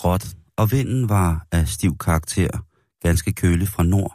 Gråt, 0.00 0.36
og 0.56 0.72
vinden 0.72 1.08
var 1.08 1.46
af 1.52 1.68
stiv 1.68 1.98
karakter, 1.98 2.50
ganske 3.00 3.32
kølig 3.32 3.68
fra 3.68 3.82
nord, 3.82 4.14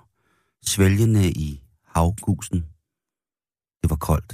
svælgende 0.61 1.31
i 1.31 1.63
havgusen. 1.85 2.59
Det 3.81 3.89
var 3.89 3.95
koldt. 3.95 4.31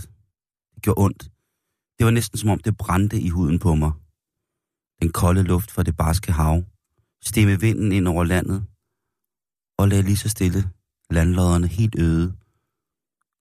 Det 0.73 0.83
gjorde 0.83 1.01
ondt. 1.05 1.23
Det 1.97 2.05
var 2.05 2.11
næsten 2.11 2.37
som 2.37 2.49
om 2.49 2.59
det 2.59 2.77
brændte 2.77 3.19
i 3.19 3.29
huden 3.29 3.59
på 3.59 3.75
mig. 3.75 3.91
Den 5.01 5.11
kolde 5.11 5.43
luft 5.43 5.71
fra 5.71 5.83
det 5.83 5.97
barske 5.97 6.31
hav 6.31 6.63
stemme 7.21 7.59
vinden 7.59 7.91
ind 7.91 8.07
over 8.07 8.23
landet 8.23 8.65
og 9.77 9.87
lagde 9.87 10.03
lige 10.03 10.17
så 10.17 10.29
stille 10.29 10.61
landlodderne 11.09 11.67
helt 11.67 11.95
øde 11.99 12.35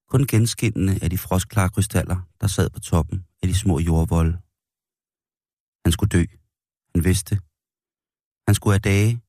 kun 0.09 0.27
genskinnende 0.27 0.99
af 1.03 1.11
de 1.11 1.19
frostklare 1.19 1.71
krystaller, 1.71 2.19
der 2.41 2.47
sad 2.47 2.71
på 2.71 2.81
toppen 2.81 3.25
af 3.43 3.49
de 3.49 3.55
små 3.55 3.79
jordvolde. 3.79 4.39
Han 5.85 5.93
skulle 5.93 6.13
dø. 6.17 6.25
Han 6.95 7.05
vidste. 7.05 7.48
Han 8.49 8.55
skulle 8.55 8.75
have 8.75 8.89
dage 8.95 9.21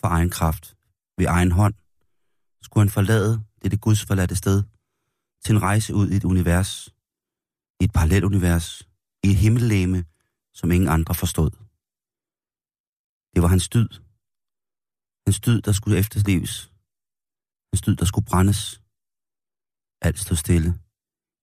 for 0.00 0.08
egen 0.08 0.30
kraft, 0.30 0.76
ved 1.18 1.26
egen 1.26 1.52
hånd. 1.52 1.74
Skulle 2.62 2.82
han 2.84 2.90
forlade 2.90 3.44
dette 3.62 3.76
gudsforladte 3.76 4.36
sted 4.36 4.62
til 5.44 5.54
en 5.54 5.62
rejse 5.62 5.94
ud 5.94 6.08
i 6.10 6.16
et 6.16 6.24
univers, 6.24 6.72
i 7.80 7.84
et 7.84 7.92
parallelunivers, 7.92 8.88
i 9.24 9.28
et 9.30 9.36
himmellæme, 9.36 10.04
som 10.54 10.70
ingen 10.70 10.88
andre 10.88 11.14
forstod. 11.14 11.50
Det 13.34 13.42
var 13.42 13.48
hans 13.48 13.68
dyd. 13.68 13.88
Hans 15.26 15.40
dyd, 15.40 15.60
der 15.60 15.72
skulle 15.72 15.98
efterleves. 15.98 16.72
Hans 17.72 17.82
dyd, 17.86 17.96
der 17.96 18.04
skulle 18.04 18.26
brændes 18.30 18.82
alt 20.02 20.18
stod 20.18 20.36
stille. 20.36 20.70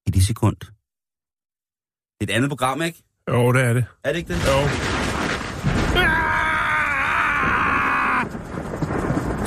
I 0.07 0.09
de 0.11 0.25
sekund. 0.25 0.57
Det 2.15 2.21
er 2.21 2.33
et 2.33 2.37
andet 2.37 2.49
program, 2.49 2.81
ikke? 2.81 3.03
Jo, 3.29 3.53
det 3.53 3.61
er 3.61 3.73
det. 3.73 3.85
Er 4.03 4.11
det 4.11 4.19
ikke 4.19 4.33
det? 4.33 4.39
Jo. 4.45 4.96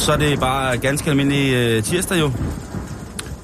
Så 0.00 0.12
er 0.12 0.16
det 0.16 0.40
bare 0.40 0.78
ganske 0.78 1.10
almindelig 1.10 1.54
øh, 1.54 1.82
tirsdag 1.82 2.20
jo. 2.20 2.32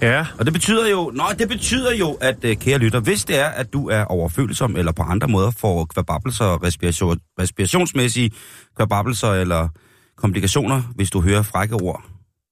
Ja. 0.02 0.26
Og 0.38 0.44
det 0.44 0.52
betyder 0.52 0.88
jo, 0.90 1.10
nå, 1.14 1.24
det 1.38 1.48
betyder 1.48 1.94
jo, 1.94 2.12
at 2.12 2.44
øh, 2.44 2.56
kære 2.56 2.78
lytter, 2.78 3.00
hvis 3.00 3.24
det 3.24 3.38
er, 3.38 3.46
at 3.46 3.72
du 3.72 3.88
er 3.88 4.04
overfølsom 4.04 4.76
eller 4.76 4.92
på 4.92 5.02
andre 5.02 5.28
måder 5.28 5.50
får 5.50 5.84
kvababelser, 5.84 6.62
respiration, 6.64 7.18
respirationsmæssige 7.40 8.30
kvababelser 8.76 9.28
eller 9.32 9.68
komplikationer, 10.16 10.82
hvis 10.94 11.10
du 11.10 11.20
hører 11.20 11.42
frække 11.42 11.74
ord, 11.74 12.02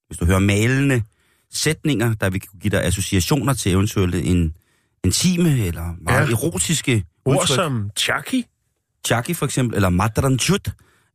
hvis 0.09 0.19
du 0.19 0.25
hører 0.25 0.39
malende 0.39 1.03
sætninger, 1.53 2.15
der 2.15 2.31
vil 2.31 2.41
give 2.63 2.71
dig 2.71 2.85
associationer 2.85 3.55
til 3.55 3.73
eventuelt 3.73 4.15
en 4.15 4.55
intime 5.05 5.59
eller 5.67 5.85
meget 6.03 6.29
Ja. 6.29 6.33
erotiske 6.33 7.05
Ord 7.25 7.35
udtryk. 7.35 7.55
som 7.57 7.91
Chucky. 7.99 8.43
Chucky 9.07 9.37
for 9.37 9.45
eksempel, 9.47 9.77
eller 9.77 9.89
Madranchut, 9.89 10.69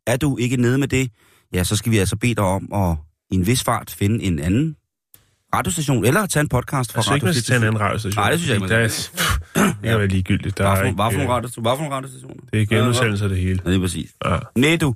er 0.07 0.17
du 0.17 0.37
ikke 0.37 0.57
nede 0.57 0.77
med 0.77 0.87
det, 0.87 1.11
ja, 1.53 1.63
så 1.63 1.75
skal 1.75 1.91
vi 1.91 1.97
altså 1.97 2.15
bede 2.15 2.35
dig 2.35 2.43
om 2.43 2.73
at 2.73 2.97
i 3.31 3.35
en 3.35 3.47
vis 3.47 3.63
fart 3.63 3.95
finde 3.99 4.23
en 4.23 4.39
anden 4.39 4.75
radiostation, 5.55 6.05
eller 6.05 6.25
tage 6.25 6.41
en 6.41 6.49
podcast 6.49 6.91
fra 6.91 6.97
Jeg 6.97 7.03
synes 7.03 7.15
ikke, 7.15 7.25
man 7.25 7.33
skal 7.33 7.43
tage 7.43 7.57
en 7.57 7.63
24syv. 7.63 7.67
anden 7.67 7.81
radiostation. 7.81 8.21
Nej, 8.23 8.29
det 8.31 8.39
synes 8.39 8.49
jeg 8.49 8.55
ikke, 8.55 8.67
man 8.67 8.81
er, 8.81 9.77
det 9.81 9.89
er 9.91 9.97
vel 9.97 10.09
ligegyldigt. 10.09 10.57
Der 10.57 10.63
Hvad 10.63 10.71
er 10.71 10.89
for, 10.91 10.95
hvad 10.95 11.13
for 11.13 11.21
øh, 11.23 11.29
radio- 11.29 11.61
hvad 11.61 11.71
for 11.71 11.77
nogle 11.77 11.95
radiostationer? 11.95 12.43
Det 12.53 12.61
er 12.61 12.65
genudsendelser 12.65 13.27
det 13.27 13.37
hele. 13.37 13.59
Ja, 13.65 13.69
det 13.69 13.77
er 13.77 13.81
præcis. 13.81 14.11
Ja. 14.25 14.37
Nej, 14.55 14.77
du. 14.81 14.95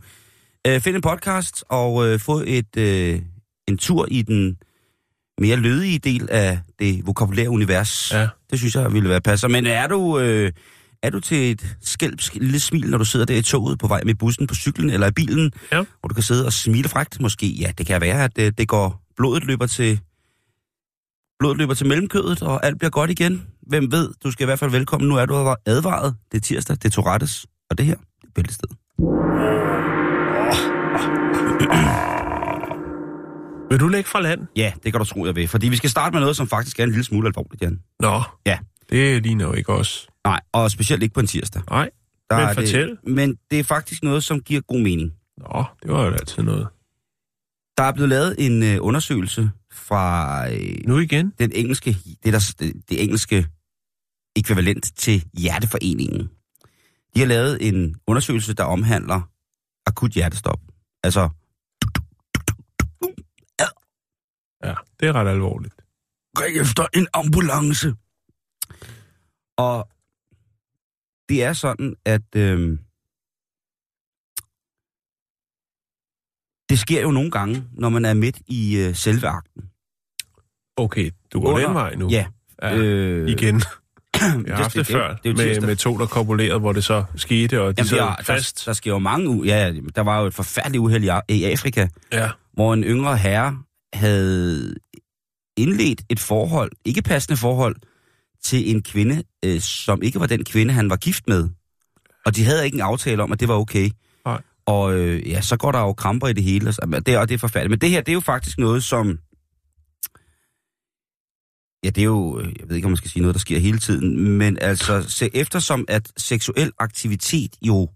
Øh, 0.68 0.81
find 0.81 0.96
en 0.96 1.02
podcast 1.02 1.64
og 1.69 2.08
øh, 2.08 2.19
få 2.19 2.44
et, 2.47 2.78
øh, 2.78 3.20
en 3.68 3.78
tur 3.78 4.06
i 4.12 4.22
den 4.22 4.58
mere 5.41 5.56
lødige 5.56 6.00
del 6.00 6.28
af 6.31 6.59
det 6.80 7.02
vokabulære 7.08 7.50
univers. 7.50 8.12
Ja. 8.14 8.28
Det 8.52 8.59
synes 8.59 8.75
jeg 8.75 8.94
ville 8.94 9.09
være 9.09 9.22
passer. 9.22 9.47
Men 9.47 9.66
er 9.66 9.88
du, 9.88 10.20
øh, 10.20 10.52
er 11.03 11.09
du 11.09 11.19
til 11.19 11.52
et 11.52 11.78
skælpsk 11.81 12.36
lille 12.36 12.59
smil, 12.59 12.90
når 12.90 12.97
du 12.97 13.06
sidder 13.06 13.25
der 13.25 13.36
i 13.36 13.41
toget 13.41 13.80
på 13.80 13.88
vej 13.88 14.02
med 14.06 14.16
bussen, 14.16 14.47
på 14.47 14.56
cyklen 14.56 14.90
eller 14.90 15.08
i 15.08 15.12
bilen, 15.12 15.52
Ja. 15.72 15.84
hvor 16.00 16.08
du 16.08 16.14
kan 16.14 16.24
sidde 16.24 16.46
og 16.46 16.53
smile 16.53 16.90
frækt 16.90 17.19
måske? 17.22 17.47
Ja, 17.47 17.72
det 17.78 17.86
kan 17.86 18.02
være, 18.02 18.24
at 18.24 18.31
øh, 18.40 18.52
det 18.58 18.68
går, 18.68 19.02
blodet 19.18 19.44
løber 19.46 19.68
til 19.68 20.00
blodet 21.40 21.58
løber 21.58 21.74
til 21.74 21.88
mellemkødet, 21.88 22.41
og 22.41 22.66
alt 22.66 22.78
bliver 22.80 22.91
godt 22.91 23.12
igen. 23.12 23.44
Hvem 23.68 23.91
ved, 23.91 24.09
du 24.24 24.31
skal 24.31 24.44
i 24.44 24.46
hvert 24.47 24.59
fald 24.59 24.72
velkommen. 24.72 25.09
Nu 25.09 25.16
er 25.18 25.25
du 25.25 25.56
advaret. 25.66 26.16
Det 26.31 26.38
er 26.38 26.41
tirsdag, 26.41 26.75
det 26.75 26.86
er 26.86 26.90
Tourettes, 26.90 27.46
og 27.70 27.78
det 27.78 27.85
her, 27.85 27.96
det 27.96 28.28
er 28.28 28.31
bæltested. 28.35 28.70
Vil 33.70 33.80
du 33.80 33.88
lægge 33.88 34.09
fra 34.09 34.22
land? 34.22 34.41
Ja, 34.56 34.72
det 34.84 34.91
kan 34.94 35.00
du 35.00 35.06
tro, 35.06 35.25
jeg 35.25 35.35
vil. 35.35 35.47
Fordi 35.47 35.70
vi 35.70 35.75
skal 35.75 35.90
starte 35.90 36.14
med 36.14 36.20
noget, 36.20 36.38
som 36.38 36.47
faktisk 36.47 36.80
er 36.80 36.84
en 36.84 36.90
lille 36.90 37.03
smule 37.03 37.28
alvorligt, 37.28 37.62
Jan. 37.62 37.80
Nå. 38.00 38.22
Ja. 38.46 38.58
Det 38.89 39.23
ligner 39.23 39.45
jo 39.45 39.53
ikke 39.53 39.73
os. 39.73 40.07
Nej, 40.25 40.41
og 40.51 40.71
specielt 40.71 41.03
ikke 41.03 41.13
på 41.13 41.19
en 41.19 41.27
tirsdag. 41.27 41.61
Nej. 41.69 41.89
Der 42.29 42.38
Men 42.38 42.47
er 42.47 42.53
fortæl. 42.53 42.89
Det, 42.89 42.97
men 43.07 43.38
det 43.51 43.59
er 43.59 43.63
faktisk 43.63 44.03
noget, 44.03 44.23
som 44.23 44.41
giver 44.41 44.61
god 44.61 44.79
mening. 44.81 45.13
Nå, 45.38 45.63
det 45.83 45.91
var 45.91 46.05
jo 46.05 46.11
altid 46.11 46.44
noget. 46.44 46.67
Der 47.77 47.83
er 47.83 47.91
blevet 47.93 48.09
lavet 48.09 48.35
en 48.45 48.63
øh, 48.63 48.77
undersøgelse 48.81 49.51
fra 49.72 50.49
øh, 50.51 50.77
Nu 50.88 50.99
igen? 50.99 51.33
den 51.39 51.51
engelske, 51.55 51.97
det, 52.23 52.33
der, 52.33 52.53
det, 52.59 52.89
det 52.89 53.03
engelske 53.03 53.47
ekvivalent 54.35 54.91
til 54.97 55.25
Hjerteforeningen. 55.33 56.29
De 57.16 57.19
har 57.19 57.25
lavet 57.27 57.67
en 57.67 57.95
undersøgelse, 58.07 58.53
der 58.53 58.63
omhandler 58.63 59.22
akut 59.85 60.11
hjertestop. 60.11 60.59
Altså, 61.03 61.29
Ja, 64.63 64.73
det 64.99 65.07
er 65.07 65.13
ret 65.13 65.27
alvorligt. 65.27 65.73
ring 66.39 66.57
efter 66.57 66.85
en 66.93 67.07
ambulance. 67.13 67.93
Og 69.58 69.90
det 71.30 71.44
er 71.44 71.53
sådan, 71.53 71.96
at 72.06 72.36
øh, 72.36 72.78
det 76.69 76.80
sker 76.80 77.02
jo 77.02 77.12
nogle 77.12 77.31
gange, 77.31 77.64
når 77.72 77.90
man 77.90 78.06
er 78.06 78.14
midt 78.14 78.38
i 78.47 78.78
øh, 78.78 78.96
selve 78.96 79.28
akten. 79.28 79.64
Okay, 80.78 81.11
du 81.34 81.41
går 81.41 81.53
Under- 81.53 81.66
den 81.67 81.73
vej 81.76 81.96
nu. 81.96 82.09
Ja. 82.09 82.26
ja 82.61 82.76
Øh, 82.78 83.29
igen. 83.29 83.55
Jeg 84.14 84.29
har 84.32 84.38
det- 84.44 84.55
haft 84.55 84.76
det, 84.76 84.88
det- 84.88 84.94
før, 84.94 85.16
det 85.16 85.29
jo 85.29 85.35
med, 85.38 85.61
med 85.61 85.76
to, 85.76 85.97
der 85.97 86.06
kopulerede, 86.06 86.59
hvor 86.59 86.73
det 86.73 86.84
så 86.84 87.06
skete, 87.16 87.61
og 87.61 87.78
de 87.78 87.82
Jamen, 87.82 87.88
sad 87.90 87.97
der, 87.97 88.16
der, 88.16 88.23
fast. 88.23 88.66
der 88.66 88.73
sker 88.73 88.91
jo 88.91 88.99
mange 88.99 89.29
u- 89.29 89.46
Ja, 89.46 89.73
der 89.96 90.02
var 90.02 90.20
jo 90.22 90.26
et 90.28 90.34
forfærdeligt 90.34 90.79
uheld 90.82 91.03
i, 91.29 91.34
i 91.34 91.44
Afrika, 91.44 91.88
Ja. 92.11 92.29
hvor 92.53 92.73
en 92.73 92.84
yngre 92.84 93.17
herre 93.17 93.64
havde 93.94 94.76
indledt 95.58 96.02
et 96.09 96.20
forhold, 96.20 96.72
ikke 96.85 97.02
passende 97.02 97.38
forhold, 97.38 97.76
til 98.43 98.75
en 98.75 98.84
kvinde, 98.84 99.23
øh, 99.45 99.61
som 99.61 100.01
ikke 100.01 100.19
var 100.19 100.28
den 100.28 100.43
kvinde, 100.43 100.73
han 100.73 100.90
var 100.90 100.95
gift 100.95 101.28
med. 101.28 101.49
Og 102.25 102.35
de 102.35 102.43
havde 102.43 102.66
ikke 102.66 102.75
en 102.75 102.81
aftale 102.81 103.23
om, 103.23 103.31
at 103.31 103.40
det 103.40 103.47
var 103.47 103.55
okay. 103.55 103.90
Nej. 104.25 104.41
Og 104.66 104.93
øh, 104.93 105.29
ja, 105.29 105.41
så 105.41 105.57
går 105.57 105.72
der 105.72 105.79
jo 105.79 105.93
kramper 105.93 106.28
i 106.28 106.34
det 106.34 106.43
hele, 106.43 106.73
og 106.81 107.05
det, 107.05 107.17
og 107.17 107.29
det 107.29 107.35
er 107.35 107.40
forfærdeligt. 107.40 107.69
Men 107.69 107.79
det 107.79 107.90
her, 107.90 108.01
det 108.01 108.09
er 108.09 108.13
jo 108.13 108.19
faktisk 108.19 108.57
noget, 108.57 108.84
som... 108.84 109.19
Ja, 111.84 111.90
det 111.90 112.01
er 112.01 112.05
jo, 112.05 112.40
øh, 112.40 112.53
jeg 112.59 112.69
ved 112.69 112.75
ikke, 112.75 112.85
om 112.85 112.91
man 112.91 112.97
skal 112.97 113.11
sige 113.11 113.22
noget, 113.22 113.35
der 113.35 113.40
sker 113.40 113.59
hele 113.59 113.79
tiden, 113.79 114.37
men 114.37 114.57
altså, 114.61 115.09
se, 115.09 115.29
eftersom 115.34 115.85
at 115.87 116.11
seksuel 116.17 116.72
aktivitet 116.79 117.55
jo 117.61 117.89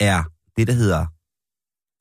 er 0.00 0.22
det, 0.56 0.66
der 0.66 0.72
hedder 0.72 1.06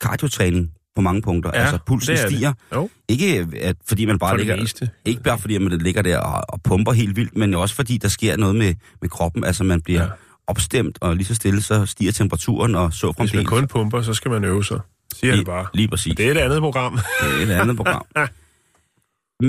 kardiotræning 0.01 0.73
på 0.99 1.03
mange 1.03 1.21
punkter. 1.21 1.51
Ja, 1.53 1.59
altså 1.59 1.77
pulsen 1.85 2.11
det 2.15 2.21
er 2.21 2.25
det. 2.27 2.33
stiger. 2.35 2.53
Jo, 2.75 2.89
Ikke 3.07 3.47
at, 3.61 3.75
fordi 3.87 4.05
man 4.05 4.19
bare 4.19 4.31
for 4.31 4.37
ligger... 4.37 4.55
meste. 4.57 4.89
Ikke 5.05 5.23
bare 5.23 5.39
fordi 5.39 5.57
man 5.57 5.77
ligger 5.77 6.01
der 6.01 6.17
og, 6.19 6.43
og 6.49 6.61
pumper 6.63 6.91
helt 6.91 7.15
vildt, 7.15 7.37
men 7.37 7.53
også 7.53 7.75
fordi 7.75 7.97
der 7.97 8.07
sker 8.07 8.37
noget 8.37 8.55
med, 8.55 8.75
med 9.01 9.09
kroppen. 9.09 9.43
Altså 9.43 9.63
man 9.63 9.81
bliver 9.81 10.03
Ja. 10.03 10.09
opstemt, 10.47 10.97
og 11.01 11.15
lige 11.15 11.25
så 11.25 11.35
stille 11.35 11.61
så 11.61 11.85
stiger 11.85 12.11
temperaturen 12.11 12.75
og 12.75 12.93
så 12.93 13.07
Hvis 13.07 13.17
man 13.19 13.27
fremdeles. 13.27 13.49
kun 13.49 13.67
pumper, 13.67 14.01
så 14.01 14.13
skal 14.13 14.31
man 14.31 14.43
øve 14.43 14.63
sig. 14.65 14.79
Siger 15.15 15.35
det 15.35 15.45
bare. 15.45 15.67
Lige 15.73 15.87
præcis. 15.87 16.15
Det 16.15 16.27
er 16.27 16.31
et 16.31 16.37
andet 16.37 16.59
program. 16.61 16.93
Det 17.21 17.41
er 17.41 17.45
et 17.55 17.61
andet 17.61 17.75
program. 17.77 18.05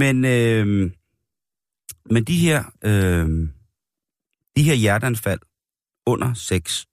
Men, 0.02 0.25
øh, 0.25 0.91
men 2.11 2.25
de 2.25 2.37
her, 2.37 2.64
øh, 2.85 3.29
de 4.56 4.62
her 4.62 4.75
hjerteanfald 4.75 5.41
under 6.06 6.35
6, 6.35 6.87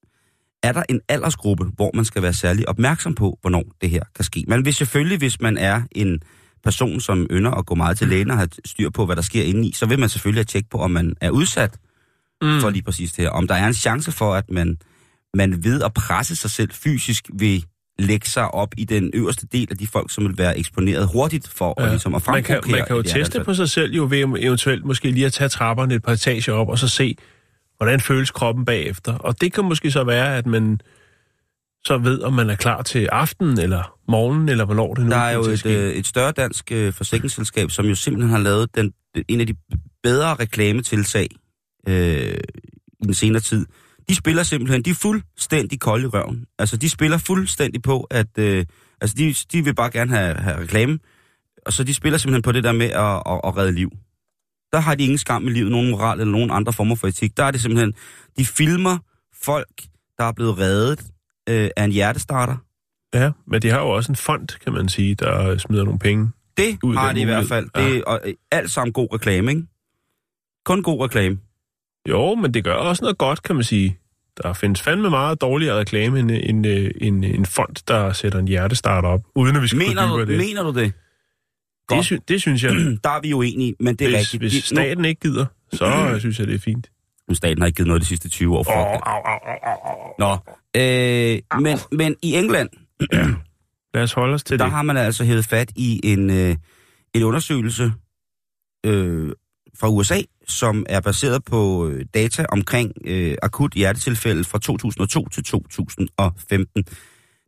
er 0.64 0.72
der 0.72 0.84
en 0.90 1.02
aldersgruppe, 1.10 1.66
hvor 1.76 1.92
man 1.94 2.06
skal 2.06 2.22
være 2.22 2.34
særlig 2.34 2.70
opmærksom 2.70 3.16
på, 3.16 3.38
hvornår 3.42 3.64
det 3.82 3.90
her 3.90 4.04
kan 4.16 4.26
ske. 4.26 4.44
Man 4.48 4.66
vil 4.66 4.74
selvfølgelig, 4.74 5.18
hvis 5.18 5.42
man 5.42 5.58
er 5.58 5.82
en 5.92 6.20
person, 6.64 7.00
som 7.00 7.28
ynder 7.32 7.52
at 7.52 7.66
gå 7.66 7.76
meget 7.76 7.98
til 7.98 8.08
lægen 8.08 8.32
og 8.32 8.38
have 8.38 8.50
styr 8.66 8.90
på, 8.90 9.06
hvad 9.06 9.16
der 9.16 9.22
sker 9.22 9.44
indeni, 9.44 9.72
så 9.72 9.86
vil 9.86 10.00
man 10.00 10.10
selvfølgelig 10.10 10.40
have 10.40 10.46
tjek 10.46 10.70
på, 10.70 10.78
om 10.78 10.92
man 10.92 11.14
er 11.22 11.30
udsat 11.30 11.78
mm. 12.42 12.60
for 12.62 12.70
lige 12.70 12.84
præcis 12.84 13.12
det 13.12 13.24
her. 13.24 13.30
Om 13.30 13.48
der 13.48 13.56
er 13.56 13.68
en 13.68 13.74
chance 13.74 14.12
for, 14.12 14.34
at 14.34 14.52
man, 14.52 14.78
man 15.34 15.64
ved 15.64 15.82
at 15.82 15.94
presse 15.94 16.36
sig 16.36 16.52
selv 16.52 16.72
fysisk 16.72 17.30
vil 17.34 17.66
lægge 18.00 18.28
sig 18.28 18.54
op 18.54 18.74
i 18.78 18.86
den 18.86 19.12
øverste 19.14 19.48
del 19.52 19.68
af 19.72 19.78
de 19.78 19.88
folk, 19.88 20.12
som 20.12 20.24
vil 20.24 20.38
være 20.38 20.58
eksponeret 20.58 21.10
hurtigt 21.14 21.48
for 21.48 21.76
ja. 21.78 21.86
at, 21.86 21.92
ligesom 21.92 22.16
at 22.16 22.28
man, 22.28 22.44
kan, 22.44 22.56
fremprovokere 22.56 22.80
man 22.80 22.88
kan 22.88 22.96
jo 22.96 23.02
teste 23.02 23.44
på 23.44 23.54
sig 23.54 23.70
selv 23.70 23.94
jo 23.94 24.08
ved 24.10 24.36
eventuelt 24.40 24.86
måske 24.86 25.12
lige 25.12 25.26
at 25.26 25.34
tage 25.34 25.50
trapperne 25.50 25.96
et 25.96 26.04
par 26.04 26.12
etager 26.12 26.54
op, 26.54 26.70
og 26.70 26.80
så 26.80 26.88
se, 26.88 27.16
hvordan 27.78 28.00
føles 28.00 28.32
kroppen 28.32 28.66
bagefter. 28.66 29.14
Og 29.14 29.42
det 29.42 29.54
kan 29.54 29.66
måske 29.66 29.92
så 29.92 30.04
være, 30.04 30.38
at 30.38 30.46
man 30.46 30.82
så 31.86 31.98
ved, 31.98 32.22
om 32.22 32.34
man 32.34 32.50
er 32.50 32.56
klar 32.56 32.82
til 32.82 33.10
aftenen, 33.12 33.60
eller 33.60 33.98
morgenen, 34.08 34.50
eller 34.50 34.66
hvornår 34.66 34.94
det 34.94 35.04
nu 35.04 35.10
Der 35.12 35.18
er 35.18 35.34
jo 35.34 35.42
et, 35.42 35.66
øh, 35.66 35.94
et 35.94 36.08
større 36.08 36.32
dansk 36.32 36.72
øh, 36.72 36.94
forsikringsselskab, 36.94 37.72
som 37.72 37.86
jo 37.86 37.96
simpelthen 37.96 38.32
har 38.32 38.40
lavet 38.40 38.76
den, 38.76 38.94
en 39.28 39.40
af 39.40 39.48
de 39.48 39.56
bedre 40.04 40.36
reklametiltag 40.36 41.28
øh, 41.88 42.38
i 43.02 43.06
den 43.06 43.14
senere 43.14 43.42
tid. 43.42 43.66
De 44.10 44.16
spiller 44.16 44.44
simpelthen, 44.44 44.82
de 44.82 44.90
er 44.90 44.96
fuldstændig 44.96 45.80
kolde 45.80 46.04
i 46.04 46.08
røven. 46.08 46.46
Altså, 46.60 46.78
de 46.78 46.90
spiller 46.90 47.18
fuldstændig 47.18 47.82
på, 47.82 48.08
at 48.12 48.38
øh, 48.38 48.66
altså, 49.02 49.16
de, 49.18 49.36
de 49.52 49.64
vil 49.64 49.76
bare 49.76 49.92
gerne 49.92 50.12
have, 50.12 50.36
have 50.36 50.62
reklame, 50.62 51.00
og 51.66 51.74
så 51.74 51.84
de 51.84 51.94
spiller 51.94 52.18
simpelthen 52.18 52.42
på 52.42 52.52
det 52.52 52.64
der 52.64 52.72
med 52.72 52.86
at, 52.86 53.24
at, 53.26 53.42
at 53.44 53.58
redde 53.58 53.72
liv. 53.72 53.92
Der 54.78 54.84
har 54.84 54.96
de 54.96 55.04
ingen 55.04 55.18
skam 55.18 55.48
i 55.48 55.50
livet, 55.50 55.72
nogen 55.72 55.90
moral 55.90 56.20
eller 56.20 56.32
nogen 56.32 56.52
andre 56.52 56.74
former 56.74 56.96
for 56.96 57.08
etik. 57.08 57.38
Der 57.38 57.44
er 57.44 57.52
det 57.52 57.62
simpelthen, 57.62 57.94
de 58.38 58.46
filmer 58.46 58.98
folk, 59.44 59.82
der 60.18 60.24
er 60.24 60.32
blevet 60.32 60.58
reddet 60.58 61.00
øh, 61.50 61.70
af 61.78 61.84
en 61.84 61.92
hjertestarter, 61.92 62.58
Ja, 63.14 63.32
men 63.48 63.62
de 63.62 63.70
har 63.70 63.80
jo 63.80 63.90
også 63.90 64.12
en 64.12 64.16
fond, 64.16 64.48
kan 64.64 64.74
man 64.74 64.90
sige, 64.90 65.16
der 65.16 65.58
smider 65.58 65.84
nogle 65.84 66.00
penge. 66.00 66.32
Det 66.58 66.78
ud 66.84 66.96
har 66.96 67.14
de 67.14 67.22
i 67.22 67.24
hvert 67.26 67.48
fald. 67.48 67.70
Det 67.76 67.98
er 67.98 68.04
og, 68.08 68.22
øh, 68.26 68.34
alt 68.52 68.72
sammen 68.72 68.94
god 68.94 69.08
reklame, 69.14 69.52
ikke? 69.52 69.64
Kun 70.66 70.84
god 70.84 71.04
reklame. 71.04 71.38
Jo, 72.10 72.36
men 72.36 72.54
det 72.54 72.64
gør 72.64 72.74
også 72.74 73.04
noget 73.04 73.18
godt, 73.18 73.44
kan 73.44 73.56
man 73.56 73.64
sige. 73.64 74.00
Der 74.44 74.54
findes 74.54 74.82
fandme 74.82 75.10
meget 75.10 75.42
dårligere 75.42 75.80
reklame 75.80 76.20
end 76.20 76.32
en, 76.32 76.66
en, 76.66 76.92
en, 77.02 77.24
en 77.24 77.46
fond, 77.46 77.76
der 77.88 78.14
sætter 78.14 78.40
en 78.40 78.48
hjertestarter 78.48 79.10
op, 79.10 79.22
uden 79.36 79.56
at 79.56 79.62
vi 79.62 79.68
skal 79.68 79.78
Mener 79.78 80.08
du, 80.08 80.20
det. 80.20 80.38
mener 80.38 80.64
du 80.64 80.74
det? 80.74 80.94
Det, 81.90 81.96
Godt. 81.96 82.06
sy- 82.06 82.14
det 82.28 82.42
synes 82.42 82.64
jeg. 82.64 82.72
Der 83.04 83.10
er 83.10 83.22
vi 83.22 83.30
jo 83.30 83.42
enige, 83.42 83.76
men 83.80 83.96
det 83.96 84.06
er 84.06 84.10
Hvis, 84.10 84.20
rigtigt. 84.20 84.44
hvis 84.54 84.64
staten 84.64 85.06
ikke 85.06 85.22
gider, 85.22 85.46
så 85.74 86.16
synes 86.20 86.40
jeg, 86.40 86.48
det 86.48 86.56
er 86.56 86.60
fint. 86.60 86.92
Nu, 87.30 87.36
staten 87.36 87.62
har 87.62 87.66
ikke 87.68 87.78
givet 87.78 87.88
noget 87.88 88.02
de 88.02 88.08
sidste 88.08 88.30
20 88.30 88.56
år. 88.58 88.60
Åh, 88.60 88.66
det. 88.66 89.02
au, 89.06 89.22
au, 89.26 89.40
au, 89.64 89.78
au. 89.92 90.14
Nå, 90.20 90.38
øh, 90.82 91.62
men, 91.62 91.78
men 91.92 92.16
i 92.22 92.34
England, 92.36 92.70
Lad 93.94 94.04
os 94.04 94.14
holde 94.14 94.34
os 94.34 94.44
til 94.44 94.60
der 94.60 94.66
det. 94.66 94.72
har 94.74 94.82
man 94.82 94.98
altså 94.98 95.24
hævet 95.24 95.46
fat 95.46 95.72
i 95.76 96.02
en, 96.04 96.30
øh, 96.30 96.56
en 97.14 97.24
undersøgelse 97.24 97.92
øh, 98.86 99.32
fra 99.80 99.90
USA, 99.90 100.22
som 100.48 100.86
er 100.90 101.00
baseret 101.00 101.44
på 101.44 101.88
øh, 101.88 102.06
data 102.14 102.46
omkring 102.50 102.92
øh, 103.06 103.36
akut 103.44 103.74
hjertetilfælde 103.74 104.44
fra 104.44 104.60
2002 104.60 105.28
til 105.30 105.44
2015. 105.44 106.84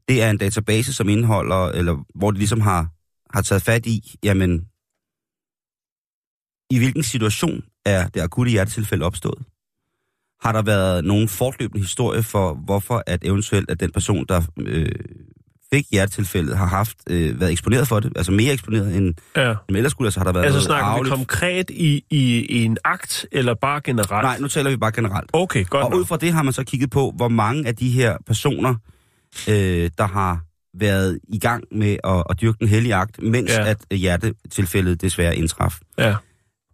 Det 0.07 0.24
er 0.24 0.30
en 0.30 0.38
database, 0.38 0.94
som 0.94 1.09
indeholder, 1.09 1.65
eller 1.69 2.06
hvor 2.15 2.31
de 2.31 2.38
ligesom 2.38 2.62
har, 2.62 2.88
har 3.33 3.41
taget 3.41 3.61
fat 3.63 3.85
i, 3.85 4.15
jamen, 4.23 4.65
i 6.71 6.77
hvilken 6.77 7.03
situation 7.03 7.63
er 7.85 8.07
det 8.07 8.21
akutte 8.21 8.51
hjertetilfælde 8.51 9.05
opstået? 9.05 9.43
Har 10.41 10.51
der 10.51 10.61
været 10.61 11.05
nogen 11.05 11.27
fortløbende 11.27 11.81
historie 11.81 12.23
for, 12.23 12.53
hvorfor 12.53 13.03
at 13.07 13.23
eventuelt 13.25 13.69
at 13.69 13.79
den 13.79 13.91
person, 13.91 14.25
der 14.29 14.41
øh, 14.59 14.91
fik 15.73 15.85
hjertetilfældet, 15.91 16.57
har 16.57 16.65
haft 16.65 16.97
øh, 17.09 17.39
været 17.39 17.51
eksponeret 17.51 17.87
for 17.87 17.99
det? 17.99 18.13
Altså 18.15 18.31
mere 18.31 18.53
eksponeret 18.53 18.95
end, 18.97 19.13
Ja. 19.35 19.55
end 19.69 19.77
ellers 19.77 19.91
skulle, 19.91 20.07
altså 20.07 20.19
har 20.19 20.25
der 20.25 20.31
været 20.33 20.45
Altså 20.45 20.61
snakker 20.61 20.85
vi 20.87 20.91
arveligt- 20.91 21.15
konkret 21.15 21.69
i, 21.69 22.05
i, 22.09 22.45
i 22.49 22.63
en 22.65 22.77
akt, 22.83 23.25
eller 23.31 23.53
bare 23.53 23.81
generelt? 23.83 24.23
Nej, 24.25 24.39
nu 24.39 24.47
taler 24.47 24.69
vi 24.69 24.77
bare 24.77 24.91
generelt. 24.91 25.29
Okay, 25.33 25.65
godt 25.65 25.83
Og 25.83 25.89
nok. 25.91 25.99
ud 25.99 26.05
fra 26.05 26.17
det 26.17 26.31
har 26.33 26.43
man 26.43 26.53
så 26.53 26.63
kigget 26.63 26.89
på, 26.89 27.13
hvor 27.15 27.27
mange 27.27 27.67
af 27.67 27.75
de 27.75 27.89
her 27.91 28.17
personer, 28.27 28.75
øh, 29.49 29.91
der 29.97 30.07
har 30.07 30.43
været 30.74 31.19
i 31.27 31.39
gang 31.39 31.63
med 31.71 31.98
at, 32.04 32.24
at 32.30 32.42
dyrke 32.42 32.57
den 32.60 32.68
hellige 32.68 32.95
akt, 32.95 33.21
mens 33.21 33.51
Ja. 33.51 33.69
at 33.69 33.98
hjertetilfældet 33.98 35.01
desværre 35.01 35.36
indtraf. 35.38 35.80
Ja. 35.98 36.16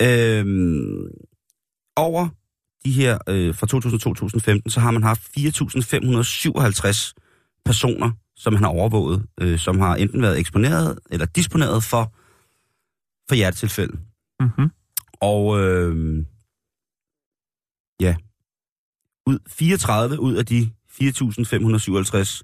Øhm, 0.01 1.07
over 1.95 2.27
de 2.85 2.91
her 2.91 3.17
øh, 3.29 3.55
fra 3.55 3.67
2002-2015, 4.65 4.69
så 4.69 4.79
har 4.79 4.91
man 4.91 5.03
haft 5.03 5.21
4.557 5.37 7.13
personer, 7.65 8.11
som 8.35 8.53
man 8.53 8.63
har 8.63 8.69
overvåget, 8.69 9.25
øh, 9.41 9.59
som 9.59 9.79
har 9.79 9.95
enten 9.95 10.21
været 10.21 10.39
eksponeret 10.39 10.99
eller 11.11 11.25
disponeret 11.25 11.83
for, 11.83 12.13
for 13.29 13.35
hjertetilfælde. 13.35 13.97
Mm-hmm. 14.39 14.69
Og 15.21 15.59
øh, 15.59 16.25
ja, 18.01 18.15
ud, 19.27 19.39
34 19.47 20.19
ud 20.19 20.33
af 20.35 20.45
de 20.45 20.69
4.557, 20.91 22.41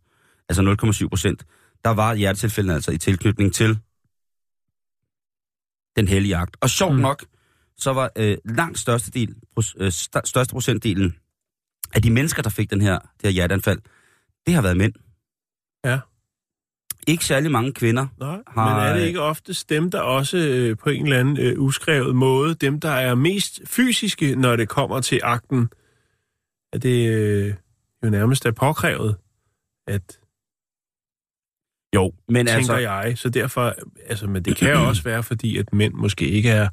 altså 0.59 1.01
0,7 1.03 1.07
procent, 1.09 1.45
der 1.85 1.89
var 1.89 2.15
hjertetilfælden 2.15 2.71
altså 2.71 2.91
i 2.91 2.97
tilknytning 2.97 3.53
til 3.53 3.79
den 5.95 6.07
hellige 6.07 6.35
akt. 6.35 6.57
Og 6.61 6.69
sjovt 6.69 6.95
Mm. 6.95 7.01
nok, 7.01 7.25
så 7.77 7.93
var 7.93 8.11
øh, 8.15 8.37
langt 8.45 8.79
største, 8.79 9.11
del, 9.11 9.35
øh, 9.77 9.87
st- 9.87 10.21
største 10.25 10.51
procentdelen 10.53 11.15
af 11.93 12.01
de 12.01 12.11
mennesker, 12.11 12.41
der 12.41 12.49
fik 12.49 12.69
den 12.69 12.81
her, 12.81 12.99
det 12.99 13.09
her 13.23 13.29
hjerteanfald, 13.29 13.79
det 14.45 14.53
har 14.53 14.61
været 14.61 14.77
mænd. 14.77 14.93
Ja. 15.85 15.99
Ikke 17.07 17.25
særlig 17.25 17.51
mange 17.51 17.73
kvinder. 17.73 18.07
Nej, 18.19 18.39
Har- 18.47 18.79
men 18.79 18.87
er 18.89 18.97
det 18.97 19.07
ikke 19.07 19.21
oftest 19.21 19.69
dem, 19.69 19.91
der 19.91 19.99
også 20.01 20.37
øh, 20.37 20.77
på 20.77 20.89
en 20.89 21.03
eller 21.05 21.19
anden 21.19 21.37
øh, 21.37 21.59
uskrevet 21.61 22.15
måde, 22.15 22.55
dem, 22.55 22.79
der 22.79 22.89
er 22.91 23.15
mest 23.15 23.61
fysiske, 23.65 24.35
når 24.35 24.55
det 24.55 24.69
kommer 24.69 25.01
til 25.01 25.19
akten, 25.23 25.69
at 26.73 26.83
det 26.83 27.09
øh, 27.09 27.53
jo 28.03 28.09
nærmest 28.09 28.45
er 28.45 28.51
påkrævet, 28.51 29.15
at 29.87 30.19
Jo, 31.95 32.13
men 32.27 32.45
tænker 32.45 32.53
altså... 32.53 32.77
jeg. 32.77 33.13
Så 33.17 33.29
derfor, 33.29 33.75
altså, 34.07 34.27
men 34.27 34.43
det 34.43 34.57
kan 34.57 34.71
jo 34.71 34.87
også 34.87 35.03
være, 35.03 35.23
fordi 35.23 35.57
at 35.57 35.73
mænd 35.73 35.93
måske 35.93 36.27
ikke 36.27 36.49
er, 36.49 36.69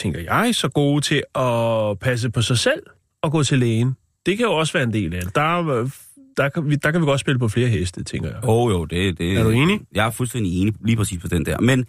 tænker 0.00 0.20
jeg, 0.20 0.54
så 0.54 0.68
gode 0.68 1.00
til 1.00 1.22
at 1.34 1.98
passe 1.98 2.30
på 2.30 2.42
sig 2.42 2.58
selv 2.58 2.82
og 3.22 3.32
gå 3.32 3.42
til 3.42 3.58
lægen. 3.58 3.96
Det 4.26 4.36
kan 4.36 4.46
jo 4.46 4.52
også 4.52 4.72
være 4.72 4.82
en 4.82 4.92
del 4.92 5.14
af 5.14 5.22
det. 5.22 5.34
Der, 5.34 5.40
er, 5.40 5.90
der, 6.36 6.48
kan, 6.48 6.70
vi, 6.70 6.76
der 6.76 6.90
kan 6.90 7.00
vi 7.00 7.06
godt 7.06 7.20
spille 7.20 7.38
på 7.38 7.48
flere 7.48 7.68
heste, 7.68 8.04
tænker 8.04 8.30
jeg. 8.30 8.44
Åh 8.44 8.64
oh, 8.64 8.72
jo, 8.72 8.84
det, 8.84 9.18
det... 9.18 9.36
Er 9.36 9.42
du 9.42 9.50
enig? 9.50 9.80
Jeg 9.92 10.06
er 10.06 10.10
fuldstændig 10.10 10.60
enig 10.60 10.74
lige 10.80 10.96
præcis 10.96 11.20
på 11.20 11.28
den 11.28 11.46
der. 11.46 11.60
Men, 11.60 11.86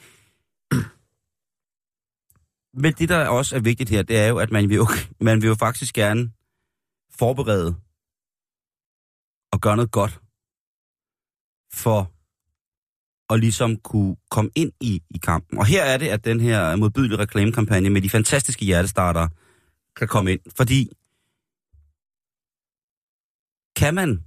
men 2.83 2.93
det, 2.93 3.09
der 3.09 3.27
også 3.27 3.55
er 3.55 3.59
vigtigt 3.59 3.89
her, 3.89 4.01
det 4.01 4.17
er 4.17 4.27
jo, 4.27 4.37
at 4.37 4.51
man 4.51 4.69
vil 4.69 4.75
jo, 4.75 4.87
man 5.21 5.41
vil 5.41 5.47
jo 5.47 5.55
faktisk 5.55 5.93
gerne 5.95 6.31
forberede 7.19 7.75
og 9.51 9.61
gøre 9.61 9.75
noget 9.75 9.91
godt 9.91 10.19
for 11.77 12.11
at 13.33 13.39
ligesom 13.39 13.77
kunne 13.77 14.15
komme 14.29 14.51
ind 14.55 14.71
i, 14.81 15.01
i 15.09 15.17
kampen. 15.17 15.57
Og 15.59 15.65
her 15.65 15.83
er 15.83 15.97
det, 15.97 16.07
at 16.07 16.25
den 16.25 16.39
her 16.39 16.75
modbydelige 16.75 17.19
reklamekampagne 17.19 17.89
med 17.89 18.01
de 18.01 18.09
fantastiske 18.09 18.65
hjertestartere 18.65 19.29
kan 19.95 20.07
komme 20.07 20.31
ind. 20.31 20.39
Fordi 20.55 20.89
kan 23.75 23.93
man, 23.93 24.23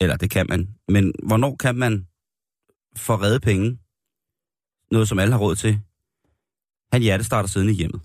eller 0.00 0.16
det 0.16 0.30
kan 0.30 0.46
man, 0.48 0.74
men 0.88 1.12
hvornår 1.22 1.56
kan 1.56 1.76
man 1.76 2.06
for 2.96 3.22
redde 3.22 3.40
penge, 3.40 3.78
noget 4.90 5.08
som 5.08 5.18
alle 5.18 5.32
har 5.32 5.40
råd 5.40 5.56
til, 5.56 5.80
han 6.92 7.02
hjertestarter 7.02 7.48
siddende 7.48 7.72
i 7.72 7.76
hjemmet. 7.76 8.00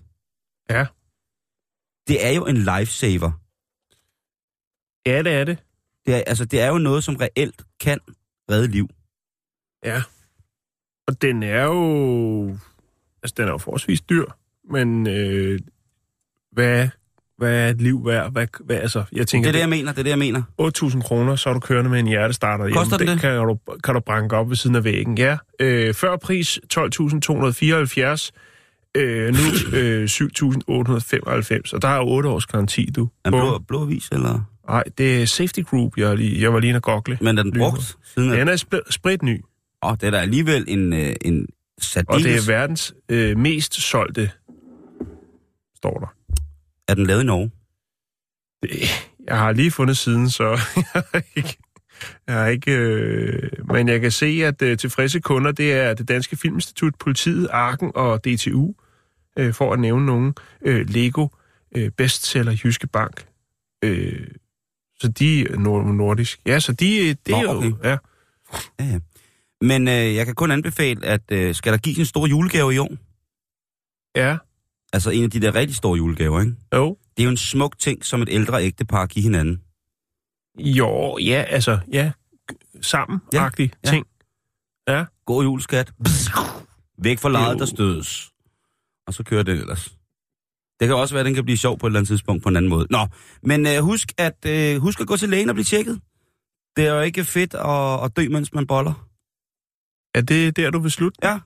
Ja. 0.70 0.86
Det 2.08 2.26
er 2.26 2.30
jo 2.30 2.46
en 2.46 2.56
lifesaver. 2.56 3.32
Ja, 5.06 5.22
det 5.22 5.32
er 5.32 5.44
det. 5.44 5.58
Det 6.10 6.18
er, 6.18 6.22
altså, 6.26 6.44
det 6.44 6.60
er 6.60 6.68
jo 6.68 6.78
noget, 6.78 7.04
som 7.04 7.16
reelt 7.16 7.62
kan 7.80 7.98
redde 8.50 8.68
liv. 8.68 8.88
Ja. 9.84 10.02
Og 11.06 11.22
den 11.22 11.42
er 11.42 11.62
jo... 11.64 12.56
Altså, 13.22 13.34
den 13.36 13.44
er 13.48 13.50
jo 13.52 13.58
forholdsvis 13.58 14.00
dyr, 14.00 14.24
men 14.70 15.06
øh, 15.06 15.58
hvad, 16.52 16.88
hvad 17.38 17.54
er 17.54 17.68
et 17.68 17.80
liv 17.80 18.06
værd? 18.06 18.32
Hvad, 18.32 18.46
hvad, 18.60 18.76
altså, 18.76 19.04
jeg 19.12 19.18
Det 19.18 19.28
tænker, 19.28 19.48
er 19.48 19.52
det, 19.52 19.58
jeg 19.60 19.68
mener. 19.68 19.92
Det 19.92 19.98
er 19.98 20.02
det, 20.02 20.10
jeg 20.10 20.18
mener. 20.18 20.42
8.000 20.62 21.02
kroner, 21.02 21.36
så 21.36 21.48
er 21.48 21.54
du 21.54 21.60
kørende 21.60 21.90
med 21.90 21.98
en 22.00 22.06
hjertestarter. 22.06 22.64
Jamen, 22.64 22.78
Koster 22.78 22.96
den 22.96 23.08
det? 23.08 23.20
kan 23.20 23.36
du, 23.36 23.58
kan 23.84 23.94
du 23.94 24.00
branke 24.00 24.36
op 24.36 24.48
ved 24.48 24.56
siden 24.56 24.76
af 24.76 24.84
væggen, 24.84 25.18
ja. 25.18 25.38
Øh, 25.60 25.94
før 25.94 26.16
pris 26.16 26.58
12.274, 26.74 28.30
øh, 28.94 29.34
nu 29.34 29.40
øh, 29.78 30.04
7.895, 30.04 31.74
og 31.74 31.82
der 31.82 31.88
er 31.88 31.96
jo 31.96 32.08
8 32.08 32.28
års 32.28 32.46
garanti, 32.46 32.90
du. 32.96 33.08
Bum. 33.24 33.32
blå, 33.32 33.58
blå 33.58 33.82
avis, 33.82 34.08
eller? 34.12 34.49
Nej, 34.70 34.84
det 34.98 35.22
er 35.22 35.26
Safety 35.26 35.60
Group, 35.60 35.96
jeg, 35.96 36.16
lige, 36.16 36.42
jeg 36.42 36.52
var 36.52 36.60
lige 36.60 36.68
inde 36.68 36.78
og 36.78 36.82
gogle. 36.82 37.18
Men 37.20 37.38
er 37.38 37.42
den 37.42 37.52
brugt 37.58 37.96
siden? 38.14 38.30
Den 38.30 38.48
er 38.48 38.56
spl- 38.56 38.90
spritny, 38.90 39.40
Åh, 39.82 39.92
det 39.92 40.02
er 40.02 40.10
da 40.10 40.16
alligevel 40.16 40.64
en, 40.68 40.92
øh, 40.92 41.14
en 41.20 41.46
og 41.76 41.82
særdeles... 41.82 42.24
det 42.24 42.34
er 42.34 42.58
verdens 42.58 42.94
øh, 43.08 43.38
mest 43.38 43.74
solgte, 43.74 44.30
står 45.76 45.98
der. 45.98 46.14
Er 46.88 46.94
den 46.94 47.06
lavet 47.06 47.22
i 47.22 47.26
Norge? 47.26 47.50
Det, 48.62 48.70
jeg 49.26 49.38
har 49.38 49.52
lige 49.52 49.70
fundet 49.70 49.96
siden, 49.96 50.30
så 50.30 50.44
jeg 50.94 51.02
har 51.12 51.22
ikke... 51.36 51.56
Jeg 52.26 52.34
har 52.34 52.46
ikke 52.46 52.72
øh, 52.72 53.50
men 53.66 53.88
jeg 53.88 54.00
kan 54.00 54.10
se, 54.10 54.26
at 54.26 54.62
øh, 54.62 54.78
tilfredse 54.78 55.20
kunder, 55.20 55.52
det 55.52 55.72
er 55.72 55.94
det 55.94 56.08
Danske 56.08 56.36
Filminstitut, 56.36 56.94
Politiet, 56.98 57.48
Arken 57.52 57.92
og 57.94 58.24
DTU, 58.24 58.74
øh, 59.38 59.54
for 59.54 59.72
at 59.72 59.80
nævne 59.80 60.06
nogen. 60.06 60.34
Øh, 60.62 60.90
Lego, 60.90 61.28
øh, 61.76 61.90
Bestseller, 61.90 62.56
Jyske 62.64 62.86
Bank. 62.86 63.26
Øh, 63.84 64.26
så 65.00 65.08
de 65.08 65.40
er 65.48 65.56
nord- 65.56 65.86
nordisk. 65.94 66.40
Ja, 66.46 66.60
så 66.60 66.72
de, 66.72 67.14
det 67.26 67.34
er 67.34 67.42
Nå, 67.42 67.52
jo... 67.52 67.58
okay. 67.58 67.72
Ja. 67.84 67.96
Ja, 68.80 68.84
ja. 68.84 68.98
Men 69.60 69.88
øh, 69.88 70.14
jeg 70.14 70.26
kan 70.26 70.34
kun 70.34 70.50
anbefale, 70.50 71.06
at 71.06 71.22
øh, 71.32 71.54
skal 71.54 71.72
der 71.72 71.78
gives 71.78 71.98
en 71.98 72.04
stor 72.04 72.26
julegave 72.26 72.74
i 72.74 72.78
år? 72.78 72.90
ja, 74.16 74.36
Altså 74.92 75.10
en 75.10 75.24
af 75.24 75.30
de 75.30 75.40
der 75.40 75.54
rigtig 75.54 75.76
store 75.76 75.96
julegaver, 75.96 76.40
ikke? 76.40 76.54
jo. 76.74 76.96
Det 77.16 77.22
er 77.22 77.24
jo 77.24 77.30
en 77.30 77.36
smuk 77.36 77.78
ting, 77.78 78.04
som 78.04 78.22
et 78.22 78.28
ældre 78.32 78.64
ægtepar 78.64 79.06
giver 79.06 79.22
hinanden. 79.22 79.60
Jo, 80.58 81.18
ja, 81.18 81.44
altså, 81.48 81.78
ja, 81.92 82.12
sammen 82.82 83.20
Ja, 83.32 83.48
ting. 83.86 84.06
Ja. 84.88 85.04
God 85.26 85.44
juleskat. 85.44 85.92
Væk 86.98 87.18
fra 87.18 87.28
Det 87.28 87.34
er 87.36 87.40
lejet, 87.40 87.54
jo- 87.54 87.58
der 87.58 87.66
stødes. 87.66 88.30
Og 89.06 89.14
så 89.14 89.22
kører 89.24 89.42
det 89.42 89.58
ellers. 89.60 89.94
Det 90.80 90.88
kan 90.88 90.96
også 90.96 91.14
være, 91.14 91.20
at 91.20 91.26
den 91.26 91.34
kan 91.34 91.44
blive 91.44 91.56
sjov 91.56 91.78
på 91.78 91.86
et 91.86 91.90
eller 91.90 91.98
andet 91.98 92.08
tidspunkt 92.08 92.42
på 92.42 92.48
en 92.48 92.56
anden 92.56 92.70
måde. 92.70 92.86
Nå, 92.90 93.06
men 93.42 93.66
øh, 93.66 93.78
husk, 93.78 94.12
at, 94.18 94.46
øh, 94.46 94.80
husk 94.80 95.00
at 95.00 95.06
gå 95.06 95.16
til 95.16 95.28
lægen 95.28 95.48
og 95.48 95.54
blive 95.54 95.64
tjekket. 95.64 96.00
Det 96.76 96.86
er 96.86 96.94
jo 96.94 97.00
ikke 97.00 97.24
fedt 97.24 97.54
at, 97.54 98.04
at 98.04 98.16
dø, 98.16 98.28
mens 98.28 98.54
man 98.54 98.66
boller. 98.66 99.06
Er 100.14 100.20
det 100.20 100.56
der, 100.56 100.70
du 100.70 100.78
vil 100.78 100.90
slutte? 100.90 101.18
Ja. 101.22 101.38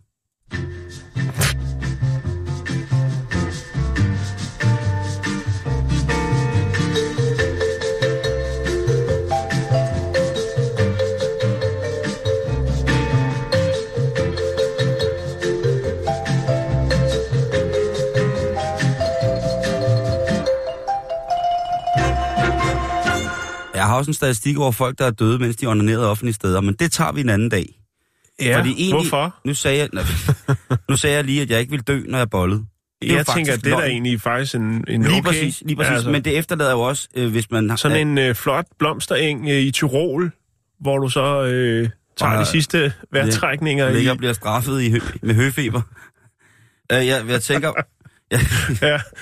Jeg 23.84 23.88
har 23.90 23.96
også 23.96 24.10
en 24.10 24.14
statistik 24.14 24.58
over 24.58 24.72
folk, 24.72 24.98
der 24.98 25.06
er 25.06 25.10
døde, 25.10 25.38
mens 25.38 25.56
de 25.56 25.66
onanerede 25.66 26.10
offentlige 26.10 26.34
steder, 26.34 26.60
men 26.60 26.74
det 26.74 26.92
tager 26.92 27.12
vi 27.12 27.20
en 27.20 27.28
anden 27.28 27.48
dag. 27.48 27.66
Ja, 28.40 28.58
Fordi 28.58 28.70
egentlig- 28.70 28.92
hvorfor? 28.92 29.34
Nu 29.44 29.54
sagde, 29.54 29.78
jeg, 29.94 30.04
nu 30.90 30.96
sagde 30.96 31.16
jeg 31.16 31.24
lige, 31.24 31.42
at 31.42 31.50
jeg 31.50 31.60
ikke 31.60 31.70
ville 31.70 31.82
dø, 31.82 32.00
når 32.08 32.18
jeg 32.18 32.30
bollede. 32.30 32.64
Det 33.02 33.08
Jeg 33.12 33.26
tænker, 33.26 33.52
faktisk 33.52 33.64
det 33.64 33.72
er 33.72 33.82
egentlig 33.82 34.20
faktisk 34.20 34.54
en, 34.54 34.84
en 34.88 35.02
Lige 35.02 35.12
okay... 35.12 35.22
præcis, 35.22 35.62
lige 35.66 35.76
præcis. 35.76 35.92
Altså, 35.92 36.10
men 36.10 36.24
det 36.24 36.38
efterlader 36.38 36.70
jo 36.72 36.80
også, 36.80 37.08
øh, 37.14 37.30
hvis 37.30 37.50
man 37.50 37.70
har... 37.70 37.76
Sådan 37.76 38.08
en 38.08 38.18
øh, 38.18 38.34
flot 38.34 38.66
blomstereng 38.78 39.48
øh, 39.48 39.54
i 39.60 39.70
Tyrol, 39.70 40.32
hvor 40.80 40.98
du 40.98 41.08
så 41.08 41.42
øh, 41.42 41.88
tager 42.16 42.32
Bare- 42.32 42.40
de 42.40 42.46
sidste 42.46 42.92
vejrtrækninger 43.12 43.88
i... 43.88 43.94
ligger 43.94 44.10
og 44.10 44.18
bliver 44.18 44.32
straffet 44.32 44.82
i 44.82 44.90
hø, 44.90 44.98
med 45.22 45.34
høfeber. 45.34 45.82
uh, 46.92 47.06
jeg, 47.06 47.24
jeg 47.28 47.42
tænker... 47.42 47.72
Ja, 48.33 48.38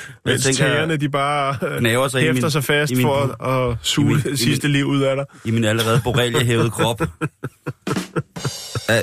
mens 0.27 0.45
tænker, 0.45 0.65
tæerne, 0.65 0.97
de 0.97 1.09
bare 1.09 1.57
øh, 1.63 1.79
knaver 1.81 2.09
sig 2.09 2.21
hæfter 2.21 2.43
min- 2.43 2.51
sig 2.51 2.65
fast 2.65 2.93
min- 2.93 3.03
for 3.03 3.15
at, 3.45 3.71
at 3.73 3.77
suge 3.83 4.11
i 4.11 4.15
min- 4.15 4.23
min- 4.25 4.37
sidste 4.37 4.69
liv 4.69 4.85
ud 4.87 5.01
af 5.03 5.17
dig. 5.17 5.25
I 5.45 5.51
min 5.51 5.65
allerede 5.65 6.01
borrelia-hævede 6.05 6.71
krop. 6.81 7.01
uh, 7.01 7.07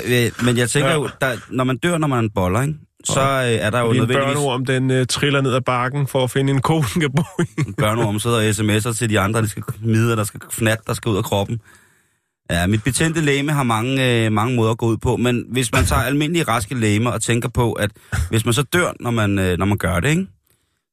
øh, 0.06 0.30
men 0.44 0.56
jeg 0.56 0.70
tænker 0.70 0.88
Ja. 0.90 0.94
jo, 0.94 1.08
der, 1.20 1.36
når 1.50 1.64
man 1.64 1.76
dør, 1.76 1.98
når 1.98 2.06
man 2.06 2.30
boller, 2.30 2.62
ikke? 2.62 2.74
så 3.04 3.20
øh, 3.20 3.26
er 3.66 3.70
der 3.70 3.80
jo 3.80 3.86
nødvendigvis... 3.92 4.24
børneorm, 4.24 4.66
den 4.66 4.90
øh, 4.90 5.06
triller 5.06 5.40
ned 5.40 5.54
ad 5.54 5.60
bakken 5.60 6.06
for 6.06 6.24
at 6.24 6.30
finde 6.30 6.52
en 6.52 6.60
ko, 6.60 6.82
den 6.94 7.00
kan 7.00 7.10
bo 7.16 7.22
i. 7.42 7.72
børneorm 7.78 8.18
sidder 8.18 8.36
og 8.36 8.48
sms'er 8.50 8.92
til 8.98 9.10
de 9.10 9.20
andre, 9.20 9.42
de 9.42 9.48
skal 9.48 9.62
midler, 9.82 10.16
der 10.16 10.24
skal 10.24 10.40
fnat, 10.50 10.78
der 10.86 10.94
skal 10.94 11.10
ud 11.10 11.16
af 11.16 11.24
kroppen. 11.24 11.60
Ja, 12.50 12.66
mit 12.66 12.84
betændte 12.84 13.20
læme 13.20 13.52
har 13.52 13.62
mange, 13.62 14.24
øh, 14.26 14.32
mange 14.32 14.56
måder 14.56 14.70
at 14.70 14.78
gå 14.78 14.86
ud 14.86 14.96
på, 14.96 15.16
men 15.16 15.44
hvis 15.48 15.72
man 15.72 15.84
tager 15.84 16.02
almindelige 16.02 16.42
raske 16.44 16.74
læme 16.74 17.12
og 17.12 17.22
tænker 17.22 17.48
på, 17.48 17.72
at 17.72 17.90
hvis 18.30 18.44
man 18.44 18.54
så 18.54 18.62
dør, 18.62 18.92
når 19.00 19.10
man, 19.10 19.38
øh, 19.38 19.58
når 19.58 19.66
man 19.66 19.78
gør 19.78 20.00
det, 20.00 20.08
ikke? 20.08 20.26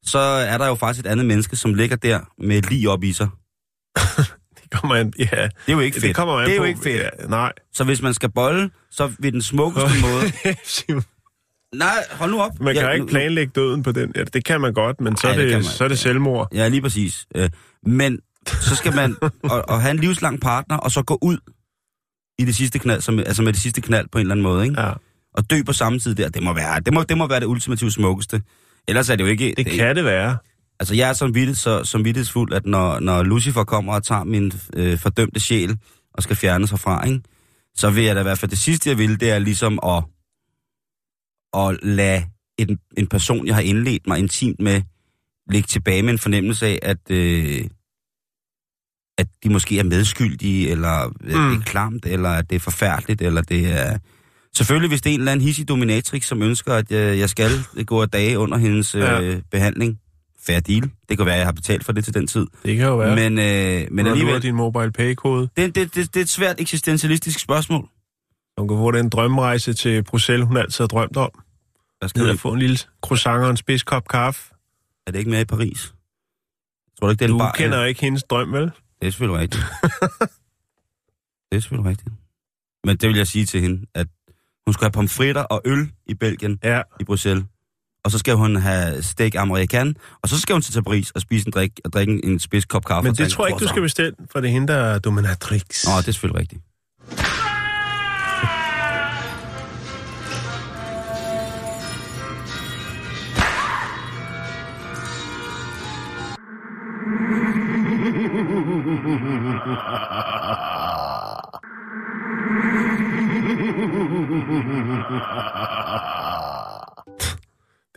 så 0.04 0.18
er 0.18 0.58
der 0.58 0.66
jo 0.68 0.74
faktisk 0.74 1.06
et 1.06 1.10
andet 1.10 1.26
menneske, 1.26 1.56
som 1.56 1.74
ligger 1.74 1.96
der 1.96 2.20
med 2.38 2.58
et 2.58 2.70
lig 2.70 2.88
op 2.88 3.04
i 3.04 3.12
sig. 3.12 3.28
Det 4.62 4.80
kommer 4.80 4.94
an, 4.96 5.12
ja, 5.18 5.24
Det 5.24 5.32
er 5.68 5.72
jo 5.72 5.80
ikke 5.80 5.94
fedt. 5.94 6.04
det 6.04 6.14
kommer 6.16 6.34
an 6.34 6.44
det 6.46 6.52
er 6.52 6.56
jo 6.56 6.62
på. 6.62 6.66
ikke 6.66 6.80
fedt. 6.82 7.02
Ja, 7.02 7.26
nej. 7.28 7.52
Så 7.72 7.84
hvis 7.84 8.02
man 8.02 8.14
skal 8.14 8.30
bolle, 8.30 8.70
så 8.90 9.12
vil 9.18 9.32
den 9.32 9.42
smukkeste 9.42 9.88
måde... 10.02 11.02
Nej, 11.74 12.04
hold 12.10 12.30
nu 12.30 12.40
op. 12.40 12.60
man 12.60 12.74
kan 12.74 12.84
Ja, 12.84 12.90
ikke 12.90 13.06
planlægge 13.06 13.52
døden 13.54 13.82
på 13.82 13.92
den. 13.92 14.12
Ja, 14.16 14.24
det 14.24 14.44
kan 14.44 14.60
man 14.60 14.72
godt, 14.74 15.00
men 15.00 15.16
så, 15.16 15.26
Ej, 15.26 15.32
er, 15.32 15.36
det 15.38 15.46
det, 15.46 15.52
man 15.54 15.62
så 15.64 15.84
er 15.84 15.88
det 15.88 15.98
selvmord. 15.98 16.48
Ja, 16.54 16.68
lige 16.68 16.82
præcis. 16.82 17.26
Øh, 17.34 17.50
Men 17.86 18.18
så 18.48 18.76
skal 18.76 18.94
man 18.94 19.16
og, 19.52 19.68
og 19.68 19.82
have 19.82 19.90
en 19.90 19.98
livslang 19.98 20.40
partner, 20.40 20.76
og 20.76 20.90
så 20.90 21.02
gå 21.02 21.18
ud 21.22 21.38
i 22.38 22.44
det 22.44 22.54
sidste 22.54 22.78
knald, 22.78 23.00
som, 23.00 23.18
altså 23.18 23.42
med 23.42 23.52
det 23.52 23.62
sidste 23.62 23.80
knald 23.80 24.08
på 24.12 24.18
en 24.18 24.20
eller 24.20 24.34
anden 24.34 24.42
måde, 24.42 24.64
ikke? 24.64 24.80
Ja. 24.80 24.92
Og 25.34 25.50
dø 25.50 25.62
på 25.66 25.72
samme 25.72 25.98
tid 25.98 26.14
der, 26.14 26.28
det 26.28 26.42
må 26.42 26.52
være 26.52 26.80
det 26.80 26.92
må, 26.94 27.02
det 27.02 27.18
må 27.18 27.26
være 27.26 27.40
det 27.40 27.46
ultimativt 27.46 27.92
smukkeste. 27.92 28.42
Ellers 28.88 29.10
er 29.10 29.16
det 29.16 29.24
jo 29.24 29.28
ikke... 29.28 29.54
Det 29.56 29.66
kan 29.66 29.96
det 29.96 30.04
være. 30.04 30.38
Altså, 30.80 30.94
jeg 30.94 31.08
er 31.08 31.12
så 31.12 31.26
vittigt, 31.26 31.58
så, 31.58 31.84
så 31.84 31.98
vittighedsfuld, 31.98 32.52
at 32.52 32.66
når, 32.66 33.00
når 33.00 33.22
Lucifer 33.22 33.64
kommer 33.64 33.94
og 33.94 34.02
tager 34.02 34.24
min 34.24 34.52
øh, 34.76 34.98
fordømte 34.98 35.40
sjæl 35.40 35.76
og 36.14 36.22
skal 36.22 36.36
fjernes 36.36 36.70
herfra, 36.70 37.06
ikke? 37.06 37.20
så 37.74 37.90
vil 37.90 38.04
jeg 38.04 38.14
da 38.14 38.20
i 38.20 38.22
hvert 38.22 38.38
fald 38.38 38.50
det 38.50 38.58
sidste, 38.58 38.90
jeg 38.90 38.98
vil, 38.98 39.20
det 39.20 39.30
er 39.30 39.38
ligesom 39.38 39.78
at, 39.86 40.04
at 41.54 41.78
lade 41.82 42.24
en, 42.58 42.78
en 42.96 43.06
person, 43.06 43.46
jeg 43.46 43.54
har 43.54 43.62
indledt 43.62 44.06
mig 44.06 44.18
intimt 44.18 44.60
med, 44.60 44.82
ligge 45.50 45.66
tilbage 45.66 46.02
med 46.02 46.12
en 46.12 46.18
fornemmelse 46.18 46.66
af, 46.66 46.78
at, 46.82 47.10
øh, 47.10 47.64
at 49.18 49.26
de 49.44 49.48
måske 49.48 49.78
er 49.78 49.82
medskyldige, 49.84 50.70
eller 50.70 51.08
mm. 51.08 51.14
det 51.26 51.34
er 51.34 51.60
klamt, 51.64 52.06
eller 52.06 52.28
at 52.30 52.50
det 52.50 52.56
er 52.56 52.60
forfærdeligt, 52.60 53.22
eller 53.22 53.42
det 53.42 53.72
er... 53.80 53.98
Selvfølgelig, 54.56 54.88
hvis 54.88 55.00
det 55.02 55.10
er 55.10 55.14
en 55.14 55.20
eller 55.20 55.32
anden 55.32 55.46
hissig 55.46 55.68
dominatrix, 55.68 56.24
som 56.26 56.42
ønsker, 56.42 56.74
at 56.74 56.90
jeg, 56.90 57.18
jeg 57.18 57.30
skal 57.30 57.50
gå 57.86 58.02
af 58.02 58.08
dage 58.08 58.38
under 58.38 58.58
hendes 58.58 58.94
Ja. 58.94 59.20
øh, 59.20 59.42
behandling. 59.50 59.98
Fair 60.46 60.60
deal. 60.60 60.90
Det 61.08 61.16
kan 61.16 61.26
være, 61.26 61.34
at 61.34 61.38
jeg 61.38 61.46
har 61.46 61.52
betalt 61.52 61.84
for 61.84 61.92
det 61.92 62.04
til 62.04 62.14
den 62.14 62.26
tid. 62.26 62.46
Det 62.64 62.76
kan 62.76 62.86
jo 62.86 62.96
være. 62.96 63.14
Men, 63.16 63.34
Men, 63.34 63.38
øh, 63.38 63.44
men 63.44 64.06
alligevel... 64.06 64.06
alligevel, 64.10 64.42
din 64.42 64.54
mobile 64.54 64.92
pay-kode. 64.92 65.48
det, 65.56 65.74
det, 65.74 65.94
det, 65.94 66.14
det 66.14 66.16
er 66.16 66.24
et 66.24 66.28
svært 66.28 66.56
eksistentialistisk 66.60 67.38
spørgsmål. 67.40 67.88
Hun 68.58 68.68
kan 68.68 68.76
få 68.76 68.90
den 68.90 69.08
drømmerejse 69.08 69.72
til 69.72 70.02
Bruxelles, 70.04 70.46
hun 70.46 70.56
altid 70.56 70.82
har 70.82 70.86
drømt 70.88 71.16
om. 71.16 71.30
Hvad 71.98 72.08
skal 72.08 72.22
du, 72.24 72.30
at 72.30 72.38
få 72.38 72.52
en 72.52 72.58
lille 72.58 72.78
croissant 73.02 73.44
og 73.44 73.50
en 73.50 73.56
spids 73.56 73.82
kop 73.82 74.08
kaffe. 74.08 74.54
er 75.06 75.10
det 75.12 75.18
ikke 75.18 75.30
mere 75.30 75.40
i 75.40 75.44
Paris? 75.44 75.92
Tror 76.98 77.06
du 77.06 77.10
ikke, 77.10 77.18
det 77.18 77.24
er 77.24 77.28
en 77.28 77.32
Du 77.32 77.38
bar? 77.38 77.52
kender 77.52 77.84
ikke 77.84 78.00
hendes 78.00 78.22
drøm, 78.30 78.52
vel? 78.52 78.70
Det 79.00 79.06
er 79.06 79.10
selvfølgelig 79.10 79.40
rigtigt. 79.40 79.62
det 81.50 81.56
er 81.56 81.60
selvfølgelig 81.60 81.90
rigtigt. 81.90 82.08
Men 82.84 82.96
det 82.96 83.08
vil 83.08 83.16
jeg 83.16 83.26
sige 83.26 83.46
til 83.46 83.60
hende, 83.60 83.86
at 83.94 84.06
hun 84.66 84.72
skal 84.72 84.84
have 84.84 84.92
pomfritter 84.92 85.42
og 85.42 85.62
øl 85.64 85.90
i 86.06 86.14
Belgien, 86.14 86.58
Ja. 86.64 86.82
i 87.00 87.04
Bruxelles. 87.04 87.44
Og 88.04 88.10
så 88.10 88.18
skal 88.18 88.34
hun 88.34 88.56
have 88.56 89.02
steak 89.02 89.34
american, 89.34 89.96
og 90.22 90.28
så 90.28 90.40
skal 90.40 90.52
hun 90.52 90.62
til 90.62 90.82
Paris 90.82 91.10
og 91.10 91.20
spise 91.20 91.46
en 91.46 91.52
drik, 91.52 91.80
og 91.84 91.92
drikke 91.92 92.24
en 92.24 92.38
spids 92.40 92.64
kop 92.64 92.84
kaffe. 92.84 93.08
Men 93.08 93.14
det 93.16 93.30
tror 93.32 93.46
jeg 93.46 93.54
ikke, 93.54 93.62
du 93.64 93.68
skal 93.68 93.82
bestille, 93.82 94.12
for 94.32 94.40
det 94.40 94.48
er 94.48 94.52
hende, 94.52 94.68
der 94.68 94.74
er 94.78 94.98
dominatrix. 94.98 95.84
Nå, 95.86 95.90
det 95.98 96.08
er 96.08 96.12
selvfølgelig 96.12 96.40
rigtigt. 96.40 96.62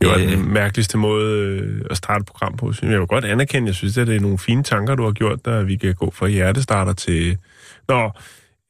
Det 0.02 0.10
var 0.10 0.18
Øh. 0.18 0.32
den 0.32 0.54
mærkeligste 0.54 0.98
måde 0.98 1.38
øh, 1.40 1.86
at 1.90 1.98
starte 1.98 2.22
et 2.22 2.26
program 2.26 2.58
på. 2.58 2.74
Jeg 2.82 3.00
vil 3.00 3.08
godt 3.08 3.26
anerkende, 3.26 3.68
jeg 3.68 3.76
synes, 3.76 3.98
at 3.98 4.08
det 4.08 4.16
er 4.16 4.20
nogle 4.20 4.38
fine 4.38 4.64
tanker, 4.64 4.96
du 4.96 5.04
har 5.04 5.12
gjort, 5.12 5.46
der 5.46 5.64
vi 5.64 5.76
kan 5.76 5.94
gå 5.96 6.12
fra 6.12 6.28
hjertestarter 6.28 6.94
til... 6.94 7.38
Nå, 7.88 8.12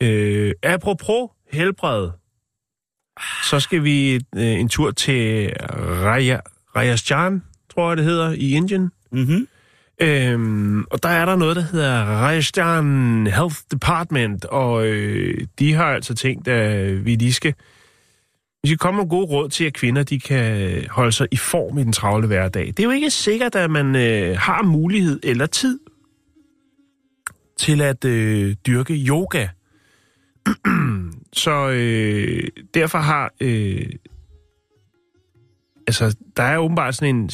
øh, 0.03 0.53
apropos 0.63 1.29
helbred, 1.51 2.09
så 3.49 3.59
skal 3.59 3.83
vi 3.83 4.13
øh, 4.15 4.21
en 4.35 4.69
tur 4.69 4.91
til 4.91 5.53
Raja, 6.03 6.39
Rajasthan, 6.75 7.43
tror 7.75 7.89
jeg 7.89 7.97
det 7.97 8.05
hedder, 8.05 8.31
i 8.31 8.51
Indien. 8.51 8.91
Mm-hmm. 9.11 9.47
Øhm, 10.01 10.83
og 10.91 11.03
der 11.03 11.09
er 11.09 11.25
der 11.25 11.35
noget, 11.35 11.55
der 11.55 11.61
hedder 11.71 12.03
Rajasthan 12.03 13.27
Health 13.27 13.55
Department, 13.71 14.45
og 14.45 14.87
øh, 14.87 15.47
de 15.59 15.73
har 15.73 15.85
altså 15.85 16.15
tænkt, 16.15 16.47
at 16.47 17.05
vi 17.05 17.15
lige 17.15 17.33
skal, 17.33 17.53
vi 18.63 18.69
skal 18.69 18.77
komme 18.77 19.01
med 19.01 19.09
gode 19.09 19.25
råd 19.25 19.49
til, 19.49 19.63
at 19.63 19.73
kvinder 19.73 20.03
de 20.03 20.19
kan 20.19 20.85
holde 20.89 21.11
sig 21.11 21.27
i 21.31 21.37
form 21.37 21.77
i 21.77 21.83
den 21.83 21.93
travle 21.93 22.27
hverdag. 22.27 22.67
Det 22.67 22.79
er 22.79 22.83
jo 22.83 22.91
ikke 22.91 23.09
sikkert, 23.09 23.55
at 23.55 23.71
man 23.71 23.95
øh, 23.95 24.37
har 24.37 24.63
mulighed 24.63 25.19
eller 25.23 25.45
tid 25.45 25.79
til 27.59 27.81
at 27.81 28.05
øh, 28.05 28.55
dyrke 28.67 28.93
yoga. 28.93 29.47
Så 31.33 31.69
øh, 31.69 32.47
derfor 32.73 32.97
har... 32.97 33.33
Øh, 33.41 33.89
altså, 35.87 36.15
der 36.37 36.43
er 36.43 36.57
åbenbart 36.57 36.95
sådan 36.95 37.15
en 37.15 37.29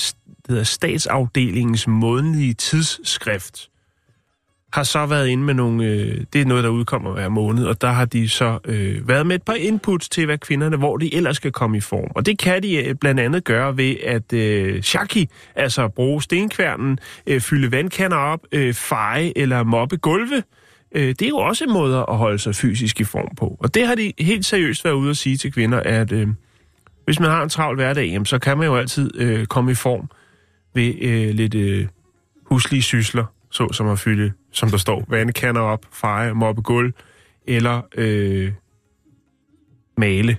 det 0.48 0.54
hedder 0.54 0.64
statsafdelingens 0.64 1.88
månedlige 1.88 2.54
tidsskrift, 2.54 3.70
har 4.74 4.84
så 4.84 5.06
været 5.06 5.28
inde 5.28 5.44
med 5.44 5.54
nogle... 5.54 5.86
Øh, 5.86 6.24
det 6.34 6.42
er 6.42 6.46
noget, 6.46 6.64
der 6.64 6.70
udkommer 6.70 7.12
hver 7.12 7.30
måned, 7.30 7.66
og 7.66 7.82
der 7.82 7.92
har 7.92 8.06
de 8.06 8.30
så 8.30 8.60
øh, 8.66 9.08
været 9.08 9.28
med 9.28 9.36
et 9.36 9.44
par 9.44 9.54
inputs 9.54 10.10
til, 10.10 10.26
hvad 10.26 10.38
kvinderne, 10.38 10.78
hvor 10.78 10.98
de 10.98 11.16
ellers 11.16 11.36
skal 11.36 11.52
komme 11.52 11.78
i 11.78 11.80
form. 11.80 12.12
Og 12.16 12.26
det 12.26 12.40
kan 12.40 12.64
de 12.64 12.76
øh, 12.76 12.96
blandt 12.96 13.20
andet 13.20 13.44
gøre 13.44 13.78
ved 13.78 13.96
at 14.04 14.34
øh, 14.34 14.82
shaki, 14.82 15.30
altså 15.56 15.88
bruge 15.88 16.22
stenkværnen, 16.22 17.00
øh, 17.28 17.42
fylde 17.42 17.72
vandkander 17.72 18.18
op, 18.18 18.40
øh, 18.52 18.74
feje 18.74 19.34
eller 19.36 19.64
moppe 19.64 19.98
gulve. 19.98 20.44
Øh, 20.96 21.08
det 21.08 21.22
er 21.22 21.30
jo 21.30 21.38
også 21.38 21.66
måder 21.66 22.10
at 22.10 22.18
holde 22.18 22.40
sig 22.40 22.56
fysisk 22.56 23.02
i 23.02 23.04
form 23.04 23.36
på. 23.36 23.58
Og 23.60 23.74
det 23.74 23.88
har 23.88 23.96
de 23.96 24.14
helt 24.20 24.46
seriøst 24.46 24.86
været 24.86 24.96
ude 24.96 25.10
at 25.10 25.18
sige 25.18 25.38
til 25.38 25.54
kvinder, 25.54 25.80
at 25.80 26.12
øh, 26.12 26.28
hvis 27.06 27.20
man 27.20 27.30
har 27.30 27.44
en 27.44 27.50
travl 27.50 27.76
hverdag, 27.76 28.06
jamen, 28.06 28.26
så 28.26 28.40
kan 28.40 28.58
man 28.58 28.68
jo 28.68 28.76
altid 28.76 29.12
øh, 29.16 29.46
komme 29.46 29.72
i 29.72 29.76
form 29.76 30.10
ved 30.74 30.94
øh, 31.02 31.30
lidt 31.30 31.56
øh, 31.56 31.88
huslige 32.46 32.82
sysler, 32.82 33.26
så 33.58 33.74
som 33.74 33.88
at 33.88 34.00
fylde, 34.00 34.34
som 34.52 34.70
der 34.70 34.78
står, 34.78 35.06
vandkander 35.08 35.62
op, 35.62 35.86
feje, 35.92 36.34
moppe 36.34 36.62
gulv, 36.62 36.94
eller 37.48 37.82
øh, 37.96 38.54
male 39.98 40.38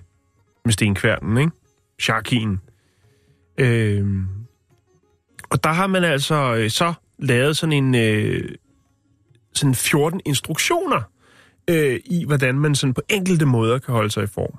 med 0.65 0.73
stenkværnen, 0.73 1.39
ikke? 1.39 1.51
Sharkien. 2.01 2.61
Øh, 3.59 4.07
og 5.51 5.65
der 5.65 5.73
har 5.73 5.87
man 5.87 6.05
altså 6.05 6.57
øh, 6.57 6.71
så 6.71 6.95
lavet 7.19 7.57
sådan 7.57 7.73
en 7.73 7.95
øh, 7.95 8.55
sådan 9.55 9.75
14 9.75 10.21
instruktioner 10.27 11.03
øh, 11.71 12.01
i, 12.05 12.25
hvordan 12.27 12.59
man 12.59 12.75
sådan 12.75 12.95
på 12.95 13.03
enkelte 13.09 13.47
måder 13.47 13.79
kan 13.79 13.95
holde 13.95 14.11
sig 14.11 14.25
i 14.25 14.27
form. 14.27 14.59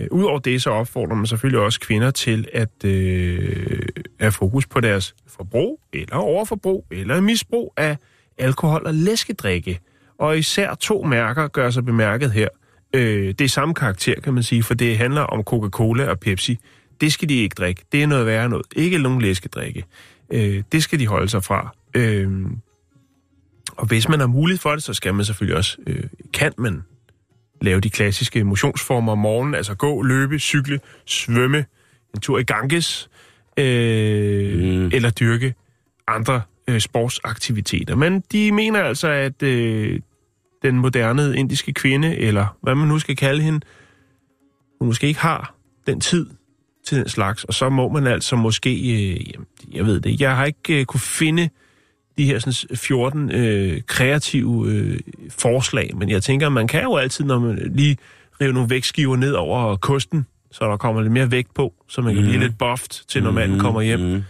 Øh, 0.00 0.06
udover 0.10 0.38
det, 0.38 0.62
så 0.62 0.70
opfordrer 0.70 1.16
man 1.16 1.26
selvfølgelig 1.26 1.60
også 1.60 1.80
kvinder 1.80 2.10
til 2.10 2.48
at 2.52 2.84
øh, 2.84 3.82
have 4.20 4.32
fokus 4.32 4.66
på 4.66 4.80
deres 4.80 5.14
forbrug, 5.26 5.80
eller 5.92 6.16
overforbrug, 6.16 6.86
eller 6.90 7.20
misbrug 7.20 7.72
af 7.76 7.96
alkohol 8.38 8.82
og 8.86 8.94
læskedrikke. 8.94 9.80
Og 10.18 10.38
især 10.38 10.74
to 10.74 11.02
mærker 11.02 11.48
gør 11.48 11.70
sig 11.70 11.84
bemærket 11.84 12.32
her. 12.32 12.48
Øh, 12.94 13.28
det 13.28 13.40
er 13.40 13.48
samme 13.48 13.74
karakter, 13.74 14.20
kan 14.20 14.34
man 14.34 14.42
sige, 14.42 14.62
for 14.62 14.74
det 14.74 14.98
handler 14.98 15.22
om 15.22 15.42
Coca-Cola 15.50 16.08
og 16.08 16.20
Pepsi. 16.20 16.58
Det 17.00 17.12
skal 17.12 17.28
de 17.28 17.34
ikke 17.34 17.54
drikke. 17.54 17.84
Det 17.92 18.02
er 18.02 18.06
noget 18.06 18.26
værre 18.26 18.48
noget. 18.48 18.66
Ikke 18.76 18.98
nogen 18.98 19.22
læskedrikke. 19.22 19.84
Øh, 20.32 20.62
det 20.72 20.82
skal 20.82 20.98
de 20.98 21.06
holde 21.06 21.28
sig 21.28 21.44
fra. 21.44 21.74
Øh, 21.94 22.46
og 23.76 23.86
hvis 23.86 24.08
man 24.08 24.20
har 24.20 24.26
mulighed 24.26 24.58
for 24.58 24.70
det, 24.70 24.82
så 24.82 24.94
skal 24.94 25.14
man 25.14 25.24
selvfølgelig 25.24 25.56
også, 25.56 25.78
øh, 25.86 26.04
kan 26.32 26.52
man 26.58 26.82
lave 27.64 27.80
de 27.80 27.90
klassiske 27.90 28.44
motionsformer 28.44 29.12
om 29.12 29.18
morgenen, 29.18 29.54
altså 29.54 29.74
gå, 29.74 30.02
løbe, 30.02 30.38
cykle, 30.38 30.80
svømme, 31.06 31.64
en 32.14 32.20
tur 32.20 32.38
i 32.38 32.42
Ganges, 32.42 33.10
øh, 33.56 34.58
mm. 34.58 34.86
eller 34.86 35.10
dyrke 35.10 35.54
andre 36.06 36.42
øh, 36.68 36.80
sportsaktiviteter. 36.80 37.94
Men 37.94 38.22
de 38.32 38.52
mener 38.52 38.82
altså, 38.82 39.08
at 39.08 39.42
øh, 39.42 40.00
den 40.62 40.76
moderne 40.78 41.36
indiske 41.36 41.72
kvinde, 41.72 42.16
eller 42.16 42.56
hvad 42.62 42.74
man 42.74 42.88
nu 42.88 42.98
skal 42.98 43.16
kalde 43.16 43.42
hende, 43.42 43.60
hun 44.80 44.88
måske 44.88 45.06
ikke 45.06 45.20
har 45.20 45.54
den 45.86 46.00
tid 46.00 46.26
til 46.86 46.98
den 46.98 47.08
slags, 47.08 47.44
og 47.44 47.54
så 47.54 47.68
må 47.68 47.88
man 47.88 48.06
altså 48.06 48.36
måske, 48.36 48.70
øh, 48.70 49.26
jeg 49.72 49.86
ved 49.86 50.00
det, 50.00 50.20
jeg 50.20 50.36
har 50.36 50.44
ikke 50.44 50.80
øh, 50.80 50.84
kunne 50.84 51.00
finde 51.00 51.48
de 52.18 52.24
her 52.24 52.38
sådan, 52.38 52.76
14 52.76 53.30
øh, 53.30 53.82
kreative 53.86 54.68
øh, 54.70 55.00
forslag, 55.30 55.96
men 55.96 56.08
jeg 56.10 56.22
tænker, 56.22 56.48
man 56.48 56.66
kan 56.68 56.82
jo 56.82 56.96
altid, 56.96 57.24
når 57.24 57.38
man 57.38 57.72
lige 57.74 57.96
river 58.40 58.52
nogle 58.52 58.70
vægtskiver 58.70 59.16
ned 59.16 59.32
over 59.32 59.76
kosten, 59.76 60.26
så 60.50 60.64
der 60.64 60.76
kommer 60.76 61.02
lidt 61.02 61.12
mere 61.12 61.30
vægt 61.30 61.54
på, 61.54 61.74
så 61.88 62.00
man 62.02 62.14
kan 62.14 62.22
mm. 62.22 62.28
blive 62.28 62.42
lidt 62.42 62.58
buffed 62.58 63.06
til, 63.08 63.22
når 63.22 63.30
manden 63.30 63.50
Mhm, 63.56 63.60
kommer 63.60 63.80
hjem. 63.82 64.00
mhm. 64.00 64.22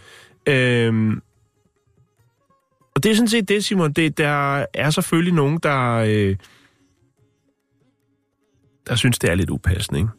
Øhm, 0.47 1.21
og 2.95 3.03
det 3.03 3.11
er 3.11 3.15
sådan 3.15 3.29
set 3.29 3.49
det, 3.49 3.65
Simon. 3.65 3.93
Det, 3.93 4.19
der 4.19 4.67
er 4.75 4.91
selvfølgelig 4.91 5.35
nogen, 5.35 5.59
der, 5.63 5.95
øh, 5.95 6.37
der 8.87 8.95
synes, 8.95 9.19
det 9.19 9.31
er 9.31 9.35
lidt 9.35 9.51
upassende, 9.51 10.01
ikke? 10.01 10.11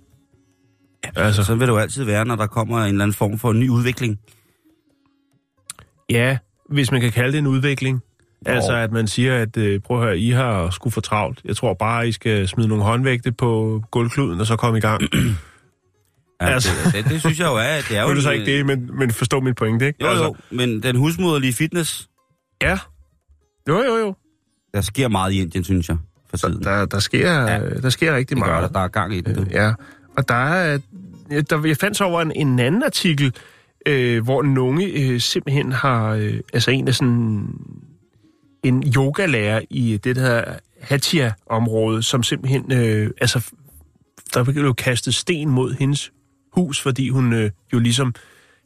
Altså, 1.16 1.44
sådan 1.44 1.60
vil 1.60 1.68
det 1.68 1.74
jo 1.74 1.78
altid 1.78 2.04
være, 2.04 2.26
når 2.26 2.36
der 2.36 2.48
kommer 2.48 2.80
en 2.80 2.88
eller 2.90 3.04
anden 3.04 3.14
form 3.16 3.38
for 3.40 3.54
ny 3.54 3.70
udvikling. 3.70 4.20
Ja, 6.10 6.38
hvis 6.70 6.92
man 6.92 7.02
kan 7.02 7.12
kalde 7.12 7.32
det 7.32 7.38
en 7.38 7.48
udvikling. 7.48 8.02
Jo. 8.48 8.52
Altså, 8.52 8.74
at 8.74 8.92
man 8.92 9.08
siger, 9.08 9.42
at 9.42 9.58
øh, 9.58 9.80
prøv 9.80 9.98
at 9.98 10.04
høre, 10.04 10.18
I 10.20 10.30
har 10.30 10.70
sgu 10.70 10.90
for 10.90 11.02
travlt. 11.02 11.42
Jeg 11.46 11.56
tror 11.56 11.74
bare, 11.74 12.08
I 12.08 12.12
skal 12.12 12.48
smide 12.48 12.68
nogle 12.68 12.84
håndvægte 12.84 13.32
på 13.32 13.82
gulvkluden, 13.92 14.40
og 14.40 14.48
så 14.48 14.56
komme 14.56 14.78
i 14.78 14.82
gang. 14.82 15.02
Ja, 15.02 15.08
Altså. 16.40 16.70
altså. 16.74 16.98
det, 16.98 17.04
det, 17.04 17.12
det, 17.12 17.20
synes 17.20 17.40
jeg 17.40 17.46
jo 17.48 17.56
er, 17.56 17.76
det 17.90 17.98
er 17.98 18.02
jo... 18.02 18.06
Nu 18.06 18.10
er 18.10 18.14
det 18.14 18.24
så 18.24 18.32
ikke 18.32 18.46
det, 18.46 18.66
men, 18.66 18.90
men 18.98 19.12
forstå 19.12 19.40
mit 19.40 19.56
pointe, 19.56 19.88
ikke? 19.88 20.06
Jo, 20.06 20.12
jo, 20.12 20.36
men 20.50 20.84
den 20.84 20.96
husmoderlige 20.96 21.54
fitness, 21.54 22.08
Ja. 22.62 22.80
Jo, 23.68 23.84
jo, 23.84 23.96
jo. 23.98 24.16
der 24.74 24.82
sker 24.82 25.08
meget 25.08 25.32
i 25.34 25.42
Indien, 25.42 25.64
synes 25.64 25.90
jeg, 25.90 25.98
for 26.30 26.38
tiden. 26.38 26.64
Der, 26.64 26.86
der, 26.86 27.00
sker, 27.00 27.32
ja. 27.32 27.60
der 27.82 27.90
sker 27.90 28.16
rigtig 28.16 28.38
det 28.38 28.44
gør 28.46 28.52
der, 28.52 28.60
meget. 28.60 28.74
der 28.74 28.80
er 28.80 28.88
gang 28.88 29.16
i 29.16 29.22
den. 29.22 29.40
Øh. 29.40 29.52
Ja, 29.52 29.74
og 30.18 30.30
der 30.30 30.36
er... 30.36 30.80
ja, 31.32 31.42
Der, 31.42 31.66
jeg 31.66 31.78
fandt 31.78 31.98
så 31.98 32.04
over 32.04 32.22
en, 32.22 32.32
en 32.36 32.60
anden 32.60 32.84
artikel, 32.84 33.34
øh, 33.86 34.24
hvor 34.24 34.44
nogen 34.44 34.82
øh, 34.96 35.20
simpelthen 35.20 35.72
har... 35.72 36.10
Øh, 36.14 36.40
altså 36.54 36.72
en 36.72 36.88
af 36.88 36.96
sådan... 36.96 37.48
En 38.64 38.84
yogalærer 38.96 39.62
i 39.70 39.98
det, 40.04 40.16
der 40.16 40.44
Hatia-område, 40.82 42.04
som 42.04 42.24
simpelthen... 42.24 42.72
Øh, 42.72 43.12
altså, 43.22 43.52
der 44.34 44.44
blev 44.44 44.76
kastet 44.76 45.16
sten 45.16 45.50
mod 45.50 45.74
hendes 45.74 46.12
hus, 46.54 46.82
fordi 46.82 47.10
hun 47.10 47.34
øh, 47.34 47.52
jo 47.74 47.80
ligesom 47.80 48.14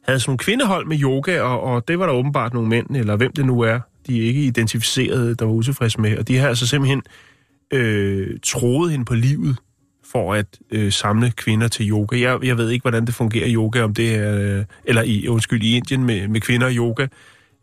havde 0.04 0.20
sådan 0.20 0.30
nogle 0.30 0.38
kvindehold 0.38 0.86
med 0.86 1.02
yoga, 1.02 1.40
og, 1.40 1.60
og 1.60 1.88
det 1.88 1.98
var 1.98 2.06
der 2.06 2.12
åbenbart 2.12 2.54
nogle 2.54 2.68
mænd, 2.68 2.96
eller 2.96 3.16
hvem 3.16 3.32
det 3.32 3.46
nu 3.46 3.60
er, 3.60 3.80
de 4.06 4.18
ikke 4.18 4.42
identificerede, 4.42 5.34
der 5.34 5.44
var 5.44 5.52
utilfredse 5.52 6.00
med. 6.00 6.18
Og 6.18 6.28
de 6.28 6.36
har 6.36 6.48
altså 6.48 6.66
simpelthen 6.66 7.02
øh, 7.72 8.38
troet 8.42 8.90
hende 8.90 9.04
på 9.04 9.14
livet 9.14 9.56
for 10.12 10.34
at 10.34 10.46
øh, 10.70 10.92
samle 10.92 11.30
kvinder 11.30 11.68
til 11.68 11.90
yoga. 11.90 12.20
Jeg, 12.20 12.38
jeg 12.44 12.56
ved 12.56 12.70
ikke, 12.70 12.82
hvordan 12.82 13.06
det 13.06 13.14
fungerer 13.14 13.46
i 13.46 13.54
yoga, 13.54 13.82
om 13.82 13.94
det 13.94 14.14
er, 14.14 14.58
øh, 14.58 14.64
eller 14.84 15.02
i, 15.02 15.28
undskyld, 15.28 15.62
i 15.62 15.76
Indien 15.76 16.04
med, 16.04 16.28
med 16.28 16.40
kvinder 16.40 16.66
og 16.66 16.72
yoga. 16.72 17.06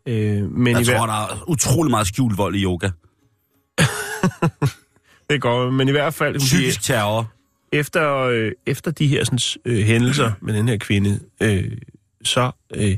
Øh, 0.08 0.50
men 0.50 0.72
Jeg 0.72 0.80
i 0.80 0.84
hver, 0.84 0.96
tror, 0.96 1.06
der 1.06 1.12
er 1.12 1.44
utrolig 1.48 1.90
meget 1.90 2.06
skjult 2.06 2.38
vold 2.38 2.54
i 2.54 2.62
yoga. 2.62 2.90
det 5.30 5.40
går, 5.40 5.70
men 5.70 5.88
i 5.88 5.90
hvert 5.90 6.14
fald, 6.14 6.38
Psykisk 6.38 6.82
terror. 6.82 7.32
efter, 7.72 8.16
øh, 8.16 8.52
efter 8.66 8.90
de 8.90 9.06
her 9.06 9.24
sådan, 9.24 9.38
øh, 9.64 9.84
hændelser 9.84 10.32
med 10.40 10.54
den 10.54 10.68
her 10.68 10.76
kvinde, 10.76 11.20
øh, 11.42 11.72
så 12.24 12.50
øh, 12.74 12.96